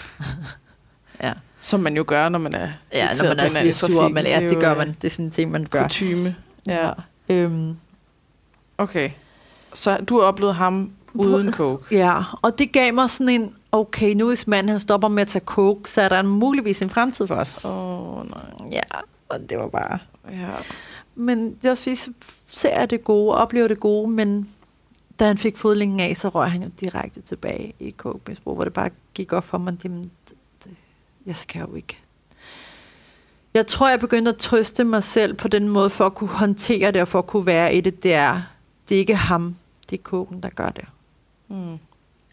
[1.24, 4.26] ja, Som man jo gør, når man er ja når man er lidt sur, men
[4.26, 4.88] ja, er det gør øh, man.
[4.88, 5.82] Det er sådan en ting, man gør.
[5.82, 6.36] Kutyme.
[6.68, 6.92] Ja.
[7.30, 7.76] Øhm,
[8.78, 9.10] Okay.
[9.74, 11.98] Så du har oplevet ham uden coke?
[11.98, 15.28] Ja, og det gav mig sådan en, okay, nu hvis manden han stopper med at
[15.28, 17.66] tage coke, så er der muligvis en fremtid for os.
[17.66, 18.72] Åh, oh, nej.
[18.72, 18.82] Ja,
[19.30, 20.00] og det var bare...
[20.32, 20.52] Ja.
[21.16, 22.12] Men det er også fordi, så
[22.48, 24.50] ser jeg det gode, oplever det gode, men
[25.20, 28.74] da han fik fodlængen af, så røg han jo direkte tilbage i coke-misbrug, hvor det
[28.74, 30.12] bare gik op for mig, jamen,
[31.26, 31.98] jeg skal jo ikke.
[33.54, 36.92] Jeg tror, jeg begyndte at trøste mig selv på den måde, for at kunne håndtere
[36.92, 38.42] det, og for at kunne være i det, det er,
[38.90, 39.56] det er ikke ham,
[39.90, 40.86] det er koken, der gør det.
[41.50, 41.78] Mm.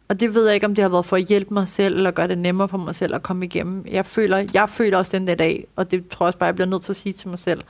[0.09, 2.11] Og det ved jeg ikke, om det har været for at hjælpe mig selv, eller
[2.11, 3.87] gøre det nemmere for mig selv at komme igennem.
[3.91, 6.55] Jeg føler, jeg føler også den der dag, og det tror jeg også bare, jeg
[6.55, 7.61] bliver nødt til at sige til mig selv.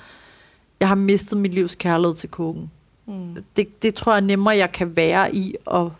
[0.81, 2.71] Jeg har mistet mit livs kærlighed til koken.
[3.07, 3.45] Mm.
[3.57, 5.93] Det, det tror jeg er nemmere, jeg kan være i og,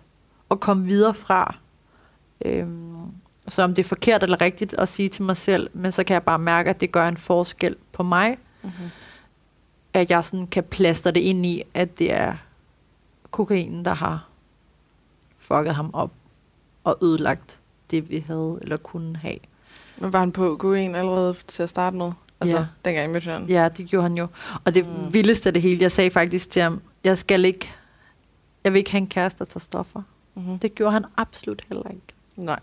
[0.49, 1.57] og komme videre fra.
[2.45, 2.97] Øhm,
[3.49, 6.15] så om det er forkert eller rigtigt at sige til mig selv, men så kan
[6.15, 8.91] jeg bare mærke, at det gør en forskel på mig, Mm-hmm.
[9.95, 12.35] at jeg sådan kan plaster det ind i, at det er
[13.31, 14.29] kokainen, der har
[15.49, 16.11] fucket ham op
[16.85, 17.59] og ødelagt
[17.91, 19.39] det, vi havde eller kunne have.
[19.99, 22.13] Men var han på kokain allerede til at starte med?
[22.41, 22.67] Altså, Ja.
[22.85, 23.45] dengang I mødte?
[23.49, 24.27] Ja, det gjorde han jo.
[24.65, 25.15] Og det Mm.
[25.15, 27.71] vildeste af det hele, jeg sagde faktisk til ham, jeg skal ikke,
[28.65, 30.03] jeg vil ikke have en kæreste, der tager stoffer.
[30.35, 30.59] Mm-hmm.
[30.59, 32.03] Det gjorde han absolut heller ikke.
[32.37, 32.59] Nej.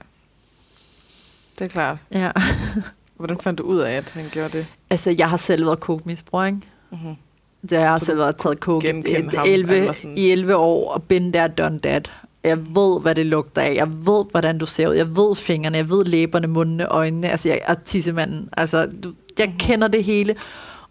[1.60, 1.98] Det er klart.
[2.12, 2.32] Ja.
[3.18, 4.68] Hvordan fandt du ud af, at han gjorde det?
[4.90, 6.60] Altså, jeg har selv været kokmisbruger, ikke?
[6.92, 7.16] Mm-hmm.
[7.70, 10.18] Det har jeg Så selv været taget coke i ham, 11, eller sådan?
[10.18, 12.12] i 11 år, og been there, done that.
[12.44, 13.76] Jeg ved, hvad det lugter af.
[13.76, 14.94] Jeg ved, hvordan du ser ud.
[14.94, 15.78] Jeg ved fingrene.
[15.78, 17.30] Jeg ved læberne, mundene, øjnene.
[17.30, 18.50] Altså, jeg er tissemanden.
[18.58, 19.58] Altså, du, jeg Mhm.
[19.58, 20.36] kender det hele.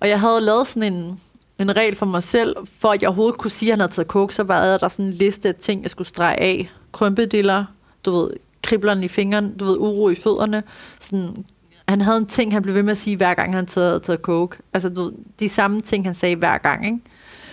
[0.00, 1.20] Og jeg havde lavet sådan en,
[1.58, 4.08] en regel for mig selv, for at jeg overhovedet kunne sige, at han havde taget
[4.08, 6.70] coke, så var der sådan en liste af ting, jeg skulle strege af.
[6.92, 7.64] Krømpediller,
[8.04, 8.30] du ved,
[8.62, 10.62] kriblerne i fingrene, du ved, uro i fødderne.
[11.00, 11.44] Sådan,
[11.88, 14.20] han havde en ting, han blev ved med at sige, hver gang han havde taget
[14.22, 14.56] coke.
[14.74, 16.98] Altså, du ved, de samme ting, han sagde hver gang, ikke?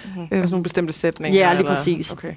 [0.05, 0.21] Mm-hmm.
[0.31, 0.41] Øhm.
[0.41, 1.39] Altså nogle bestemte sætninger?
[1.39, 1.75] Ja, lige eller?
[1.75, 2.11] præcis.
[2.11, 2.33] Okay.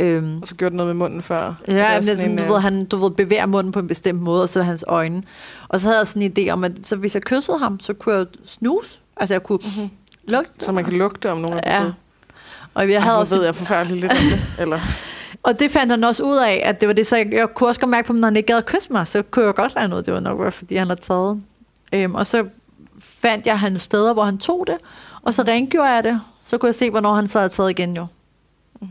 [0.00, 1.54] Øhm, Og så gjorde du noget med munden før?
[1.68, 4.42] Ja, men sådan, du, øh, ved, han, du ved, bevæger munden på en bestemt måde,
[4.42, 5.22] og så hans øjne.
[5.68, 7.92] Og så havde jeg sådan en idé om, at så hvis jeg kyssede ham, så
[7.94, 8.98] kunne jeg snuse.
[9.16, 9.90] Altså jeg kunne Mhm.
[10.24, 10.64] lugte.
[10.64, 11.90] Så man kan lugte om nogen af Ja.
[12.74, 14.40] Og jeg havde Ej, også, ved jeg forfærdeligt lidt om det.
[14.62, 14.78] Eller?
[15.42, 17.68] og det fandt han også ud af, at det var det, så jeg, jeg kunne
[17.68, 19.76] også godt mærke på, når han ikke gad at kysse mig, så kunne jeg godt
[19.76, 21.42] regne ud, det var nok, fordi han havde taget.
[21.92, 22.44] Øhm, og så
[23.00, 24.76] fandt jeg hans steder, hvor han tog det,
[25.22, 26.20] og så rengjorde jeg det.
[26.44, 28.06] Så kunne jeg se, hvornår han så havde taget igen jo.
[28.80, 28.88] Mhm.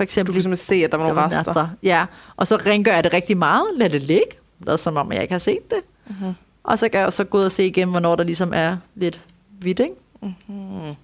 [0.00, 1.50] For Du eksempel kunne simpelthen se, at der var Der nogle var rester.
[1.50, 1.68] rester.
[1.82, 4.26] Ja, og så rengør jeg det rigtig meget, lad det ligge,
[4.66, 5.78] Lad som om jeg ikke har set det.
[6.06, 6.32] Mhm.
[6.64, 9.20] Og så kan jeg så gå ud og se igen, hvornår der ligesom er lidt
[9.60, 9.94] hvidt, ikke?
[10.22, 10.94] Mhm.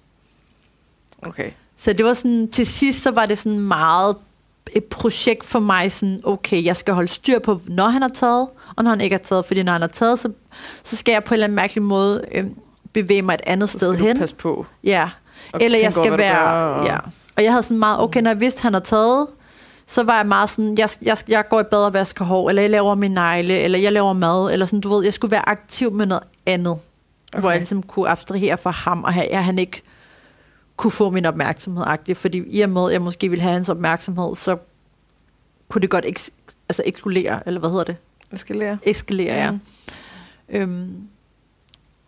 [1.21, 1.51] Okay.
[1.77, 4.15] Så det var sådan, til sidst så var det sådan meget
[4.75, 8.47] et projekt for mig, sådan, okay, jeg skal holde styr på, når han har taget,
[8.75, 10.31] og når han ikke har taget, fordi når han har taget, så,
[10.83, 12.45] så skal jeg på en eller anden mærkelig måde øh,
[12.93, 14.15] bevæge mig et andet Så sted hen.
[14.15, 14.65] du passe på.
[14.83, 15.09] Ja,
[15.53, 16.73] Og eller jeg over, skal du være...
[16.73, 16.97] og- Ja.
[17.37, 19.27] Og jeg havde sådan meget, okay, når jeg vidste, han har taget,
[19.87, 22.61] så var jeg meget sådan, jeg, jeg, jeg går i bad og vasker hår, eller
[22.61, 25.49] jeg laver min negle, eller jeg laver mad, eller sådan, du ved, jeg skulle være
[25.49, 26.79] aktiv med noget andet,
[27.33, 27.39] okay.
[27.39, 29.81] hvor jeg ligesom kunne abstrahere fra ham, og have, at han ikke
[30.77, 33.69] kunne få min opmærksomhed agtigt, fordi i og med, at jeg måske ville have hans
[33.69, 34.57] opmærksomhed, så
[35.69, 36.31] kunne det godt eks,
[36.69, 37.95] altså ekskulere, eller hvad hedder det?
[38.67, 38.77] Jeg.
[38.83, 39.51] Eskalere, ja.
[39.51, 39.59] Mm.
[40.49, 41.07] Øhm,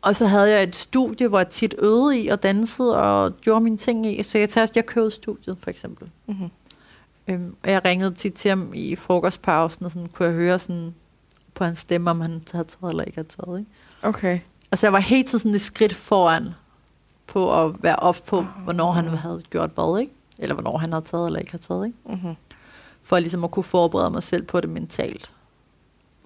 [0.02, 3.62] og så havde jeg et studie, hvor jeg tit øvede i og dansede og gjorde
[3.62, 4.24] mine ting i.
[4.24, 6.08] Så jeg tager, jeg købte studiet, for eksempel.
[6.28, 6.50] Mhm.
[7.28, 10.96] Øhm, og jeg ringede tit til ham i frokostpausen, og sådan kunne jeg høre sådan
[11.54, 13.60] på hans stemme, om han havde taget eller ikke havde taget.
[13.60, 13.72] Ikke?
[14.02, 14.40] Okay.
[14.72, 16.50] Altså jeg var helt tiden sådan et skridt foran
[17.28, 20.14] på at være op på, hvornår han havde gjort hvad, ikke?
[20.40, 21.98] Eller hvornår han havde taget eller ikke havde taget, ikke?
[22.06, 22.36] Mm-hmm.
[23.04, 25.32] For ligesom at kunne forberede mig selv på det mentalt.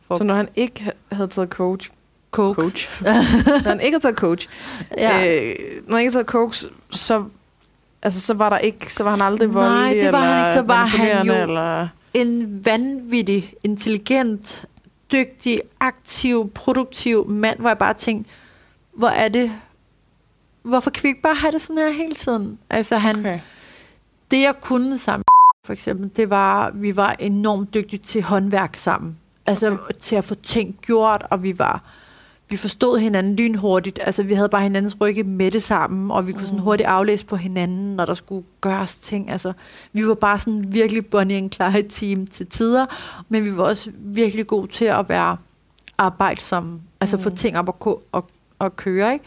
[0.01, 1.91] For Så når han ikke ha- havde taget coach,
[2.33, 2.61] coke.
[2.61, 2.89] coach.
[3.03, 4.47] når han ikke havde taget coach,
[4.97, 5.09] Ja.
[5.27, 5.55] øh,
[5.87, 7.23] når han ikke havde taget coach, så,
[8.03, 10.47] altså, så var der ikke, så var han aldrig Nej, voldelig, det var han eller
[10.49, 10.59] ikke.
[10.59, 11.87] Så var han jo- Eller...
[12.13, 14.65] en vanvittig, intelligent,
[15.11, 18.31] dygtig, aktiv, produktiv mand, hvor jeg bare tænkte,
[18.93, 19.51] hvor er det,
[20.63, 22.59] hvorfor kan vi ikke bare have det sådan her hele tiden?
[22.69, 23.19] Altså han.
[23.19, 23.39] Okay.
[24.31, 25.23] det jeg kunne sammen
[25.65, 29.17] for eksempel, det var, vi var enormt dygtige til håndværk sammen.
[29.45, 29.93] Altså okay.
[29.99, 31.81] til at få ting gjort, og vi var,
[32.53, 33.99] vi forstod hinanden lynhurtigt.
[34.03, 36.63] Altså vi havde bare hinandens rygge med det sammen, og vi kunne sådan Mm.
[36.63, 39.29] hurtigt aflæse på hinanden, når der skulle gøres ting.
[39.31, 39.53] Altså
[39.93, 42.85] vi var bare sådan virkelig Bonnie and Clyde team til tider,
[43.29, 45.37] men vi var også virkelig gode til at være
[45.97, 46.79] arbejdsomme.
[47.01, 47.35] Altså få Mm.
[47.35, 48.25] ting op og, ko- og,
[48.59, 49.25] og køre, ikke?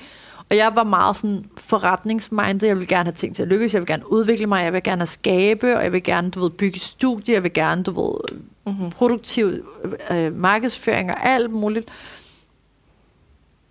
[0.51, 2.63] Og jeg var meget sådan forretningsmindet.
[2.69, 3.75] Jeg vil gerne have ting til at lykkes.
[3.75, 4.65] Jeg vil gerne udvikle mig.
[4.65, 5.77] Jeg vil gerne skabe.
[5.77, 7.35] Og jeg vil gerne, du ved, bygge studier.
[7.37, 8.91] Jeg vil gerne, du ved, Mm-hmm.
[8.91, 9.53] produktiv
[10.11, 11.89] øh, markedsføring og alt muligt.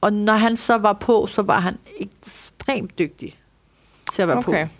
[0.05, 3.39] Og når han så var på, så var han ekstremt dygtig
[4.13, 4.67] til at være Okay.
[4.67, 4.71] på.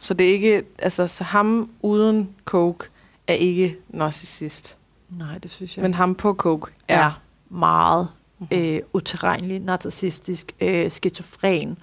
[0.00, 2.88] Så det er ikke, altså, så ham uden coke
[3.26, 4.76] er ikke narcissist.
[5.18, 5.82] Nej, det synes jeg.
[5.82, 7.20] Men ham på coke er er.
[7.50, 8.08] meget
[8.38, 8.48] Mhm.
[8.58, 11.78] øh, utilregnelig, narcissistisk, øh, skizofren,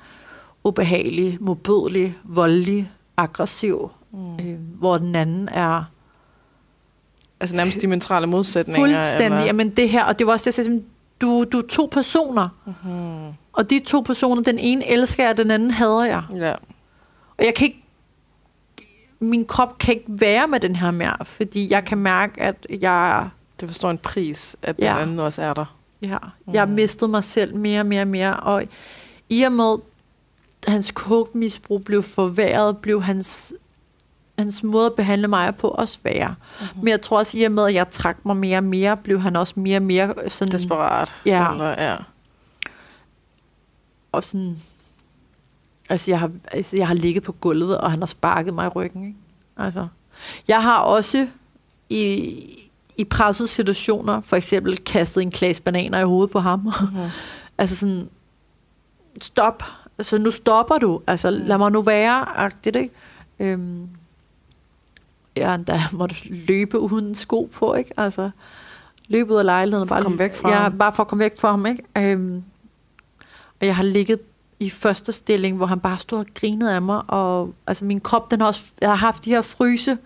[0.64, 4.39] ubehagelig, modbydelig, voldelig, aggressiv, Mm.
[4.39, 5.84] øh, hvor den anden er
[7.39, 8.82] Altså nærmest diametrale modsætninger.
[9.06, 9.46] fuldstændig, Eller?
[9.46, 10.84] jamen det her, og det var også det, jeg sagde,
[11.22, 13.34] du, du er to personer, Mm-hmm.
[13.53, 16.24] og de to personer, den ene elsker jeg, den anden hader jeg.
[16.36, 16.51] Ja.
[17.38, 17.84] Og jeg kan ikke,
[19.19, 23.30] min krop kan ikke være med den her mere, fordi jeg kan mærke, at jeg,
[23.59, 24.89] Det forstår en pris, at Ja.
[24.91, 25.76] den anden også er der.
[26.01, 26.17] ja,
[26.53, 26.74] jeg Mm.
[26.74, 28.63] mistede mig selv mere og mere og mere, og
[29.30, 29.76] i og med,
[30.67, 33.53] hans coke-misbrug blev forværret, blev hans,
[34.42, 36.36] hans måde at behandle mig på også værre.
[36.60, 36.84] Mm-hmm.
[36.84, 39.22] Men jeg tror også, i og med, at jeg trak mig mere og mere, blev
[39.22, 40.52] han også mere og mere sådan...
[40.52, 41.16] Desperat.
[41.26, 41.52] Ja.
[41.52, 41.96] Eller, ja.
[44.12, 44.58] og sådan,
[45.89, 48.70] altså jeg, har, altså jeg har ligget på gulvet, og han har sparket mig i
[48.70, 49.06] ryggen.
[49.06, 49.18] Ikke?
[49.58, 49.88] Altså,
[50.48, 51.28] jeg har også
[51.89, 52.36] i,
[52.98, 56.60] i pressede situationer, for eksempel kastet en klasse bananer i hovedet på ham.
[56.60, 57.10] Mm-hmm.
[57.58, 58.10] altså sådan,
[59.22, 59.64] stop.
[59.98, 61.02] Altså nu stopper du.
[61.08, 62.38] Altså lad mig nu være.
[62.38, 62.94] Agtigt, ikke?
[63.39, 63.89] Øhm,
[65.38, 66.16] ja, der måtte
[66.48, 67.92] løbe uden sko på, ikke?
[67.98, 68.30] Altså,
[69.08, 69.88] løbe ud af lejligheden.
[69.88, 70.78] For at komme væk fra ja, ham.
[70.78, 71.84] bare for at komme væk fra ham, ikke?
[71.98, 72.44] Øhm,
[73.60, 74.20] og jeg har ligget
[74.60, 78.32] i første stilling, hvor han bare stod og grinede af mig, og altså min krop,
[78.32, 79.98] den har også, jeg har haft de her fryse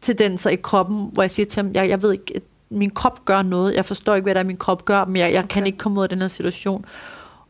[0.00, 3.24] tendenser i kroppen, hvor jeg siger til ham, jeg, jeg ved ikke, at min krop
[3.24, 5.48] gør noget, jeg forstår ikke, hvad det er, min krop gør, men jeg, jeg okay.
[5.54, 6.84] kan ikke komme ud af den her situation.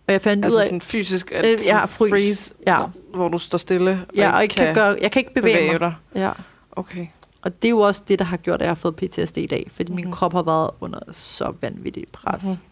[0.07, 2.77] Og jeg fandt Altså ud af, sådan fysisk, at Øh, ja, freeze, ja,
[3.15, 5.81] hvor du står stille ja, og ikke kan gøre, jeg kan ikke bevæge, bevæge mig.
[5.81, 5.95] dig.
[6.15, 6.31] Ja.
[6.77, 7.07] Okay.
[7.43, 9.47] Og det er jo også det, der har gjort, at jeg har fået PTSD i
[9.47, 9.97] dag, fordi mm-hmm.
[9.97, 10.13] min Mhm.
[10.13, 12.43] krop har været under så vanvittigt pres.
[12.43, 12.51] Mhm.
[12.51, 12.65] Mm-hmm.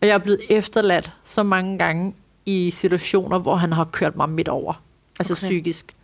[0.00, 2.14] Og jeg er blevet efterladt så mange gange
[2.46, 4.82] i situationer, hvor han har kørt mig midt over.
[5.18, 5.40] Altså okay.
[5.42, 5.94] Psykisk.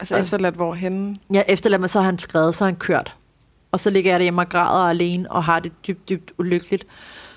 [0.00, 0.22] Altså Ja.
[0.22, 1.16] efterladt hvor henne?
[1.30, 3.16] Jeg efterlader mig, så har han skrevet, så har han kørt.
[3.72, 6.86] Og så ligger jeg derhjemme og græder alene, og har det dybt, dybt ulykkeligt.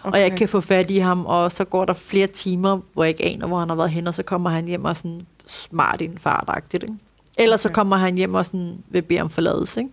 [0.03, 0.11] Okay.
[0.17, 3.09] Og jeg kan få fat i ham, og så går der flere timer, hvor jeg
[3.09, 6.01] ikke aner, hvor han har været hen, og så kommer han hjem og sådan smart
[6.01, 6.95] i en fartagtigt, ikke?
[7.37, 7.61] Eller okay.
[7.61, 9.91] så kommer han hjem og sådan vil bede om forladelse, ikke?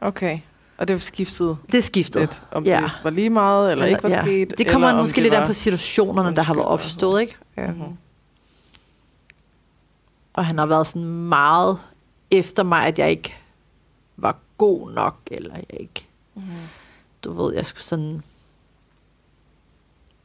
[0.00, 0.38] Okay.
[0.78, 2.20] Og det skiftede Det er skiftet.
[2.20, 2.80] lidt, om Ja.
[2.82, 4.22] det var lige meget, eller, ikke var ja.
[4.22, 4.54] sket.
[4.58, 7.36] Det kommer eller måske det lidt an på situationerne, der har været opstået, ikke?
[7.56, 7.66] Mhm.
[7.66, 7.96] Mm-hmm.
[10.32, 11.78] Og han har været sådan meget
[12.30, 13.34] efter mig, at jeg ikke
[14.16, 16.44] var god nok, eller jeg ikke, Mhm.
[17.24, 18.22] du ved, jeg skulle sådan...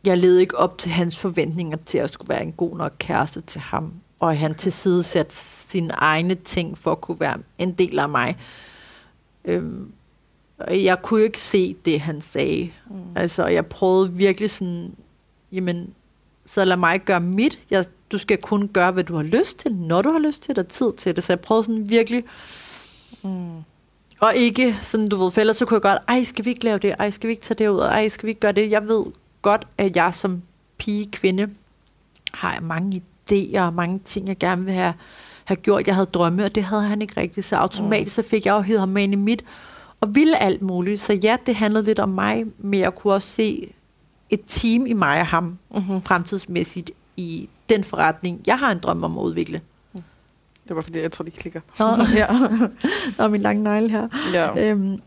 [0.06, 3.42] Jeg levede ikke op til hans forventninger til at skulle være en god nok kæreste
[3.42, 8.10] til ham, og han tilsidesat sine egne ting for at kunne være en del af
[8.10, 8.38] mig.
[9.46, 9.92] Øhm,
[10.58, 12.72] og jeg kunne jo ikke se det, han sagde.
[12.90, 12.96] Mm.
[13.16, 14.96] Altså, jeg prøvede virkelig sådan,
[15.52, 15.94] jamen,
[16.46, 17.60] så lad mig gøre mit.
[17.72, 20.56] Jeg, du skal kun gøre, hvad du har lyst til, når du har lyst til
[20.56, 21.24] det, og tid til det.
[21.24, 22.24] Så jeg prøvede sådan virkelig...
[23.24, 23.58] Mm.
[24.20, 26.64] Og ikke sådan, du ved, for ellers så kunne jeg godt, ej, skal vi ikke
[26.64, 26.96] lave det?
[27.00, 27.80] Ej, skal vi ikke tage det ud?
[27.80, 28.72] Ej, skal vi ikke gøre det?
[28.72, 29.06] Jeg ved
[29.44, 30.42] godt, at jeg som
[30.78, 31.50] pige, kvinde,
[32.34, 34.94] har mange idéer og mange ting, jeg gerne vil have,
[35.46, 35.88] have gjort.
[35.88, 37.46] Jeg havde drømme, og det havde han ikke rigtigt.
[37.46, 39.44] Så automatisk så fik jeg jo hævet ham med ind i mit,
[40.02, 41.00] og ville alt muligt.
[41.00, 43.74] Så ja, det handlede lidt om mig, men jeg kunne også se
[44.30, 46.02] et team i mig og ham, mm-hmm.
[46.02, 49.62] fremtidsmæssigt i den forretning, jeg har en drøm om at udvikle.
[50.68, 51.62] Det var fordi, jeg tror, de klikker.
[51.80, 51.86] Nå,
[52.20, 52.28] ja.
[53.18, 54.08] Nå min lange negle her.
[54.34, 54.70] Ja.
[54.70, 55.02] Øhm,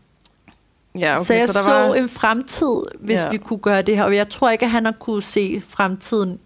[0.95, 1.93] Ja, okay, så jeg så så, der var...
[1.95, 3.29] en fremtid, hvis Ja.
[3.29, 4.03] vi kunne gøre det her.
[4.03, 6.39] Og jeg tror ikke, at han har kunne se fremtiden,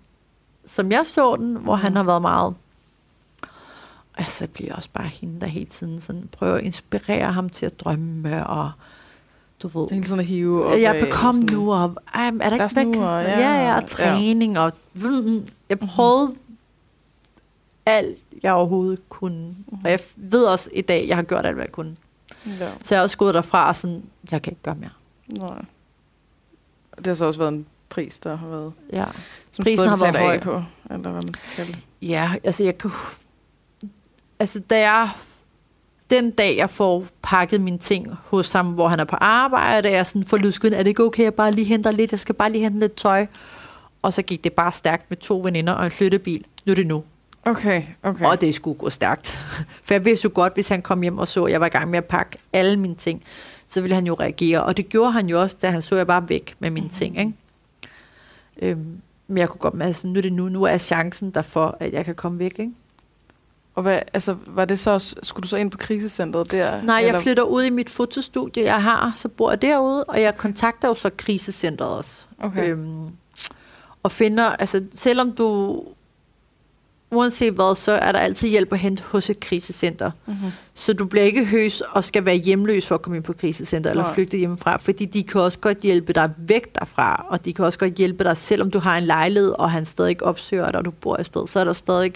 [0.66, 2.54] som jeg så den, hvor han har været meget...
[4.18, 7.66] Altså, jeg bliver også bare hende, der hele tiden sådan, prøver at inspirere ham til
[7.66, 8.72] at drømme, og
[9.64, 9.88] du ved...
[9.92, 13.02] Hele sådan at hive op Jeg bekom sådan- nu, og ej, er der ikke væk?
[13.02, 13.88] og ja, ja, ja, og ja.
[13.88, 16.36] træning, og mm, jeg prøvede
[17.86, 19.56] alt, jeg overhovedet kunne.
[19.84, 21.96] Og jeg ved også i dag, jeg har gjort alt, hvad jeg kunne.
[22.46, 22.70] Ja.
[22.84, 24.90] Så jeg er også gået derfra og sådan, jeg kan ikke gøre mere.
[25.28, 25.62] Nej.
[26.98, 28.74] Det har så også været en pris, der har været...
[28.94, 29.06] Ja.
[29.52, 30.40] Som Prisen har været høj.
[30.40, 31.80] på, eller hvad man skal kalde det.
[32.02, 32.92] Ja, altså jeg kan...
[34.40, 35.10] Altså da jeg...
[36.10, 39.96] Den dag, jeg får pakket mine ting hos ham, hvor han er på arbejde, er
[39.96, 42.36] jeg sådan for lydskyden, er det ikke okay, jeg bare lige henter lidt, jeg skal
[42.36, 43.26] bare lige hente lidt tøj.
[44.02, 46.46] Og så gik det bare stærkt med to veninder og en flyttebil.
[46.66, 47.04] Nu er det nu.
[47.46, 48.26] Okay, okay.
[48.26, 49.28] Og det skulle gå stærkt.
[49.86, 51.70] For jeg vidste jo godt, hvis han kom hjem og så, at jeg var i
[51.70, 53.24] gang med at pakke alle mine ting,
[53.68, 54.64] så ville han jo reagere.
[54.64, 56.90] Og det gjorde han jo også, da han så, at jeg var væk med mine
[56.90, 57.20] ting.
[57.20, 57.34] Ikke?
[58.62, 60.50] Øhm, men jeg kunne godt mærke, at nu er det nu.
[60.50, 62.60] Nu er chancen derfor, at jeg kan komme væk.
[62.60, 62.72] Ikke?
[63.76, 66.82] Og hvad, altså, var det så, skulle du så ind på krisecentret der?
[66.82, 67.14] Nej, eller?
[67.14, 70.88] jeg flytter ud i mit fotostudie, jeg har, så bor jeg derude, og jeg kontakter
[70.88, 72.26] jo så krisecentret også.
[72.40, 72.70] Okay.
[72.70, 73.10] Øhm,
[74.04, 75.84] og finder, altså selvom du,
[77.12, 80.12] uanset hvad, så er der altid hjælp at hente hos et krisecenter.
[80.26, 80.52] Mm-hmm.
[80.74, 83.90] Så du bliver ikke høs og skal være hjemløs for at komme ind på krisecenter
[83.90, 84.14] eller Nej.
[84.14, 87.80] flygte hjemmefra, fordi de kan også godt hjælpe dig væk derfra, og de kan også
[87.80, 90.92] godt hjælpe dig, selvom du har en lejlighed, og han stadig opsøger dig, og du
[90.92, 92.14] bor et sted, så er der stadig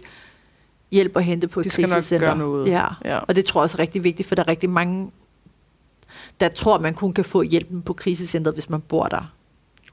[0.91, 2.27] hjælp at hente på et De skal nok krisecenter.
[2.27, 2.67] gøre noget.
[2.67, 2.85] Ja.
[3.05, 3.17] Ja.
[3.19, 5.11] Og det tror jeg også er rigtig vigtigt, for der er rigtig mange,
[6.39, 9.31] der tror, man kun kan få hjælpen på krisecentret, hvis man bor der.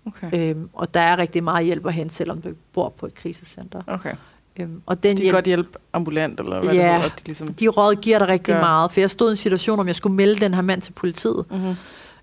[0.07, 0.51] Okay.
[0.51, 3.83] Øhm, og der er rigtig meget hjælp at hente, selvom du bor på et krisecenter.
[3.87, 4.15] okay.
[4.57, 6.83] Øhm, og den De kan hjælp, godt hjælpe ambulant, eller hvad Ja.
[6.83, 7.55] det hedder, de ligesom...
[7.55, 8.61] de råd giver dig rigtig Gør.
[8.61, 10.93] meget, for jeg stod i en situation, om jeg skulle melde den her mand til
[10.93, 11.45] politiet.
[11.51, 11.75] Mm-hmm.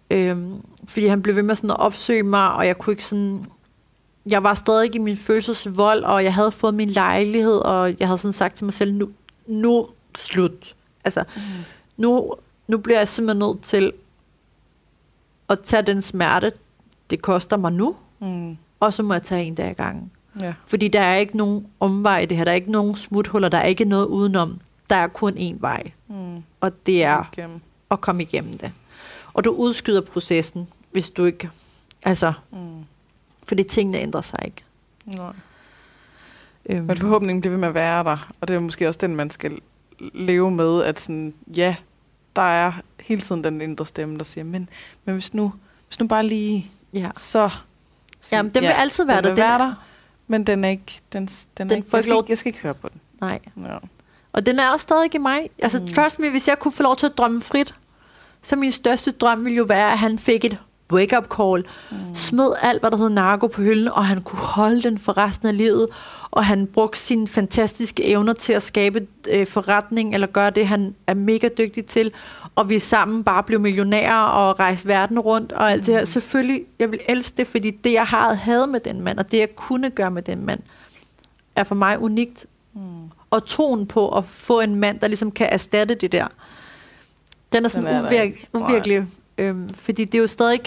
[0.09, 3.45] Øhm, fordi han blev ved med sådan at opsøge mig, og jeg kunne ikke sådan...
[4.25, 8.17] Jeg var stadig i min følelsesvold, og jeg havde fået min lejlighed, og jeg havde
[8.17, 9.09] sådan sagt til mig selv, nu,
[9.47, 10.75] nu slut.
[11.03, 11.41] Altså, Mm.
[11.97, 12.33] nu,
[12.67, 13.91] nu bliver jeg simpelthen nødt til
[15.49, 16.51] at tage den smerte,
[17.09, 18.57] det koster mig nu, Mm.
[18.79, 20.11] og så må jeg tage en dag i gangen.
[20.41, 20.53] Ja.
[20.65, 23.57] Fordi der er ikke nogen omvej i det her, der er ikke nogen smuthuller, der
[23.57, 24.59] er ikke noget udenom.
[24.89, 26.43] Der er kun én vej, Mm.
[26.61, 27.59] og det er Igennem.
[27.91, 28.71] at komme igennem det.
[29.33, 31.49] Og du udskyder processen, hvis du ikke...
[32.03, 32.83] Altså, Mm.
[33.43, 34.63] fordi tingene ændrer sig ikke.
[35.05, 35.33] Nej.
[36.69, 39.15] Øhm, Men forhåbningen bliver ved med at være der, og det er måske også den,
[39.15, 39.59] man skal
[40.13, 41.75] leve med, at sådan, ja,
[42.35, 44.69] der er hele tiden den indre stemme, der siger, men,
[45.05, 45.53] men hvis, nu,
[45.87, 47.09] hvis nu bare lige, ja.
[47.17, 47.49] så...
[48.21, 49.29] så Jamen, den vil altid være den der.
[49.29, 49.73] vil Den være er- der,
[50.29, 52.49] men den er ikke, den, den, Den er ikke jeg, skal lov- ikke, jeg skal
[52.49, 53.01] ikke høre på den.
[53.21, 53.39] Nej.
[53.57, 53.77] Ja.
[54.33, 55.49] Og den er også stadig i mig.
[55.59, 55.87] Altså, mm.
[55.87, 57.73] trust me, hvis jeg kunne få lov til at drømme frit,
[58.41, 60.57] så min største drøm ville jo være, at han fik et
[60.91, 62.15] wake-up call, mm.
[62.15, 65.47] smed alt, hvad der hed narko på hylden, og han kunne holde den for resten
[65.47, 65.87] af livet,
[66.31, 70.95] og han brugte sine fantastiske evner til at skabe øh, forretning, eller gøre det, han
[71.07, 72.11] er mega dygtig til,
[72.59, 76.05] og vi sammen bare blev millionærer og rejse verden rundt, og alt det her.
[76.05, 79.39] Selvfølgelig, jeg vil elske det, fordi det, jeg har havde med den mand, og det,
[79.39, 80.59] jeg kunne gøre med den mand,
[81.55, 82.81] er for mig unikt, Mm.
[83.29, 86.27] og troen på at få en mand, der ligesom kan erstatte det der,
[87.53, 88.47] den er sådan Den er der uvir- ikke.
[88.53, 88.63] Nej.
[88.71, 89.05] uvirkelig.
[89.37, 90.59] Øhm, fordi det er jo stadig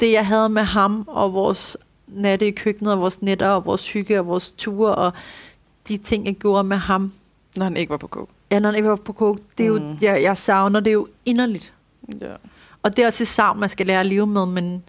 [0.00, 1.76] det, jeg havde med ham, og vores
[2.06, 5.12] natte i køkkenet, og vores netter, og vores hygge, og vores ture, og
[5.88, 7.12] de ting, jeg gjorde med ham.
[7.56, 8.28] Når han ikke var på kog.
[8.52, 9.96] Ja, når han ikke var på kog, det er jo, Mm.
[10.02, 11.72] jeg, jeg savner det jo inderligt.
[12.20, 12.34] Ja.
[12.82, 14.82] Og det er også et savn, man skal lære at leve med, men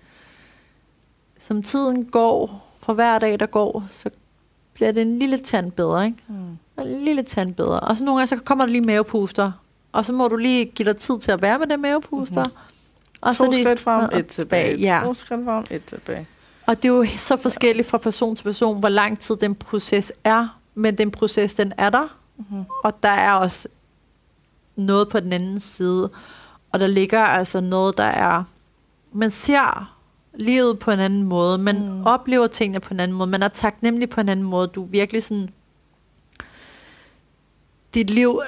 [1.40, 4.10] som tiden går, for hver dag, der går, så
[4.74, 6.18] bliver det en lille tand bedre, ikke?
[6.28, 6.84] Mm.
[6.84, 7.80] En lille tand bedre.
[7.80, 9.52] Og så nogle gange, så kommer der lige mavepuster.
[9.92, 12.44] Og så må du lige give dig tid til at være med den mavepuster.
[12.44, 12.54] Mhm.
[13.22, 14.78] Og To er det- skridt frem, et tilbage.
[14.78, 15.02] Ja.
[15.04, 16.28] To skridt frem, et tilbage.
[16.66, 20.14] Og det er jo så forskelligt fra person til person, hvor lang tid den proces
[20.24, 20.60] er.
[20.76, 22.18] Men den proces, den er der.
[22.38, 22.64] Mm-hmm.
[22.84, 23.68] Og der er også
[24.76, 26.10] noget på den anden side.
[26.72, 28.44] Og der ligger altså noget, der er...
[29.12, 29.96] Man ser
[30.34, 31.58] livet på en anden måde.
[31.58, 32.06] Man mm.
[32.06, 33.30] oplever tingene på en anden måde.
[33.30, 34.68] Man er taknemmelig på en anden måde.
[34.68, 35.50] Du er virkelig sådan...
[37.94, 38.42] Dit liv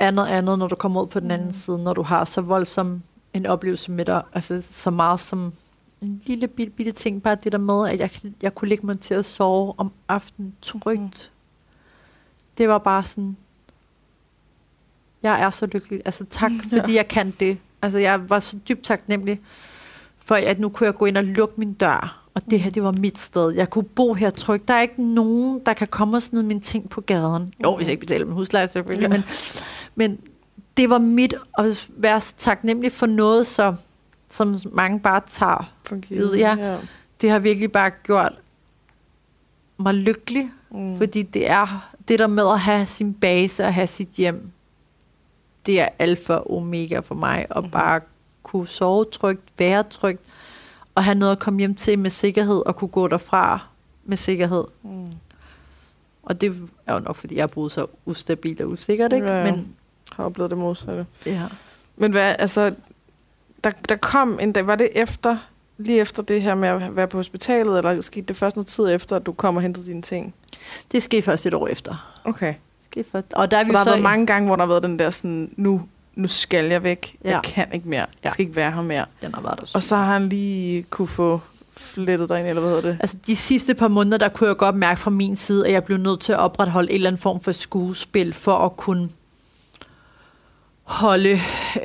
[0.00, 1.52] er noget andet, når du kommer ud på den anden mm.
[1.52, 3.02] side, når du har så voldsom
[3.34, 4.22] en oplevelse med dig.
[4.32, 5.52] Altså så meget som
[6.00, 8.10] en lille bitte, bitte ting, bare det der med, at jeg,
[8.42, 11.00] jeg kunne lægge mig til at sove om aftenen trygt.
[11.00, 11.37] Mm.
[12.58, 13.36] Det var bare sådan,
[15.22, 16.02] jeg er så lykkelig.
[16.04, 17.58] Altså tak, mm, fordi jeg kan det.
[17.82, 19.40] Altså jeg var så dybt taknemmelig
[20.18, 22.24] for, at nu kunne jeg gå ind og lukke min dør.
[22.34, 22.72] Og det her, mm.
[22.72, 23.50] det var mit sted.
[23.50, 24.68] Jeg kunne bo her trygt.
[24.68, 27.54] Der er ikke nogen, der kan komme og smide mine ting på gaden.
[27.64, 29.02] Jo, hvis jeg ikke betaler min husleje selvfølgelig.
[29.02, 29.08] Ja.
[29.08, 29.24] Men,
[29.94, 30.20] men
[30.76, 33.74] det var mit at være taknemmelig for noget, så,
[34.30, 35.72] som mange bare tager.
[35.84, 36.56] Forgivet, ja.
[36.58, 36.76] ja.
[37.20, 38.32] Det har virkelig bare gjort
[39.78, 40.50] mig lykkelig.
[40.70, 40.96] Mm.
[40.96, 44.52] Fordi det er det der med at have sin base og have sit hjem
[45.68, 47.70] det er alfa og omega for mig, at mm.
[47.70, 48.00] bare
[48.42, 50.20] kunne sove trygt, være trygt,
[50.94, 53.66] og have noget at komme hjem til med sikkerhed, og kunne gå derfra
[54.04, 54.64] med sikkerhed.
[54.82, 55.06] Mm.
[56.22, 59.26] Og det er jo nok, fordi jeg har boet så ustabilt og usikkert, ikke?
[59.26, 59.52] Ja, ja.
[59.52, 59.76] Men
[60.12, 61.06] har oplevet det modsatte.
[61.26, 61.44] Ja.
[61.96, 62.74] Men hvad, altså,
[63.64, 65.36] der, der kom en dag, var det efter,
[65.78, 68.94] lige efter det her med at være på hospitalet, eller skete det først noget tid
[68.94, 70.34] efter, at du kom og hentede dine ting?
[70.92, 72.20] Det skete først et år efter.
[72.24, 72.54] Okay.
[72.84, 74.62] Måske for, og der, er vi så der har så været mange gange, hvor der
[74.62, 75.82] har været den der sådan, nu,
[76.14, 77.16] nu skal jeg væk.
[77.24, 77.30] Ja.
[77.30, 78.00] Jeg kan ikke mere.
[78.00, 78.30] Jeg ja.
[78.30, 79.04] skal ikke være her mere.
[79.22, 81.40] Den har været der og så har han lige kunne få
[81.76, 82.98] flettet dig ind, eller hvad hedder det?
[83.00, 85.84] Altså de sidste par måneder, der kunne jeg godt mærke fra min side, at jeg
[85.84, 89.08] blev nødt til at opretholde en eller anden form for skuespil, for at kunne
[90.88, 91.40] holde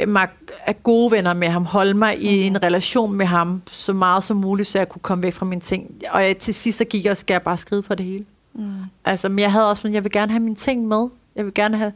[0.08, 0.28] mig
[0.66, 4.38] af gode venner med ham, holde mig i en relation med ham, så meget som
[4.38, 5.91] muligt, så jeg kunne komme væk fra mine ting.
[6.12, 8.26] Og jeg, til sidst så gik jeg og skal jeg bare skrive for det hele.
[8.54, 8.74] Mm.
[9.06, 11.08] Altså, men jeg havde også, jeg vil gerne have mine ting med.
[11.36, 11.93] Jeg vil gerne have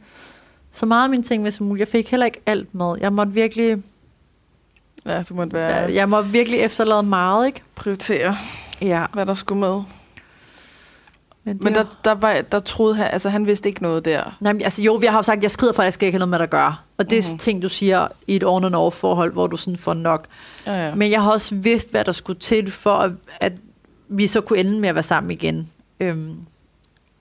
[0.72, 1.80] så meget af mine ting med som muligt.
[1.80, 2.96] Jeg fik heller ikke alt med.
[3.00, 3.82] Jeg måtte virkelig...
[5.06, 5.76] Ja, du måtte være...
[5.76, 7.60] Jeg, jeg må virkelig efterlade meget, ikke?
[7.74, 8.36] Prioritere,
[8.80, 9.06] ja.
[9.12, 9.82] hvad der skulle med.
[11.54, 14.36] Men, men der, der, var, der troede han, altså han vidste ikke noget der.
[14.40, 16.14] Nej, men, altså jo, vi har jo sagt, jeg skrider for, at jeg skal ikke
[16.14, 16.76] have noget med at gøre.
[16.98, 17.38] Og det er mm-hmm.
[17.38, 20.26] ting, du siger i et on and off forhold, hvor du sådan får nok.
[20.66, 20.94] Ja, ja.
[20.94, 23.52] Men jeg har også vidst, hvad der skulle til for, at, at
[24.08, 25.68] vi så kunne ende med at være sammen igen.
[26.00, 26.36] Øhm,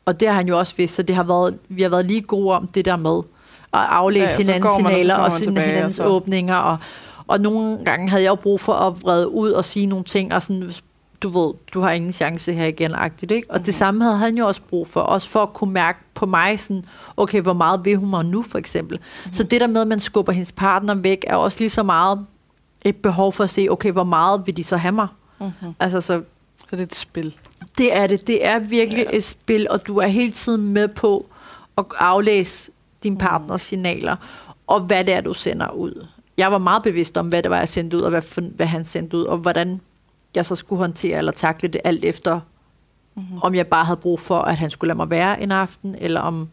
[0.05, 2.21] og det har han jo også vidst, så det har været, vi har været lige
[2.21, 3.17] gode om det der med
[3.73, 6.55] at aflæse ja, ja, hinandens signaler og hinandens og åbninger.
[6.55, 6.77] Og,
[7.27, 10.33] og nogle gange havde jeg jo brug for at vrede ud og sige nogle ting,
[10.33, 10.69] og sådan,
[11.21, 13.49] du ved, du har ingen chance her igen, agtigt, ikke?
[13.49, 13.65] Og mm-hmm.
[13.65, 13.77] det mhm.
[13.77, 16.85] samme havde han jo også brug for, også for at kunne mærke på mig, sådan,
[17.17, 18.97] okay, hvor meget vil hun mig nu, for eksempel.
[18.97, 19.33] Mm-hmm.
[19.33, 22.25] Så det der med, at man skubber hendes partner væk, er også lige så meget
[22.81, 25.07] et behov for at se, okay, hvor meget vil de så have mig?
[25.39, 25.73] Mm-hmm.
[25.79, 26.21] Altså, så
[26.57, 27.35] så det er et spil.
[27.77, 28.27] Det er det.
[28.27, 29.17] Det er virkelig ja.
[29.17, 31.29] et spil, og du er hele tiden med på
[31.77, 32.71] at aflæse
[33.03, 33.19] din mm.
[33.19, 34.15] partners signaler,
[34.67, 36.07] og hvad det er, du sender ud.
[36.37, 38.85] Jeg var meget bevidst om, hvad det var, jeg sendte ud, og hvad, hvad han
[38.85, 39.81] sendte ud, og hvordan
[40.35, 42.39] jeg så skulle håndtere eller takle det alt efter,
[43.15, 43.39] mm-hmm.
[43.41, 46.19] om jeg bare havde brug for, at han skulle lade mig være en aften, eller
[46.21, 46.49] om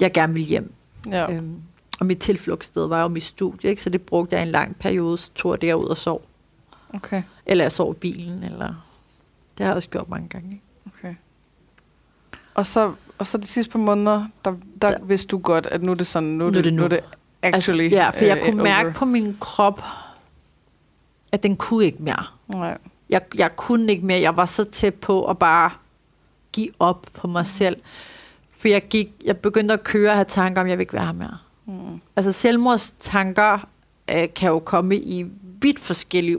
[0.00, 0.72] jeg gerne ville hjem.
[1.06, 1.32] Ja.
[1.32, 1.62] Øhm,
[2.00, 3.82] og mit tilflugtssted var jo mit studie, ikke?
[3.82, 6.22] så det brugte jeg en lang periode, så tog jeg derud og sov.
[6.94, 7.22] Okay.
[7.46, 8.66] Eller jeg sov i bilen, eller
[9.58, 10.52] det har jeg også gjort mange gange.
[10.52, 10.64] Ikke?
[10.86, 11.14] Okay.
[12.54, 15.82] Og så, og så de sidste par måneder, der, der, der vidste du godt, at
[15.82, 16.78] nu er det sådan, nu er det, nu.
[16.78, 17.00] Nu er det
[17.42, 18.70] actually altså, Ja, for jeg uh, kunne over.
[18.70, 19.82] mærke på min krop,
[21.32, 22.24] at den kunne ikke mere.
[22.48, 22.78] Nej.
[23.10, 24.20] Jeg, jeg kunne ikke mere.
[24.20, 25.70] Jeg var så tæt på at bare
[26.52, 27.76] give op på mig selv.
[28.50, 31.06] For jeg, gik, jeg begyndte at køre og have tanker om, jeg vil ikke være
[31.06, 31.38] her mere.
[31.66, 32.00] Mm.
[32.16, 33.68] Altså selvmordstanker
[34.10, 36.38] øh, kan jo komme i vidt forskellige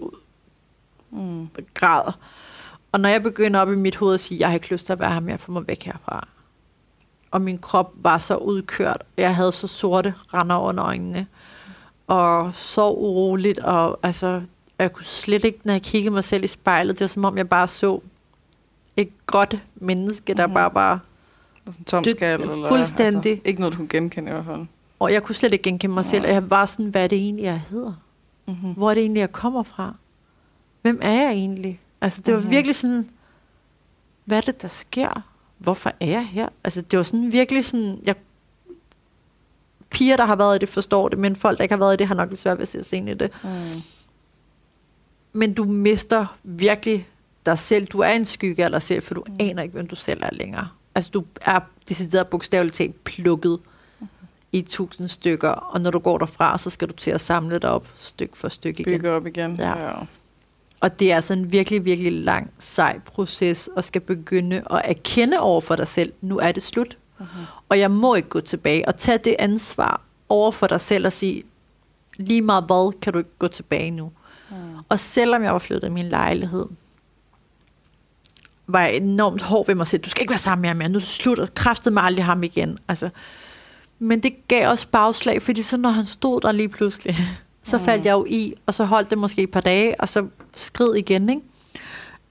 [1.11, 1.49] mm.
[1.73, 2.11] grader.
[2.91, 4.93] Og når jeg begynder op i mit hoved at sige, jeg har ikke lyst til
[4.93, 6.27] at være her mere, få mig væk herfra.
[7.31, 11.27] Og min krop var så udkørt, og jeg havde så sorte render under øjnene.
[12.07, 14.41] Og så uroligt, og altså,
[14.83, 17.37] jeg kunne slet ikke, når jeg kiggede mig selv i spejlet, det var som om,
[17.37, 17.99] jeg bare så
[18.97, 20.53] et godt menneske, der mm.
[20.53, 20.99] bare var...
[21.65, 23.31] Sådan tom skal, eller, fuldstændig.
[23.31, 24.65] Altså, ikke noget, du kunne genkende i hvert fald.
[24.99, 27.17] Og jeg kunne slet ikke genkende mig selv, og jeg var sådan, hvad er det
[27.17, 27.93] egentlig, jeg hedder?
[28.47, 28.73] Mm-hmm.
[28.73, 29.95] Hvor er det egentlig, jeg kommer fra?
[30.81, 31.79] Hvem er jeg egentlig?
[32.01, 32.51] Altså, det var mm-hmm.
[32.51, 33.09] virkelig sådan,
[34.25, 35.23] hvad er det, der sker?
[35.57, 36.49] Hvorfor er jeg her?
[36.63, 38.15] Altså, det var sådan virkelig sådan, jeg,
[39.89, 41.97] piger, der har været i det, forstår det, men folk, der ikke har været i
[41.97, 43.31] det, har nok lidt svært ved at se ind i det.
[43.43, 43.49] Mm.
[45.39, 47.07] Men du mister virkelig
[47.45, 47.87] dig selv.
[47.87, 49.35] Du er en skygge af dig selv, for du mm.
[49.39, 50.67] aner ikke, hvem du selv er længere.
[50.95, 51.59] Altså, du er
[51.89, 53.59] decideret bogstaveligt talt plukket
[53.99, 54.07] mm.
[54.51, 57.69] i tusind stykker, og når du går derfra, så skal du til at samle dig
[57.69, 58.93] op stykke for stykke igen.
[58.93, 59.87] Bygge op igen, ja.
[59.87, 59.93] ja.
[60.79, 65.39] Og det er altså en virkelig, virkelig lang, sej proces, og skal begynde at erkende
[65.39, 66.97] over for dig selv, nu er det slut.
[67.19, 67.25] Uh-huh.
[67.69, 71.11] Og jeg må ikke gå tilbage og tage det ansvar over for dig selv og
[71.11, 71.43] sige,
[72.17, 74.11] lige meget hvad, kan du ikke gå tilbage nu.
[74.49, 74.83] Uh-huh.
[74.89, 76.65] Og selvom jeg var flyttet i min lejlighed,
[78.67, 80.01] var jeg enormt hård ved mig selv.
[80.01, 80.89] Du skal ikke være sammen med ham mere.
[80.89, 82.77] Nu slutter kræftet mig aldrig ham igen.
[82.87, 83.09] Altså,
[83.99, 87.17] men det gav også bagslag, fordi så når han stod der lige pludselig,
[87.63, 87.83] så mm.
[87.83, 90.95] faldt jeg jo i, og så holdt det måske et par dage, og så skrid
[90.95, 91.41] igen, ikke?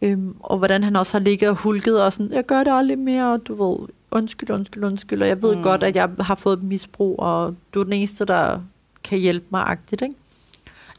[0.03, 2.99] Øhm, og hvordan han også har ligget og hulket, og sådan, jeg gør det aldrig
[2.99, 5.63] mere, og du ved, undskyld, undskyld, undskyld, og jeg ved mm.
[5.63, 8.61] godt, at jeg har fået misbrug, og du er den eneste, der
[9.05, 10.15] kan hjælpe mig, agtigt, ikke?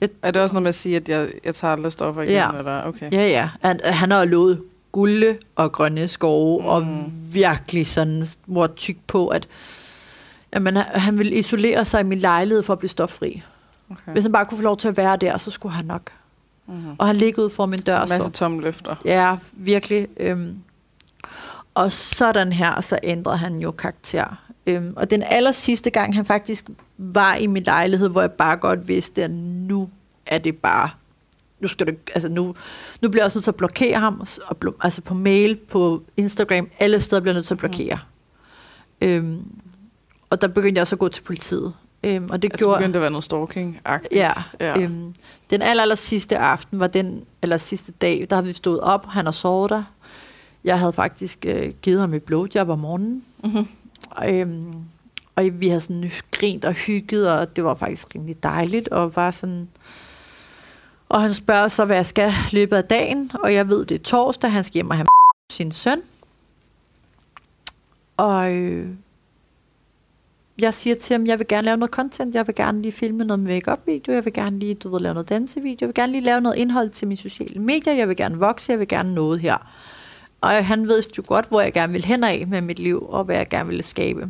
[0.02, 2.34] Jeg, er det også noget med at sige, at jeg, jeg tager aldrig stoffer igen?
[2.34, 2.84] Ja, eller?
[2.84, 3.12] Okay.
[3.12, 3.50] ja, ja.
[3.62, 6.68] Han, han har lovet gulde og grønne skove, mm.
[6.68, 6.88] og
[7.32, 9.47] virkelig sådan, hvor tyk på, at
[10.54, 13.43] jamen, han ville isolere sig i min lejlighed for at blive stoffri.
[13.91, 14.12] Okay.
[14.12, 16.12] Hvis han bare kunne få lov til at være der, så skulle han nok.
[16.68, 16.95] Mm-hmm.
[16.97, 18.02] Og han ligger ud for min dør.
[18.02, 18.95] En masse tomme løfter.
[19.06, 20.08] Ja, virkelig.
[20.18, 20.58] Øhm.
[21.74, 24.36] Og sådan her, så ændrede han jo karakter.
[24.70, 24.94] Øhm.
[24.96, 28.88] Og den aller sidste gang, han faktisk var i min lejlighed, hvor jeg bare godt
[28.88, 29.90] vidste, at nu
[30.26, 30.90] er det bare
[31.60, 32.56] nu skal du, altså nu,
[33.02, 36.04] nu bliver jeg også nødt til at blokere ham, og bl- altså på mail, på
[36.18, 38.00] Instagram, alle steder bliver jeg nødt til at blokere.
[39.02, 39.08] Mm.
[39.08, 39.46] Øhm,
[40.30, 41.74] og der begyndte jeg også at gå til politiet.
[42.04, 44.08] Øhm, og det altså gjorde, begyndte at være noget stalking -agtigt.
[44.12, 44.32] Ja.
[44.60, 44.80] ja.
[44.80, 45.14] Øhm,
[45.50, 49.06] den aller, aller sidste aften var den, eller sidste dag, der havde vi stået op,
[49.06, 49.84] han har sovet der.
[50.64, 53.24] Jeg havde faktisk øh, givet ham et blowjob om morgenen.
[53.44, 53.68] Mm-hmm.
[54.28, 54.74] Øhm,
[55.36, 59.32] og vi havde sådan grint og hygget, og det var faktisk rimelig dejligt, og var
[59.32, 59.70] sådan...
[61.10, 64.03] Og han spørger så, hvad jeg skal løbet af dagen, og jeg ved, det er
[64.03, 65.07] torsdag, han skal hjem og have
[65.51, 66.01] sin søn.
[68.18, 68.89] Og øh,
[70.62, 73.24] jeg siger til ham, jeg vil gerne lave noget content, jeg vil gerne lige filme
[73.24, 76.12] noget make-up video, jeg vil gerne lige, du ved, lave noget dansevideo, jeg vil gerne
[76.12, 79.14] lige lave noget indhold til mine sociale medier, jeg vil gerne vokse, jeg vil gerne
[79.14, 79.57] noget her.
[80.42, 83.24] Og han ved jo godt, hvor jeg gerne vil hen af med mit liv, og
[83.24, 84.30] hvad jeg gerne ville skabe.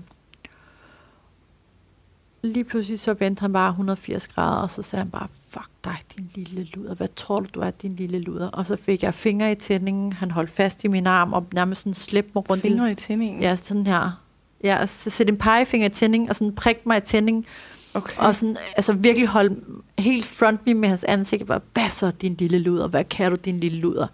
[2.42, 5.96] Lige pludselig så vendte han bare 180 grader, og så sagde han bare, fuck dig,
[6.16, 6.96] din lille luder.
[6.96, 8.48] Hvad tror du, du er, din lille luder?
[8.48, 10.14] Og så fik jeg fingre i tændingen.
[10.14, 12.62] Han holdt fast i min arm, og nærmest sådan slæbte mig rundt.
[12.62, 13.42] Fingre i tændingen?
[13.42, 14.22] Ja, sådan her.
[14.64, 17.46] Ja, så sætte en pegefinger i tænding, og sådan prikte mig i tænding.
[17.94, 18.18] Okay.
[18.18, 19.62] Og sådan, altså virkelig holde
[20.00, 21.48] helt front me med hans ansigt.
[21.48, 22.88] Bare, hvad så, din lille luder?
[22.88, 24.08] Hvad kan du, din lille luder?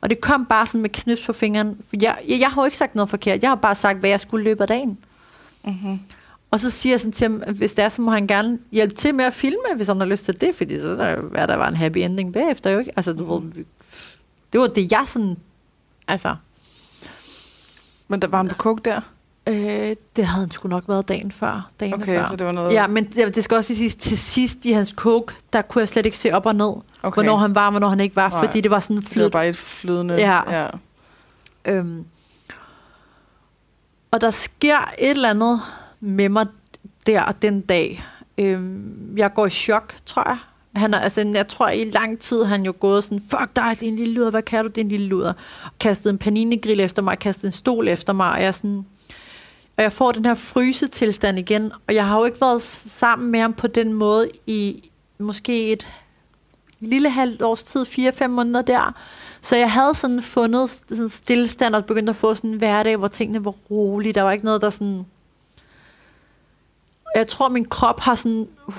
[0.00, 1.76] Og det kom bare sådan med knips på fingeren.
[1.88, 3.42] For jeg, jeg, jeg har jo ikke sagt noget forkert.
[3.42, 4.98] Jeg har bare sagt, hvad jeg skulle løbe af dagen.
[5.64, 6.00] Mm-hmm.
[6.50, 8.58] Og så siger jeg sådan til ham, at hvis det er, så må han gerne
[8.72, 11.46] hjælpe til med at filme, hvis han har lyst til det, fordi så er der,
[11.46, 12.92] der var en happy ending bagefter jo ikke.
[12.96, 13.56] Altså, du mm.
[13.56, 13.64] ved,
[14.52, 15.36] det var det, jeg sådan,
[16.08, 16.36] altså...
[18.08, 19.00] Men der var han på kog der?
[19.50, 21.70] Øh, det havde han sgu nok været dagen før.
[21.80, 22.28] Dagen okay, før.
[22.30, 22.72] så det var noget...
[22.72, 25.88] Ja, men det, det skal også sige, til sidst i hans coke, der kunne jeg
[25.88, 26.72] slet ikke se op og ned,
[27.02, 27.14] okay.
[27.14, 28.44] hvornår han var, og hvornår han ikke var, Nej.
[28.44, 29.22] fordi det var sådan flyd.
[29.22, 30.14] Det var bare et flydende...
[30.14, 30.62] Ja.
[30.62, 30.68] ja.
[31.64, 32.04] Øhm,
[34.10, 35.60] og der sker et eller andet
[36.00, 36.46] med mig
[37.06, 38.04] der den dag.
[38.38, 40.38] Øhm, jeg går i chok, tror jeg.
[40.76, 43.96] Han er, altså, jeg tror, i lang tid han jo gået sådan, fuck dig, din
[43.96, 45.32] lille luder, hvad kan du, din lille luder?
[45.80, 48.86] Kastet en paninegrill efter mig, kastet en stol efter mig, og jeg sådan,
[49.80, 53.40] og jeg får den her frysetilstand igen, og jeg har jo ikke været sammen med
[53.40, 55.88] ham på den måde i måske et
[56.80, 58.94] lille halvt års tid, fire-fem måneder der.
[59.42, 63.08] Så jeg havde sådan fundet sådan stillestand og begyndt at få sådan en hverdag, hvor
[63.08, 64.12] tingene var rolige.
[64.12, 65.06] Der var ikke noget, der sådan...
[67.14, 68.74] Jeg tror, min krop har sådan uh,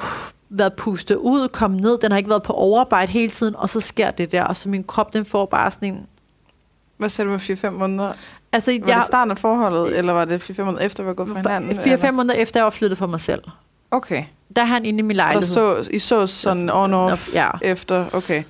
[0.50, 1.98] været pustet ud, kommet ned.
[1.98, 4.44] Den har ikke været på overarbejde hele tiden, og så sker det der.
[4.44, 6.08] Og så min krop, den får bare sådan en...
[6.98, 8.14] Hvad sagde du med 4-5 måneder?
[8.54, 11.14] Altså, var jeg, det starten af forholdet, eller var det 4-5 måneder efter, vi var
[11.14, 11.80] gået fra hinanden?
[11.80, 13.42] 4-5 måneder efter, jeg var flyttet for mig selv.
[13.92, 14.24] Okay.
[14.56, 15.58] Der er han inde i min lejlighed.
[15.58, 17.50] Og så, I så sådan on-off ja.
[17.62, 18.44] efter, okay.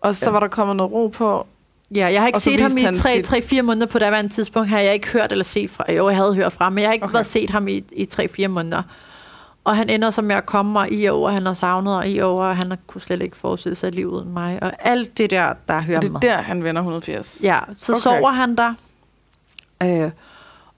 [0.00, 0.30] Og så ja.
[0.30, 1.46] var der kommet noget ro på.
[1.94, 3.64] Ja, jeg har ikke set ham i 3-4 sit...
[3.64, 4.68] måneder på daværende tidspunkt.
[4.68, 5.92] Har jeg ikke hørt eller set fra.
[5.92, 7.12] Jo, jeg havde hørt fra, men jeg har ikke okay.
[7.12, 8.82] været set ham i, i 3-4 måneder.
[9.64, 12.20] Og han ender så med at komme og i over, han har savnet og i
[12.20, 14.62] over, og han kunne slet ikke forestille sig livet uden mig.
[14.62, 16.20] Og alt det der, der hører med.
[16.20, 17.40] Det er der, han vender 180?
[17.42, 18.00] Ja, så okay.
[18.00, 18.74] sover han der.
[19.84, 20.10] Øh,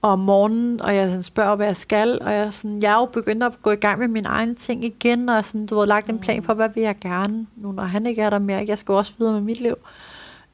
[0.03, 2.99] og om morgenen, og jeg sådan spørger, hvad jeg skal, og jeg, sådan, jeg er
[2.99, 5.85] jo begyndt at gå i gang med mine egne ting igen, og sådan, du har
[5.85, 8.65] lagt en plan for, hvad vil jeg gerne, nu når han ikke er der mere.
[8.69, 9.75] Jeg skal også videre med mit liv.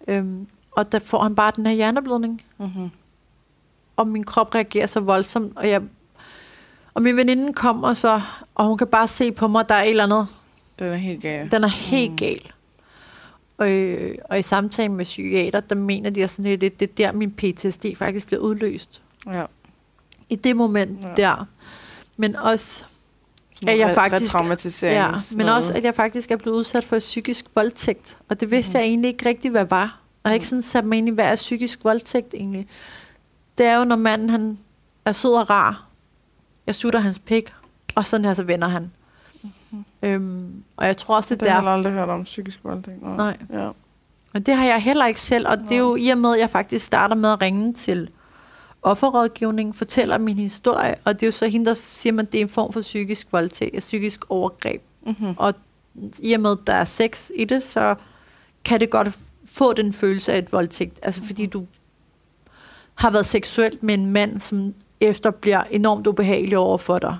[0.09, 2.42] Øhm, og der får han bare den her hjerneblødning.
[2.59, 2.90] Mm-hmm.
[3.96, 5.82] Og min krop reagerer så voldsomt, og jeg
[6.94, 8.20] og min veninde kommer så,
[8.55, 10.26] og hun kan bare se på mig, der er et eller andet.
[10.78, 11.51] Den er helt gal.
[11.51, 12.16] Den er helt mm.
[12.16, 12.53] gal.
[13.61, 16.95] Og, øh, og i samtalen med psykiater, der mener de sådan lidt, det, det er
[16.97, 19.03] der, min PTSD faktisk bliver udløst.
[19.27, 19.45] Ja.
[20.29, 21.09] I det moment ja.
[21.17, 21.47] der.
[22.17, 22.85] Men også,
[23.67, 24.35] at jeg faktisk...
[24.83, 28.19] Ja, men også, at jeg faktisk er blevet udsat for psykisk voldtægt.
[28.29, 28.81] Og det vidste mm.
[28.81, 30.01] jeg egentlig ikke rigtig, hvad var.
[30.23, 32.69] Og jeg har ikke sådan sat mig ind i, hvad er psykisk voldtægt egentlig.
[33.59, 34.59] Det er jo, når manden han
[35.05, 35.87] er sød og rar.
[36.67, 37.53] Jeg sutter hans pik,
[37.95, 38.93] og sådan her så vender han.
[39.71, 39.85] Mm-hmm.
[40.09, 41.75] Øhm, og jeg tror også, det, Det har er jeg derfor.
[41.77, 43.03] aldrig hørt om psykisk voldtægt.
[43.03, 43.09] Nå.
[43.16, 43.37] Nej.
[43.53, 43.71] Ja.
[44.33, 46.41] Men det har jeg heller ikke selv, og det er jo i og med, at
[46.41, 48.11] jeg faktisk starter med at ringe til
[48.83, 52.43] offerrådgivning, fortæller min historie, og det er jo så hende, der siger, at det er
[52.43, 54.83] en form for psykisk voldtægt, et psykisk overgreb.
[55.07, 55.35] Mm-hmm.
[55.37, 55.55] Og
[56.23, 57.95] i og med, at der er sex i det, så
[58.64, 60.99] kan det godt få den følelse af et voldtægt.
[61.03, 61.66] Altså fordi du
[62.95, 67.16] har været seksuelt med en mand, som efter bliver enormt ubehagelig over for dig.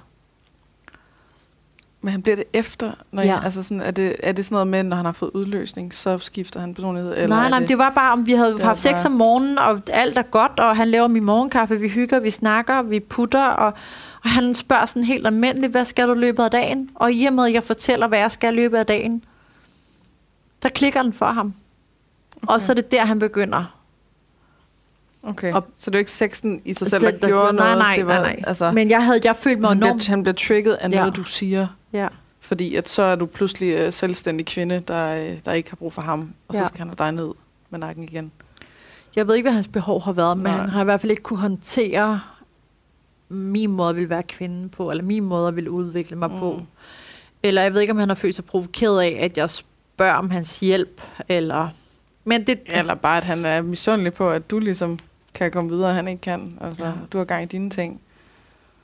[2.03, 3.29] Men han bliver det efter, når Ja.
[3.29, 5.95] jeg, altså sådan, er, det, er det sådan noget med, når han har fået udløsning,
[5.95, 7.13] så skifter han personlighed?
[7.17, 9.13] Eller nej, nej, det, det var bare, om vi havde haft var sex bare- om
[9.13, 13.01] morgenen, og alt er godt, og han laver min morgenkaffe, vi hygger, vi snakker, vi
[13.01, 13.73] putter, og,
[14.25, 16.91] og han spørger sådan helt almindeligt, hvad skal du i løbet af dagen?
[16.95, 19.25] Og i og med, at jeg fortæller, hvad jeg skal i løbet af dagen,
[20.63, 21.55] der klikker den for ham.
[22.43, 22.55] Okay.
[22.55, 23.80] Og så er det der, han begynder.
[25.23, 27.79] Okay, Og- så det er ikke sexen i sig selv, der gjorde nej, noget?
[27.79, 28.45] nej, det var, nej, nej.
[28.47, 29.97] Altså, Men jeg havde, jeg følte mig han, enormt...
[29.99, 30.99] bliver, han bliver trigget af Ja.
[30.99, 32.09] noget, du siger, Ja.
[32.41, 35.93] fordi at så er du pludselig uh, selvstændig kvinde, der, uh, der ikke har brug
[35.93, 36.63] for ham, og Ja.
[36.63, 37.31] så skal han have dig ned
[37.71, 38.33] med nakken igen.
[39.17, 40.61] Jeg ved ikke, hvad hans behov har været, men Nej.
[40.61, 42.21] han har i hvert fald ikke kunne håndtere
[43.29, 46.39] min måde at ville være kvinde på, eller min måde at ville udvikle mig mm.
[46.39, 46.63] på.
[47.43, 50.31] Eller jeg ved ikke, om han har følt sig provokeret af, at jeg spørger om
[50.31, 51.69] hans hjælp, eller...
[52.25, 52.59] Men det...
[52.67, 54.99] Eller bare, at han er misundelig på, at du ligesom
[55.35, 56.59] kan komme videre, han ikke kan.
[56.61, 56.93] Altså, Ja.
[57.13, 58.01] du har gang i dine ting.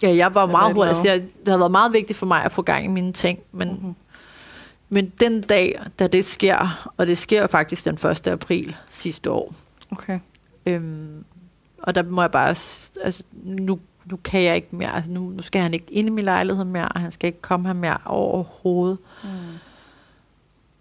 [0.03, 0.89] Ja, jeg var Eller meget et hurtig.
[0.89, 3.39] Altså, jeg, det har været meget vigtigt for mig at få gang i mine ting,
[3.53, 3.75] men, mm.
[3.75, 3.95] Mm-hmm.
[4.89, 8.27] men den dag, da det sker, og det sker faktisk den 1.
[8.27, 9.55] april sidste år,
[9.93, 10.19] Okay.
[10.67, 11.25] Øhm,
[11.83, 15.43] og der må jeg bare, altså nu, nu kan jeg ikke mere, altså nu, nu
[15.43, 17.99] skal han ikke ind i min lejlighed mere, og han skal ikke komme her mere
[18.05, 18.99] overhovedet.
[19.25, 19.29] Mm.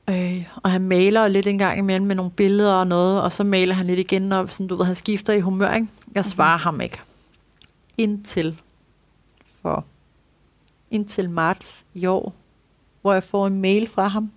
[0.09, 3.43] Øh, og han maler lidt en gang imellem med nogle billeder og noget, og så
[3.43, 5.87] maler han lidt igen, og sådan, du ved, han skifter i humør, ikke?
[6.15, 7.01] Jeg svarer ham ikke.
[7.97, 8.61] Indtil
[9.61, 9.85] for
[10.91, 12.33] indtil marts i år,
[13.01, 14.31] hvor jeg får en mail fra ham,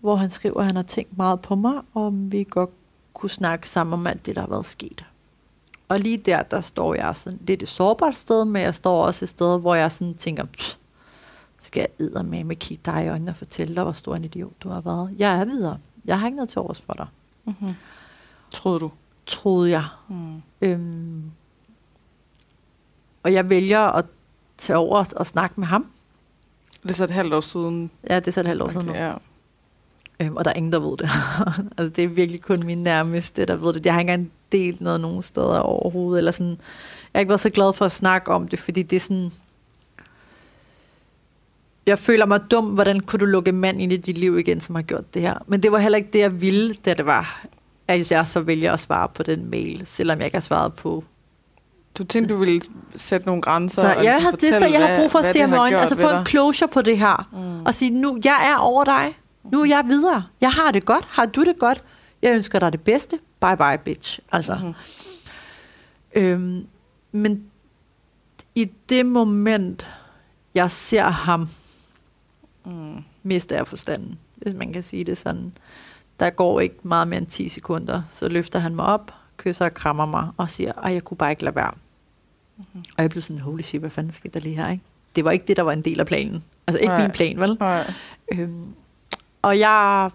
[0.00, 2.70] hvor han skriver, at han har tænkt meget på mig, og om vi godt
[3.14, 5.04] kunne snakke sammen om alt det, der har været sket.
[5.88, 9.24] Og lige der, der står jeg sådan lidt et sårbart sted, men jeg står også
[9.24, 10.76] et sted, hvor jeg sådan tænker, "Pff,
[11.62, 14.52] skal jeg med med kigge dig i øjnene og fortælle dig, hvor stor en idiot
[14.62, 15.14] du har været.
[15.18, 15.78] Jeg er videre.
[16.04, 17.06] Jeg har ikke noget til overs for dig.
[17.44, 17.74] Mm-hmm.
[18.50, 18.90] Troede du?
[19.26, 19.84] Troede jeg.
[20.08, 20.42] Mm.
[20.62, 21.30] Øhm,
[23.22, 24.04] og jeg vælger at
[24.58, 25.86] tage over og snakke med ham.
[26.82, 27.90] Det er så et halvt år siden.
[28.10, 28.92] Ja, det er så et halvt år siden nu.
[28.92, 29.14] ja.
[30.20, 31.10] Øhm, og der er ingen, der ved det.
[31.78, 33.86] altså, det er virkelig kun min nærmeste, der ved det.
[33.86, 36.18] Jeg har ikke engang delt noget nogen steder overhovedet.
[36.18, 36.48] Eller sådan.
[36.48, 36.58] Jeg
[37.14, 39.32] har ikke været så glad for at snakke om det, fordi det er sådan...
[41.86, 44.60] Jeg føler mig dum, hvordan kunne du lukke en mand ind i dit liv igen,
[44.60, 45.34] som har gjort det her.
[45.46, 47.44] Men det var heller ikke det, jeg ville, da det var,
[47.88, 51.04] at jeg så vælger at svare på den mail, selvom jeg ikke har svaret på
[51.98, 52.60] Du tænkte, du ville
[52.96, 55.24] sætte nogle grænser Så og jeg, ligesom har, det, så jeg har brug for at
[55.24, 57.28] se ham i øjnene, altså få en closure på det her.
[57.32, 57.64] Mm.
[57.64, 59.18] Og sige, nu, jeg er over dig.
[59.52, 60.24] Nu er jeg videre.
[60.40, 61.04] Jeg har det godt.
[61.08, 61.82] Har du det godt?
[62.22, 63.18] Jeg ønsker dig det bedste.
[63.40, 64.18] Bye bye, bitch.
[64.32, 64.54] Altså.
[64.54, 64.74] Mhm.
[66.14, 66.66] Øhm,
[67.12, 67.44] men
[68.54, 69.86] i det moment,
[70.54, 71.48] jeg ser ham,
[72.66, 73.04] Mm.
[73.22, 75.52] mister jeg forstanden, hvis man kan sige det sådan.
[76.20, 79.74] Der går ikke meget mere end 10 sekunder, så løfter han mig op, kysser og
[79.74, 81.72] krammer mig, og siger, at jeg kunne bare ikke lade være.
[82.56, 82.84] Mhm.
[82.96, 84.84] Og jeg blev sådan, holy shit, hvad fanden skete der lige her, ikke?
[85.16, 86.44] Det var ikke det, der var en del af planen.
[86.66, 87.02] Altså ikke Nej.
[87.02, 87.56] min plan, vel?
[87.60, 87.92] Nej.
[88.32, 88.66] Øhm,
[89.42, 90.10] og jeg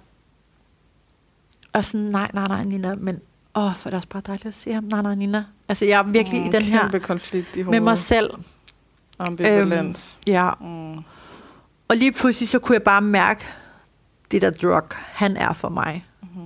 [1.73, 3.19] er sådan, nej, nej, nej, Nina, men
[3.55, 4.83] åh, for det er også bare dejligt at se ham.
[4.83, 5.45] Nej, nej, Nina.
[5.69, 7.83] Altså, jeg er virkelig Mm, i den her konflikt i med hovedet.
[7.83, 8.29] mig selv.
[9.19, 10.17] Ambivalens.
[10.27, 10.97] Ja, Mm.
[11.89, 13.45] Og lige pludselig, så kunne jeg bare mærke,
[14.31, 16.05] det der drug, han er for mig.
[16.21, 16.41] Mhm.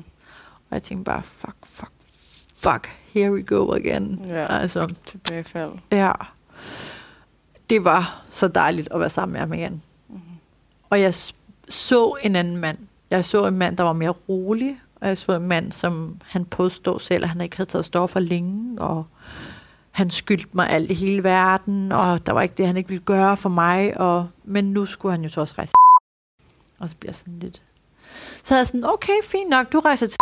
[0.69, 1.91] Og jeg tænkte bare, fuck, fuck,
[2.63, 4.21] fuck, here we go again.
[4.27, 4.45] Ja.
[4.59, 5.71] Altså, Tilbagefald.
[5.91, 6.11] ja.
[7.69, 9.81] Det var så dejligt at være sammen med ham igen.
[10.09, 10.19] Mhm.
[10.89, 11.13] Og jeg
[11.69, 12.77] så en anden mand.
[13.09, 14.81] Jeg så en mand, der var mere rolig.
[14.95, 18.19] Og jeg så en mand, som han påstod selv, at han ikke havde taget stoffer
[18.19, 18.81] længe.
[18.81, 19.05] Og
[19.91, 21.91] han skyldte mig alt i hele verden.
[21.91, 23.97] Og der var ikke det, han ikke ville gøre for mig.
[23.97, 25.73] Og, men nu skulle han jo så også rejse.
[26.79, 27.61] Og så bliver jeg sådan lidt...
[28.43, 30.17] Så er jeg sådan, okay, fint nok, du rejser til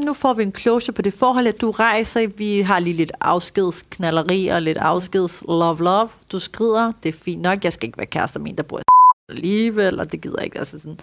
[0.00, 2.26] nu får vi en closure på det forhold, at du rejser.
[2.26, 6.08] Vi har lige lidt afskedsknalleri og lidt afskeds love love.
[6.32, 7.64] Du skrider, det er fint nok.
[7.64, 8.82] Jeg skal ikke være kærester med en, der bor i
[9.28, 10.58] alligevel, og det gider jeg ikke.
[10.58, 10.98] Altså sådan.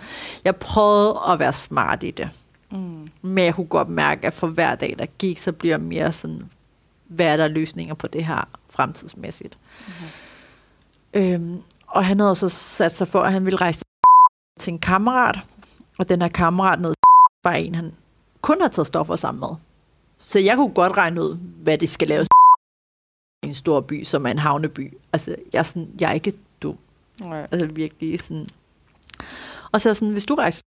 [0.45, 2.29] Jeg prøvede at være smart i det.
[2.71, 3.07] Mm.
[3.21, 6.11] Men jeg kunne godt mærke, at for hver dag, der gik, så bliver jeg mere
[6.11, 6.49] sådan,
[7.09, 9.57] hvad er der løsninger på det her fremtidsmæssigt.
[9.87, 10.09] Mm-hmm.
[11.13, 13.81] Øhm, og han havde så sat sig for, at han ville rejse
[14.59, 15.39] til en kammerat,
[15.97, 16.95] og den her kammerat noget
[17.43, 17.95] var en, han
[18.41, 19.55] kun har taget stoffer sammen med.
[20.19, 22.27] Så jeg kunne godt regne ud, hvad det skal laves
[23.43, 24.97] i en stor by, som er en havneby.
[25.13, 26.77] Altså, jeg er, sådan, jeg er ikke dum.
[27.21, 27.47] Nej.
[27.51, 28.47] Altså virkelig sådan.
[29.71, 30.61] Og så er sådan, hvis du rejser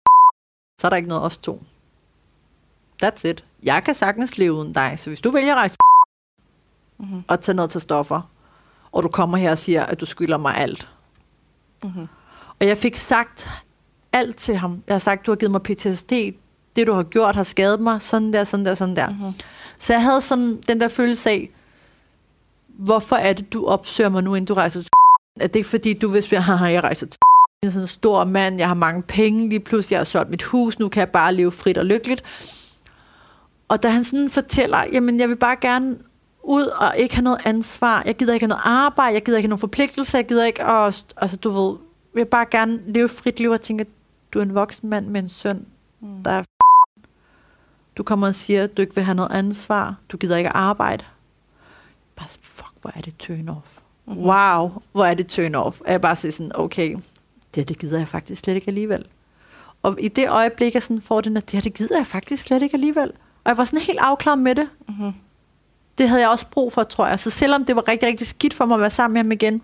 [0.80, 1.62] så er der ikke noget os to.
[3.02, 3.44] That's it.
[3.62, 5.76] Jeg kan sagtens leve uden dig, så hvis du vælger at rejse
[7.30, 8.30] Og tage noget til stoffer,
[8.92, 10.88] og du kommer her og siger, at du skylder mig alt.
[11.84, 12.06] Mhm.
[12.60, 13.48] Og jeg fik sagt
[14.12, 14.82] alt til ham.
[14.86, 16.12] Jeg har sagt, du har givet mig PTSD.
[16.76, 18.02] Det, du har gjort, har skadet mig.
[18.02, 19.10] Sådan der, sådan der, sådan der.
[19.10, 19.32] Mhm.
[19.78, 21.50] Så jeg havde sådan den der følelse af,
[22.68, 24.90] hvorfor er det, du opsøger mig nu, inden du rejser til
[25.40, 27.18] Er det fordi, du vil sige, haha, jeg rejser til
[27.62, 30.30] jeg er sådan en stor mand, jeg har mange penge, lige pludselig jeg har solgt
[30.30, 32.22] mit hus, nu kan jeg bare leve frit og lykkeligt.
[33.68, 35.98] Og da han sådan fortæller, jamen jeg vil bare gerne
[36.50, 39.46] ud og ikke have noget ansvar, jeg gider ikke have noget arbejde, jeg gider ikke
[39.46, 40.86] have nogen forpligtelse, jeg gider ikke, og,
[41.16, 41.78] altså du ved,
[42.14, 43.88] jeg vil bare gerne leve et frit liv og tænke, at
[44.34, 45.66] du er en voksen mand med en søn,
[46.02, 46.22] Mm.
[46.24, 46.42] der er
[47.96, 51.04] du kommer og siger, at du ikke vil have noget ansvar, du gider ikke arbejde.
[52.16, 53.78] Bare sådan, fuck, hvor er det turn off.
[54.06, 54.18] Mhm.
[54.18, 55.80] Wow, hvor er det turn off.
[55.80, 56.96] Og jeg bare siger sådan, okay,
[57.54, 59.04] det det gider jeg faktisk slet ikke alligevel.
[59.82, 62.42] Og i det øjeblik, jeg sådan får den, at det her, det gider jeg faktisk
[62.42, 63.10] slet ikke alligevel.
[63.44, 64.68] Og jeg var sådan helt afklaret med det.
[64.88, 65.12] Mhm.
[66.00, 67.18] Det havde jeg også brug for, tror jeg.
[67.18, 69.62] Så selvom det var rigtig, rigtig skidt for mig at være sammen med ham igen,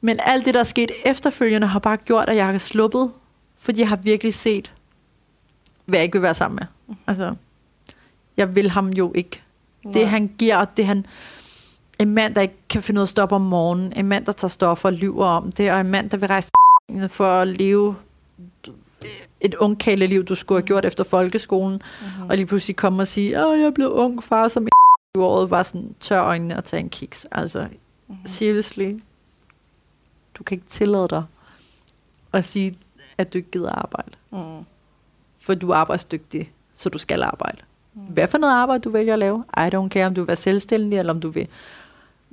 [0.00, 3.10] men alt det, der er sket efterfølgende, har bare gjort, at jeg har sluppet,
[3.58, 4.72] fordi jeg har virkelig set,
[5.84, 6.96] hvad jeg ikke vil være sammen med.
[7.06, 7.34] Altså,
[8.36, 9.42] jeg vil ham jo ikke.
[9.82, 10.04] Det Nej.
[10.04, 11.06] han giver, og det han...
[11.98, 13.92] En mand, der ikke kan finde ud af at stoppe om morgenen.
[13.96, 15.72] En mand, der tager stoffer og lyver om det.
[15.72, 16.50] Og en mand, der vil rejse
[17.08, 17.96] for at leve
[19.40, 21.82] et ungkaleliv, du skulle have gjort efter folkeskolen.
[22.00, 22.30] Mhm.
[22.30, 24.66] Og lige pludselig komme og sige, åh, jeg er blevet ung far som
[25.22, 25.50] året.
[25.50, 27.26] Bare sådan tør øjnene og tage en kiks.
[27.30, 27.68] Altså,
[28.08, 28.16] Mhm.
[28.26, 28.98] seriously.
[30.34, 31.22] Du kan ikke tillade dig
[32.32, 32.78] at sige,
[33.18, 34.10] at du ikke gider arbejde.
[34.32, 34.64] Mm.
[35.40, 37.58] For du er arbejdsdygtig, så du skal arbejde.
[37.94, 38.00] Mm.
[38.02, 39.44] Hvad for noget arbejde du vælger at lave?
[39.56, 41.48] I don't care, om du vil være selvstændig, eller om du vil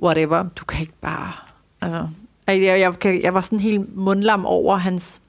[0.02, 0.48] whatever.
[0.48, 1.32] Du kan ikke bare...
[1.80, 2.08] Altså,
[2.48, 5.20] jeg, jeg, jeg, var sådan helt mundlam over hans,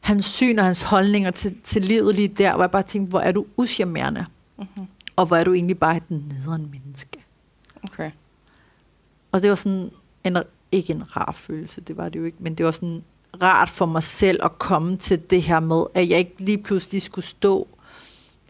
[0.00, 3.20] hans syn og hans holdninger til, til livet lige der, hvor jeg bare tænkte, hvor
[3.20, 4.26] er du uschammerende,
[4.58, 4.86] Mhm.
[5.20, 7.24] Og hvor er du egentlig bare et nederen menneske.
[7.82, 8.10] Okay.
[9.32, 9.90] Og det var sådan
[10.24, 10.38] en,
[10.72, 13.04] ikke en rar følelse, det var det jo ikke, men det var sådan
[13.42, 17.02] rart for mig selv at komme til det her med, at jeg ikke lige pludselig
[17.02, 17.68] skulle stå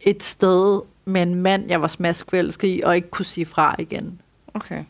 [0.03, 4.21] et sted med en mand, jeg var smaskvælsket i, og ikke kunne sige fra igen.
[4.55, 4.85] Okay.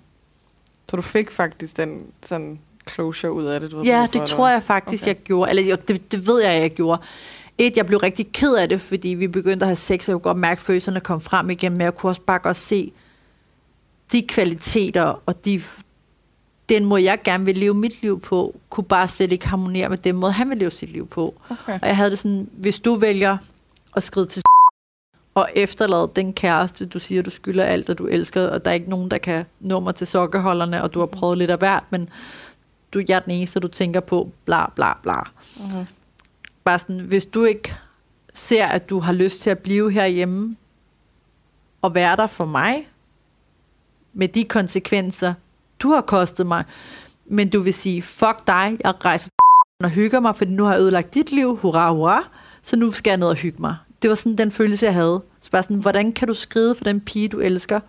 [0.90, 3.70] Så du fik faktisk den sådan closure ud af det?
[3.70, 5.08] Du havde Ja, det tror jeg faktisk, okay.
[5.08, 5.50] jeg gjorde.
[5.50, 7.02] Eller jo, det, det ved jeg, jeg gjorde.
[7.62, 10.14] Et, jeg blev rigtig ked af det, fordi vi begyndte at have sex, og jeg
[10.14, 12.92] kunne godt mærke, at følelserne kom frem igen, men jeg kunne også bare godt se
[14.12, 15.62] de kvaliteter og de,
[16.68, 19.98] den måde, jeg gerne vil leve mit liv på, kunne bare slet ikke harmonere med
[19.98, 21.34] den måde, han vil leve sit liv på.
[21.50, 21.78] Okay.
[21.82, 23.36] Og jeg havde det sådan, hvis du vælger
[23.96, 24.42] at skride til
[25.34, 28.74] og efterlade den kæreste, du siger, du skylder alt, og du elsker, og der er
[28.74, 31.84] ikke nogen, der kan nå mig til sokkeholderne, og du har prøvet lidt af hvert,
[31.90, 32.08] men
[32.94, 35.20] du jeg er den eneste, du tænker på, bla bla bla.
[35.56, 35.86] Mhm.
[36.64, 37.76] Bare sådan, hvis du ikke
[38.34, 40.56] ser, at du har lyst til at blive herhjemme,
[41.82, 42.88] og være der for mig,
[44.12, 45.34] med de konsekvenser,
[45.78, 46.64] du har kostet mig,
[47.24, 49.30] men du vil sige, fuck dig, jeg rejser
[49.84, 52.28] og hygger mig, fordi nu har jeg ødelagt dit liv, hurra, hurra,
[52.62, 53.76] så nu skal jeg ned og hygge mig.
[54.02, 55.22] Det var sådan den følelse, jeg havde.
[55.40, 57.80] Så bare sådan, hvordan kan du skride for den pige, du elsker,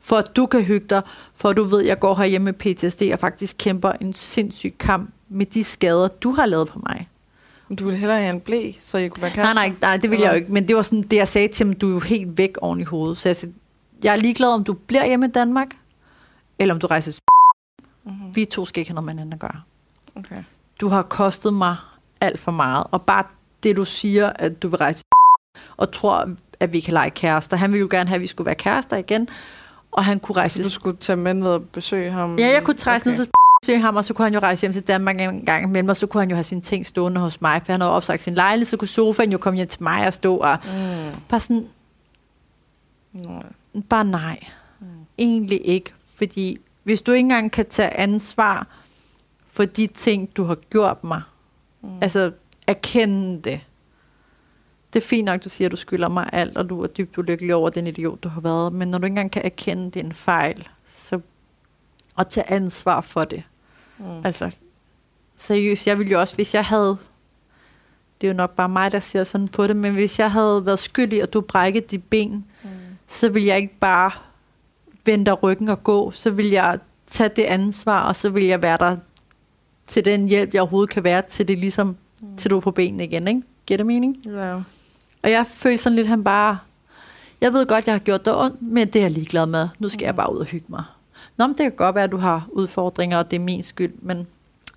[0.00, 1.02] for at du kan hygge dig,
[1.34, 4.74] for at du ved, at jeg går herhjemme med PTSD og faktisk kæmper en sindssyg
[4.78, 7.08] kamp med de skader, du har lavet på mig.
[7.78, 9.54] Du ville hellere have en blæ, så I kunne være Nej, kærester?
[9.62, 10.52] nej, nej, det vil jeg jo ikke.
[10.52, 12.80] Men det var sådan det, jeg sagde til ham, du er jo helt væk oven
[12.80, 13.18] i hovedet.
[13.18, 13.54] Så jeg, sagde,
[14.04, 15.68] jeg er ligeglad, om du bliver hjemme i Danmark,
[16.58, 17.22] eller om du rejser til
[18.04, 18.36] Mhm.
[18.36, 19.60] Vi to skal ikke have noget med hinanden at gøre.
[20.16, 20.42] Okay.
[20.80, 21.76] Du har kostet mig
[22.20, 22.86] alt for meget.
[22.90, 23.24] Og bare
[23.62, 25.04] det, du siger, at du vil rejse
[25.76, 26.30] og tror,
[26.60, 27.56] at vi kan lege kærester.
[27.56, 29.28] Han ville jo gerne have, at vi skulle være kærester igen.
[29.90, 32.38] Og han kunne rejse Så du skulle tage med ned og besøge ham?
[32.38, 33.10] Ja, jeg kunne rejse okay.
[33.10, 33.30] ned til
[33.62, 35.96] besøge ham, og så kunne han jo rejse hjem til Danmark en gang imellem, og
[35.96, 38.34] så kunne han jo have sine ting stående hos mig, for han havde opsagt sin
[38.34, 41.20] lejlighed, så kunne sofaen jo komme hjem til mig og stå, og Mm.
[41.28, 41.66] bare sådan,
[43.12, 43.42] Nej.
[43.88, 44.38] bare nej.
[44.80, 44.86] Mm.
[45.18, 48.66] Egentlig ikke, fordi hvis du ikke engang kan tage ansvar
[49.48, 51.22] for de ting, du har gjort mig,
[51.80, 51.88] Mm.
[52.00, 52.32] altså
[52.66, 53.60] erkende det.
[54.92, 57.18] Det er fint nok, du siger, at du skylder mig alt, og du er dybt
[57.18, 60.12] ulykkelig over den idiot, du har været, men når du ikke engang kan erkende din
[60.12, 60.68] fejl,
[62.18, 63.42] og tage ansvar for det.
[63.98, 64.04] Mm.
[64.24, 64.50] Altså,
[65.36, 66.96] seriøst, jeg ville jo også, hvis jeg havde,
[68.20, 70.66] det er jo nok bare mig, der siger sådan på det, men hvis jeg havde
[70.66, 72.68] været skyldig, og du brækket dit ben, Mm.
[73.06, 74.10] så ville jeg ikke bare
[75.04, 76.78] vende ryggen og gå, så vil jeg
[77.10, 78.96] tage det ansvar, og så vil jeg være der
[79.86, 82.36] til den hjælp, jeg overhovedet kan være, til det ligesom, Mm.
[82.36, 83.42] til du er på benene igen, ikke?
[83.66, 84.16] Giver det mening?
[84.26, 84.54] Ja.
[85.22, 86.58] Og jeg føler sådan lidt, han bare,
[87.40, 89.68] jeg ved godt, jeg har gjort det ondt, men det er jeg ligeglad med.
[89.78, 90.16] Nu skal jeg Mm.
[90.16, 90.84] bare ud og hygge mig.
[91.38, 93.92] Nå, men det kan godt være, at du har udfordringer, og det er min skyld,
[94.02, 94.26] men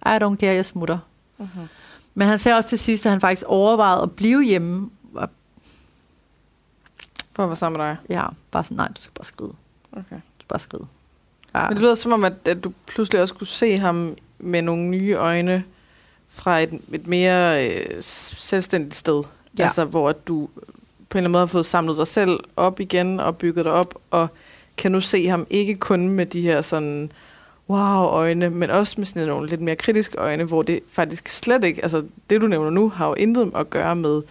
[0.05, 0.97] I don't care, jeg smutter.
[1.38, 1.67] Mm-hmm.
[2.13, 4.89] Men han sagde også til sidst, at han faktisk overvejede at blive hjemme.
[5.13, 5.29] Og
[7.31, 7.97] For at være sammen med dig.
[8.09, 9.53] ja, bare sådan, nej, du skal bare skride.
[9.91, 10.15] Okay.
[10.15, 10.85] Du skal bare skride.
[11.55, 11.63] Ja.
[11.63, 14.83] Men det lyder som om, at, at du pludselig også kunne se ham med nogle
[14.83, 15.63] nye øjne
[16.27, 19.23] fra et, et mere øh, selvstændigt sted.
[19.57, 19.63] Ja.
[19.63, 20.49] Altså, hvor du
[21.09, 23.73] på en eller anden måde har fået samlet dig selv op igen og bygget dig
[23.73, 24.27] op, og
[24.77, 27.11] kan nu se ham ikke kun med de her sådan
[27.69, 31.84] wow-øjne, men også med sådan nogle lidt mere kritiske øjne, hvor det faktisk slet ikke,
[31.84, 34.22] altså det du nævner nu, har jo intet at gøre med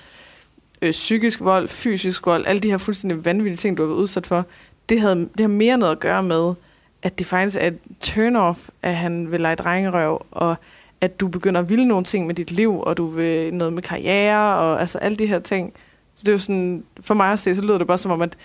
[0.83, 4.27] øh, psykisk vold, fysisk vold, alle de her fuldstændig vanvittige ting, du har været udsat
[4.27, 4.47] for.
[4.89, 6.55] Det, havde, det har mere noget at gøre med,
[7.03, 10.57] at det faktisk er et turn-off, at han vil lege drengerøv, og
[11.01, 13.83] at du begynder at ville nogle ting med dit liv, og du vil noget med
[13.83, 15.73] karriere, og altså alle de her ting.
[16.15, 18.23] Så det er jo sådan, for mig at se, så lyder det bare som om,
[18.23, 18.37] at,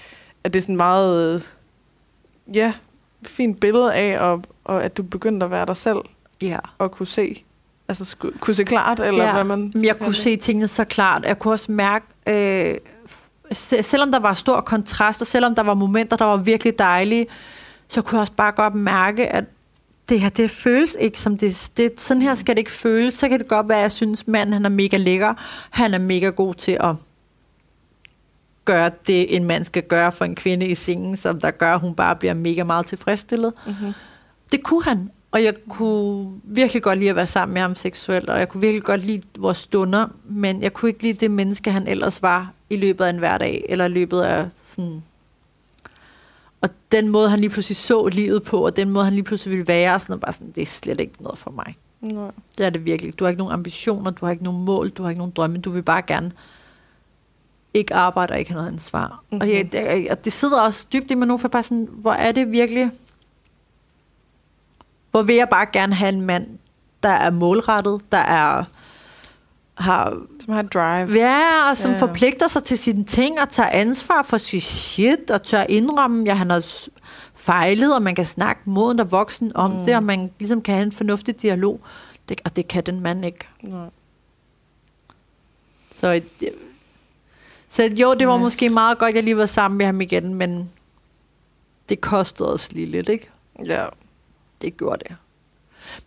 [0.44, 1.42] at det er sådan meget, øh,
[2.54, 2.74] ja,
[3.24, 5.98] fint billede af, og, og at du begyndte at være dig selv,
[6.42, 6.58] ja.
[6.78, 7.44] og kunne se,
[7.88, 9.72] altså sku, kunne se klart, eller Ja, hvad man...
[9.84, 10.18] Jeg kunne det.
[10.24, 11.24] se tingene så klart.
[11.26, 12.76] Jeg kunne også mærke, øh,
[13.52, 17.28] se- selvom der var stor kontrast, og selvom der var momenter, der var virkelig dejlige,
[17.88, 19.44] så kunne jeg også bare godt mærke, at
[20.10, 22.00] det her, det føles ikke som det, det.
[22.00, 23.14] Sådan her skal det ikke føles.
[23.14, 25.34] Så kan det godt være, at jeg synes, manden han er mega lækker.
[25.70, 26.96] Han er mega god til at
[28.66, 31.80] gøre det, en mand skal gøre for en kvinde i sengen, som der gør, at
[31.80, 33.54] hun bare bliver mega meget tilfredsstillet.
[33.66, 33.94] Mhm.
[34.52, 38.30] Det kunne han, og jeg kunne virkelig godt lide at være sammen med ham seksuelt,
[38.30, 41.72] og jeg kunne virkelig godt lide vores stunder, men jeg kunne ikke lide det menneske,
[41.72, 45.04] han ellers var i løbet af en hverdag, eller i løbet af sådan...
[46.62, 49.52] Og den måde, han lige pludselig så livet på, og den måde, han lige pludselig
[49.52, 51.78] ville være, sådan, og bare sådan, det er slet ikke noget for mig.
[52.02, 52.32] Nej.
[52.58, 53.20] Det er det virkelig.
[53.20, 55.58] Du har ikke nogen ambitioner, du har ikke nogen mål, du har ikke nogen drømme,
[55.58, 56.32] du vil bare gerne
[57.76, 59.08] ikke arbejde og ikke have noget ansvar.
[59.08, 59.42] Mm-hmm.
[59.42, 62.12] Og, jeg, det, og det sidder også dybt i mig nu, for bare sådan, hvor
[62.14, 62.92] er det virkelig...
[65.12, 66.48] Hvor vil jeg bare gerne have en mand,
[67.04, 68.64] der er målrettet, der er
[69.76, 71.14] har Som har drive.
[71.20, 71.98] Ja, og som Ja.
[71.98, 72.02] ja.
[72.04, 76.38] forpligter sig til sine ting og tager ansvar for sit shit og tør indrømme, at
[76.38, 76.66] han har
[77.34, 79.86] fejlet, og man kan snakke moden og voksen om Mm.
[79.86, 81.80] det, og man ligesom kan have en fornuftig dialog.
[82.30, 83.48] Det, og det kan den mand ikke.
[83.62, 83.90] Nej.
[85.96, 86.50] Så, et- det,
[87.76, 88.44] så jo, det var Nice.
[88.44, 90.70] måske meget godt, at jeg lige var sammen med ham igen, men
[91.90, 93.28] det kostede os lige lidt, ikke?
[93.66, 93.86] Ja.
[94.62, 95.16] Det gjorde det.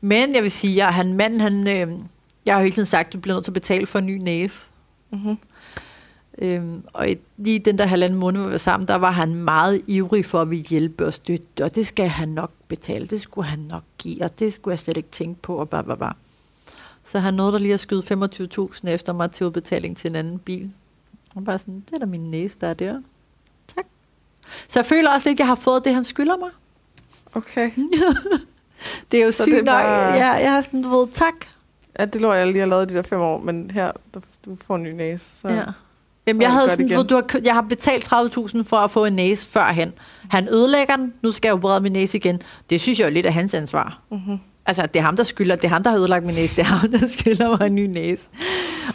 [0.00, 1.98] Men jeg vil sige, at han mand, han, øh,
[2.46, 4.06] jeg har jo hele tiden sagt, at du bliver nødt til at betale for en
[4.06, 4.70] ny næse.
[5.10, 5.38] Mm-hmm.
[6.38, 9.82] Øhm, og i, lige den der halvanden måned, vi var sammen, der var han meget
[9.86, 13.48] ivrig for at vi hjælpe og støtte, og det skal han nok betale, det skulle
[13.48, 16.08] han nok give, og det skulle jeg slet ikke tænke på, og bla, bla, bla.
[17.04, 18.02] Så han nåede der lige at skyde
[18.82, 20.70] 25.000 efter mig til udbetaling til en anden bil.
[21.38, 23.00] Og bare sådan, det er da min næse, der er der.
[23.76, 23.84] Tak.
[24.68, 26.50] Så jeg føler også lidt, at jeg har fået det, han skylder mig.
[27.34, 27.70] Okay.
[29.12, 29.82] Det er jo Så sygt det er nok.
[30.16, 31.34] Ja, jeg har sådan, du ved, tak.
[31.98, 34.56] Ja, det lå jeg lige har lavet de der fem år, men her, du, du
[34.66, 35.24] får en ny næse.
[35.36, 35.48] Så.
[35.48, 35.64] Ja.
[36.26, 39.12] Jamen, jeg, havde sådan, ved, du har, jeg har betalt 30.000 for at få en
[39.12, 39.92] næse førhen.
[40.30, 42.40] Han ødelægger den, nu skal jeg jo brede min næse igen.
[42.70, 44.00] Det synes jeg jo lidt er hans ansvar.
[44.10, 44.38] Mm-hmm.
[44.68, 45.56] Altså, det er ham, der skylder.
[45.56, 46.56] Det er ham, der har ødelagt min næse.
[46.56, 48.22] Det er ham, der skylder mig en ny næse.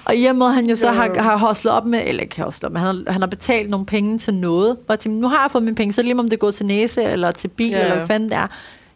[0.05, 2.63] Og i og med, han jo så har, har hoslet op med, eller ikke hoslet
[2.63, 4.77] op, men han har, han har betalt nogle penge til noget.
[4.85, 6.65] Hvor jeg tænkte, nu har jeg fået mine penge, så lige om det går til
[6.65, 7.83] næse, eller til bil, Ja, ja.
[7.83, 8.47] eller hvad fanden det er.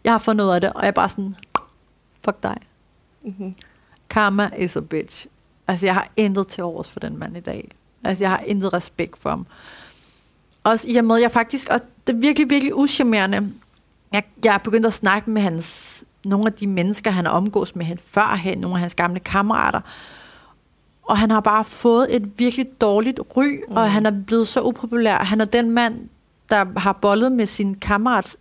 [0.03, 1.35] Jeg har fået noget af det, og jeg er bare sådan,
[2.25, 2.57] fuck dig.
[3.25, 3.55] Mm-hmm.
[4.09, 5.25] Karma is a bitch.
[5.67, 7.71] Altså, jeg har intet til overs for den mand i dag.
[8.03, 9.47] Altså, jeg har intet respekt for ham.
[10.63, 13.51] Også i og med, jeg faktisk, og det er virkelig, virkelig uschammerende.
[14.13, 17.75] Jeg, jeg er begyndt at snakke med hans, nogle af de mennesker, han har omgås
[17.75, 19.81] med hen førhen, nogle af hans gamle kammerater.
[21.03, 23.75] Og han har bare fået et virkelig dårligt ry, mm.
[23.77, 25.17] og han er blevet så upopulær.
[25.17, 26.09] Han er den mand,
[26.49, 28.37] der har bollet med sin kammerats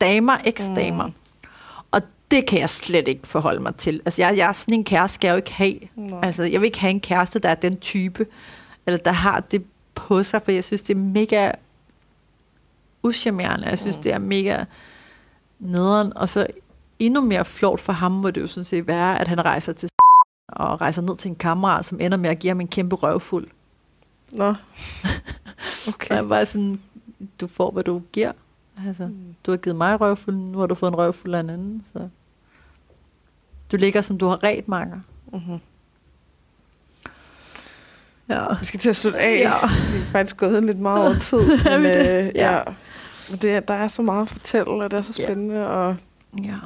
[0.00, 1.06] damer, eksdamer.
[1.06, 1.12] Mm.
[1.90, 4.00] Og det kan jeg slet ikke forholde mig til.
[4.04, 5.74] Altså, jeg, jeg er sådan en kæreste, skal jeg jo ikke have.
[5.96, 6.20] Nej.
[6.22, 8.26] Altså, jeg vil ikke have en kæreste, der er den type,
[8.86, 9.64] eller der har det
[9.94, 11.52] på sig, for jeg synes, det er mega
[13.02, 13.68] uschammerende.
[13.68, 14.02] Jeg synes, Mm.
[14.02, 14.64] det er mega
[15.58, 16.16] nederen.
[16.16, 16.46] Og så
[17.00, 19.88] endnu mere flot for ham, hvor det jo sådan set være, at han rejser til
[20.48, 23.48] og rejser ned til en kammerat, som ender med at give ham en kæmpe røvfuld.
[24.32, 24.54] Nå.
[25.88, 26.14] Okay.
[26.14, 26.80] jeg var sådan,
[27.40, 28.32] du får, hvad du giver.
[28.86, 29.34] Altså, Mm.
[29.46, 31.82] du har givet mig røvfuld, nu har du fået en røvfuld af en anden.
[31.92, 32.08] Så.
[33.72, 35.00] Du ligger, som du har ret, Marker.
[35.32, 35.58] Mm-hmm.
[38.28, 38.46] Ja.
[38.60, 39.38] Vi skal til at slutte af.
[39.38, 39.52] Ja.
[39.92, 41.40] Vi er faktisk gået lidt meget over tid.
[41.78, 42.52] Men, øh, ja.
[42.56, 42.62] Ja.
[43.30, 45.24] Men det, er- der er så meget at fortælle, og det er så Ja.
[45.26, 45.66] spændende.
[45.68, 45.96] Og,
[46.44, 46.56] ja.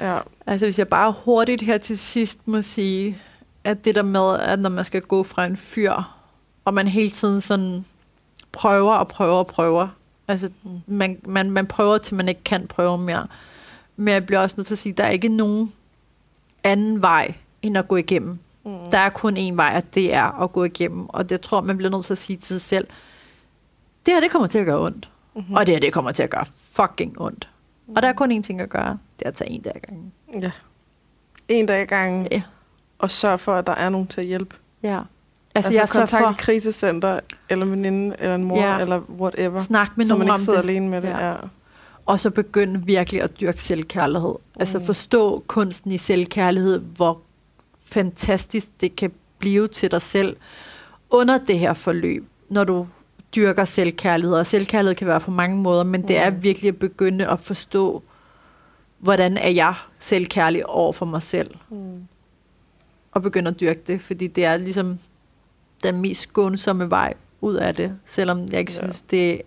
[0.00, 0.18] Ja.
[0.46, 3.18] Altså, hvis jeg bare hurtigt her til sidst må sige,
[3.64, 5.92] at det der med, at når man skal gå fra en fyr,
[6.64, 7.84] og man hele tiden sådan
[8.52, 9.88] prøver og prøver og prøver,
[10.28, 10.80] Altså, Mm.
[10.86, 13.26] man, man, man prøver, til man ikke kan prøve mere.
[13.96, 15.72] Men jeg bliver også nødt til at sige, at der er ikke nogen
[16.64, 18.38] anden vej, end at gå igennem.
[18.64, 18.70] Mm.
[18.90, 21.06] Der er kun én vej, og det er at gå igennem.
[21.08, 22.86] Og det tror man bliver nødt til at sige til sig selv,
[24.06, 25.08] det her, det kommer til at gøre ondt.
[25.34, 25.54] Mm-hmm.
[25.54, 27.48] Og det her, det kommer til at gøre fucking ondt.
[27.96, 29.80] Og der er kun én ting at gøre, det er at tage en dag ad
[29.80, 30.12] gangen.
[30.42, 30.50] Ja.
[31.48, 32.42] En dag i gangen, Ja.
[32.98, 34.56] og sørg for, at der er nogen til at hjælpe.
[34.82, 34.88] Ja.
[34.98, 35.04] Altså,
[35.54, 37.20] Altså, jeg altså kontakt for et krisecenter,
[37.50, 38.78] eller en veninde, eller en mor, Ja.
[38.78, 39.60] eller whatever.
[39.60, 40.68] snak med så man nogen ikke om sidder det.
[40.70, 41.08] alene med det.
[41.08, 41.28] Ja.
[41.30, 41.36] Ja.
[42.06, 44.30] Og så begynde virkelig at dyrke selvkærlighed.
[44.38, 44.60] Mm.
[44.60, 44.84] Altså Mm.
[44.84, 47.18] forstå kunsten i selvkærlighed, hvor
[47.84, 50.36] fantastisk det kan blive til dig selv
[51.10, 52.86] under det her forløb, når du
[53.36, 54.34] dyrker selvkærlighed.
[54.36, 56.42] Og selvkærlighed kan være på mange måder, men det er Mm.
[56.42, 58.02] virkelig at begynde at forstå,
[59.04, 61.50] hvordan er jeg selvkærlig over for mig selv.
[61.70, 62.06] Mm.
[63.12, 64.98] Og begynde at dyrke det, fordi det er ligesom
[65.82, 67.92] den mest skånsomme vej ud af det.
[68.04, 68.78] Selvom jeg ikke Ja.
[68.78, 69.42] synes, det,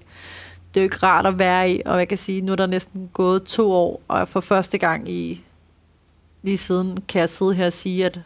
[0.74, 1.82] det er jo ikke rart at være i.
[1.86, 5.10] Og jeg kan sige, nu er der næsten gået to år, og for første gang
[5.10, 5.44] i
[6.44, 8.22] lige siden kan jeg sidde her og sige, at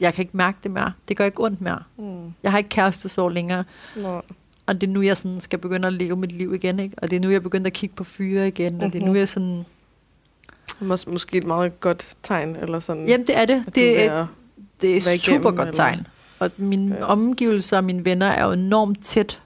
[0.00, 0.92] jeg kan ikke mærke det mere.
[1.08, 1.82] Det gør ikke ondt mere.
[1.98, 2.32] Mm.
[2.42, 3.64] Jeg har ikke kærestesorg længere.
[3.96, 4.22] Nå.
[4.66, 6.78] Og det er nu, jeg sådan skal begynde at leve mit liv igen.
[6.78, 6.94] Ikke?
[6.98, 8.80] Og det er nu, jeg begynder at kigge på fyre igen.
[8.80, 9.16] Og det er nu, Mhm.
[9.16, 9.64] jeg sådan...
[10.82, 13.08] Mås- måske et meget godt tegn, eller sådan.
[13.08, 13.56] Jamen, det er det.
[13.66, 14.26] er Det, er-
[14.80, 16.06] det er super igennem, godt eller- tegn.
[16.38, 17.04] Og mine Ja.
[17.04, 19.40] omgivelser og mine venner er jo enormt tæt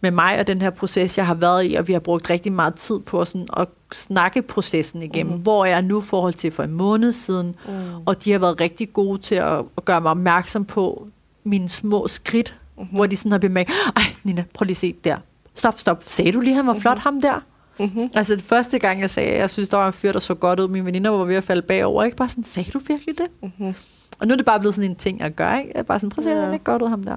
[0.00, 2.52] med mig og den her proces, jeg har været i, og vi har brugt rigtig
[2.52, 5.34] meget tid på sådan at snakke processen igennem.
[5.36, 5.40] Mm.
[5.42, 7.56] Hvor er jeg nu i forhold til for en måned siden?
[7.68, 7.72] Mm.
[8.06, 11.06] Og de har været rigtig gode til at, at gøre mig opmærksom på
[11.44, 12.96] mine små skridt, mm-hmm.
[12.96, 15.16] hvor de sådan har bemærket, ej Nina, prøv lige at se der.
[15.54, 16.04] Stop, stop.
[16.06, 17.02] Sagde du lige, han var flot, Mhm.
[17.02, 17.40] ham der?
[17.78, 18.10] Mm-hmm.
[18.14, 20.34] Altså det første gang, jeg sagde, at jeg synes, der var en fyr, der så
[20.34, 20.68] godt ud.
[20.68, 22.04] Mine veninder var ved at falde bagover.
[22.04, 23.26] Ikke bare sådan, sagde du virkelig det?
[23.42, 23.74] Mm-hmm.
[24.18, 25.70] Og nu er det bare blevet sådan en ting at gøre, ikke?
[25.74, 27.16] Jeg er bare sådan, prøv at se, han er godt ud, ham der.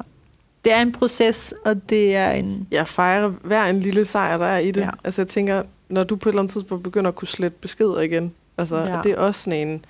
[0.66, 2.68] Det er en proces, og det er en...
[2.72, 4.82] Jeg fejrer hver en lille sejr, der er i det.
[4.82, 4.90] Ja.
[5.04, 8.00] Altså jeg tænker, når du på et eller andet tidspunkt begynder at kunne slette beskeder
[8.00, 9.00] igen, altså ja.
[9.04, 9.86] Det er også sådan en,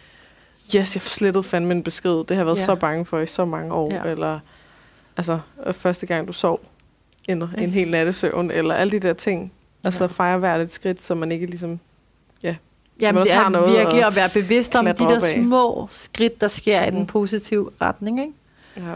[0.76, 2.12] yes, jeg slettede fandme en besked.
[2.12, 2.64] Det har jeg været ja.
[2.64, 3.94] Så bange for i så mange år.
[3.94, 4.12] Ja.
[4.12, 4.40] Eller
[5.18, 5.40] altså
[5.72, 6.62] første gang du sov
[7.28, 9.52] en, en hel nattesøvn, eller alle de der ting.
[9.88, 10.08] Altså Ja.
[10.08, 11.80] fejre hvert et skridt, så man ikke ligesom...
[13.00, 16.42] Jamen, også det er noget virkelig at at være bevidst om de der små skridt,
[16.42, 16.96] der sker i Mhm.
[16.98, 18.32] den positive retning, ikke?
[18.78, 18.96] Ja.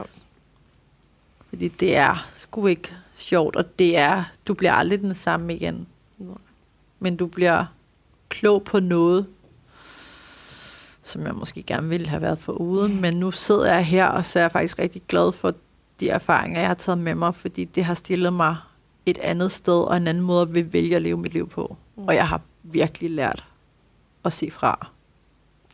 [1.50, 5.88] Fordi det er sgu ikke sjovt, og det er, du bliver aldrig den samme igen.
[6.18, 6.38] Nej.
[7.00, 7.66] Men du bliver
[8.30, 9.26] klog på noget,
[11.04, 14.26] som jeg måske gerne ville have været for uden, men nu sidder jeg her, og
[14.26, 15.54] så er jeg faktisk rigtig glad for
[16.00, 18.56] de erfaringer, jeg har taget med mig, fordi det har stillet mig
[19.06, 21.78] et andet sted, og en anden måde vil vælge at leve mit liv på.
[21.98, 22.04] Mm.
[22.04, 23.46] Og jeg har virkelig lært
[24.26, 24.88] at se fra.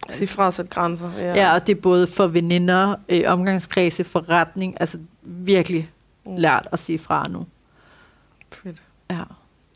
[0.09, 1.09] Sig fra at sætte grænser.
[1.17, 1.33] Ja.
[1.33, 5.89] Ja, og det er både for veninder, øh, omgangskredse, forretning, altså virkelig
[6.25, 6.35] Mm.
[6.35, 7.45] lært at sige fra nu.
[8.51, 8.83] Fedt.
[9.11, 9.21] Ja.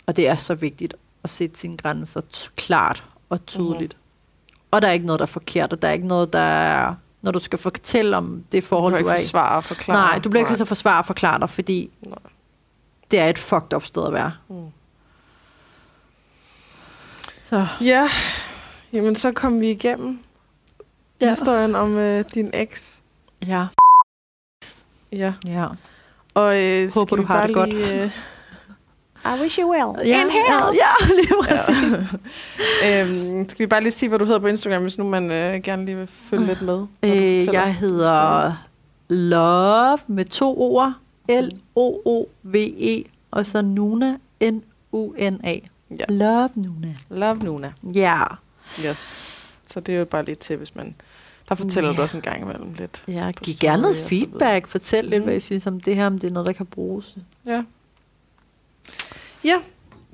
[0.05, 3.93] Og det er så vigtigt at sætte sine grænser t- klart og tydeligt.
[3.93, 4.67] Mm-hmm.
[4.71, 6.95] Og der er ikke noget, der er forkert, og der er ikke noget, der er...
[7.21, 9.17] Når du skal fortælle om det Du forhold, du, ikke er i.
[9.17, 9.97] forsvare og forklare.
[9.97, 12.15] Nej, du bliver ikke nødt til at forsvare og forklare dig, fordi Nej.
[13.11, 14.31] Det er et fucked up sted at være.
[14.49, 14.55] Mm.
[17.43, 18.09] Så Ja,
[18.93, 20.19] jamen så kom vi igennem
[21.21, 21.25] ja.
[21.25, 21.31] Ja.
[21.31, 23.01] historien om øh, din eks.
[23.47, 23.65] ja,
[25.11, 25.33] Ja.
[25.47, 25.65] ja.
[26.33, 27.69] Og øh, Håber, du har bare det godt.
[27.69, 28.11] lige, Øh...
[29.37, 30.07] I wish you well.
[30.07, 31.93] Ja, ja, ja, lige præcis.
[32.87, 35.61] øhm, skal vi bare lige sige, hvad du hedder på Instagram, hvis nu man øh,
[35.63, 36.85] gerne lige vil følge lidt med?
[37.03, 38.53] Øh, jeg hedder
[39.09, 40.93] Love med to ord.
[41.29, 43.03] L-O-O-V-E.
[43.31, 44.17] Og så Nuna.
[44.43, 45.57] N-U-N-A.
[45.99, 46.05] Ja.
[46.09, 46.95] Love Nuna.
[47.09, 47.73] Love Nuna.
[47.83, 48.23] Ja.
[48.85, 49.27] Yes.
[49.65, 50.95] Så det er jo bare lige til, hvis man...
[51.49, 51.95] Der fortæller Ja.
[51.95, 53.03] du også en gang imellem lidt.
[53.07, 54.67] Ja, giv gerne noget feedback.
[54.67, 55.23] Fortæl lidt, Mhm.
[55.23, 57.17] hvad I synes om det her, om det er noget, der kan bruges.
[57.45, 57.63] Ja.
[59.43, 59.55] Ja.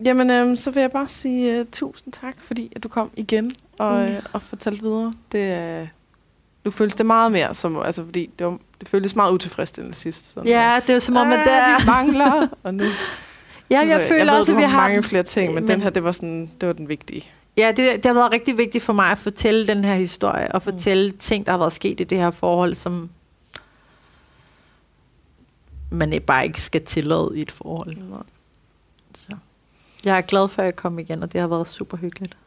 [0.06, 3.52] Jamen, øhm, så vil jeg bare sige uh, tusind tak, fordi at du kom igen
[3.80, 4.12] og, Mm.
[4.12, 5.14] øh, og fortalte videre.
[5.32, 5.88] Det, øh,
[6.66, 10.34] nu føles det meget mere som, altså fordi det, var, det føltes meget utilfredsstillende sidst.
[10.34, 11.80] Sådan, Ja, det er jo som om, at "Ah, der...
[11.80, 12.48] vi mangler.
[12.64, 12.84] og nu,
[13.70, 15.72] Ja, jeg føler jeg ved, også, at vi har mange flere ting, men, men men-
[15.76, 17.32] den her, det var, sådan, det var den vigtige.
[17.58, 20.62] Ja, det, det har været rigtig vigtigt for mig at fortælle den her historie, og
[20.62, 21.18] fortælle mm.
[21.18, 23.10] ting, der har været sket i det her forhold, som
[25.92, 27.96] man ikke- bare ikke skal tillade i et forhold.
[27.98, 28.20] Nej.
[29.16, 29.36] Så.
[30.06, 32.38] Jeg er glad for, at jeg kom igen, og det har været super hyggeligt.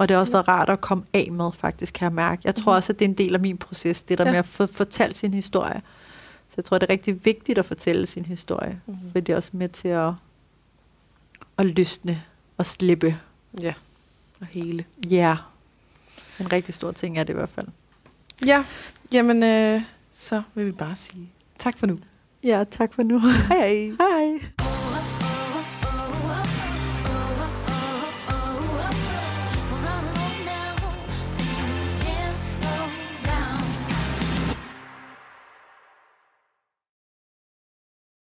[0.00, 2.42] Og det har også været rart at komme af med, faktisk, kan jeg mærke.
[2.44, 2.76] Jeg tror Mhm.
[2.76, 4.30] også, at det er en del af min proces, det der Ja.
[4.30, 5.82] med at få fortalt sin historie.
[6.48, 8.96] Så jeg tror, det er rigtig vigtigt at fortælle sin historie, Mhm.
[9.12, 10.12] for det er også med til at,
[11.58, 12.22] at løsne
[12.56, 13.16] og slippe.
[13.60, 13.74] Ja,
[14.40, 14.84] og hele.
[15.10, 15.36] Ja,
[16.40, 17.66] en rigtig stor ting er det i hvert fald.
[18.46, 18.64] Ja,
[19.12, 19.82] jamen øh,
[20.12, 21.28] så vil vi bare sige
[21.58, 21.98] tak for nu.
[22.42, 23.18] Ja, tak for nu.
[23.48, 23.92] Hej.
[24.00, 24.69] Hej.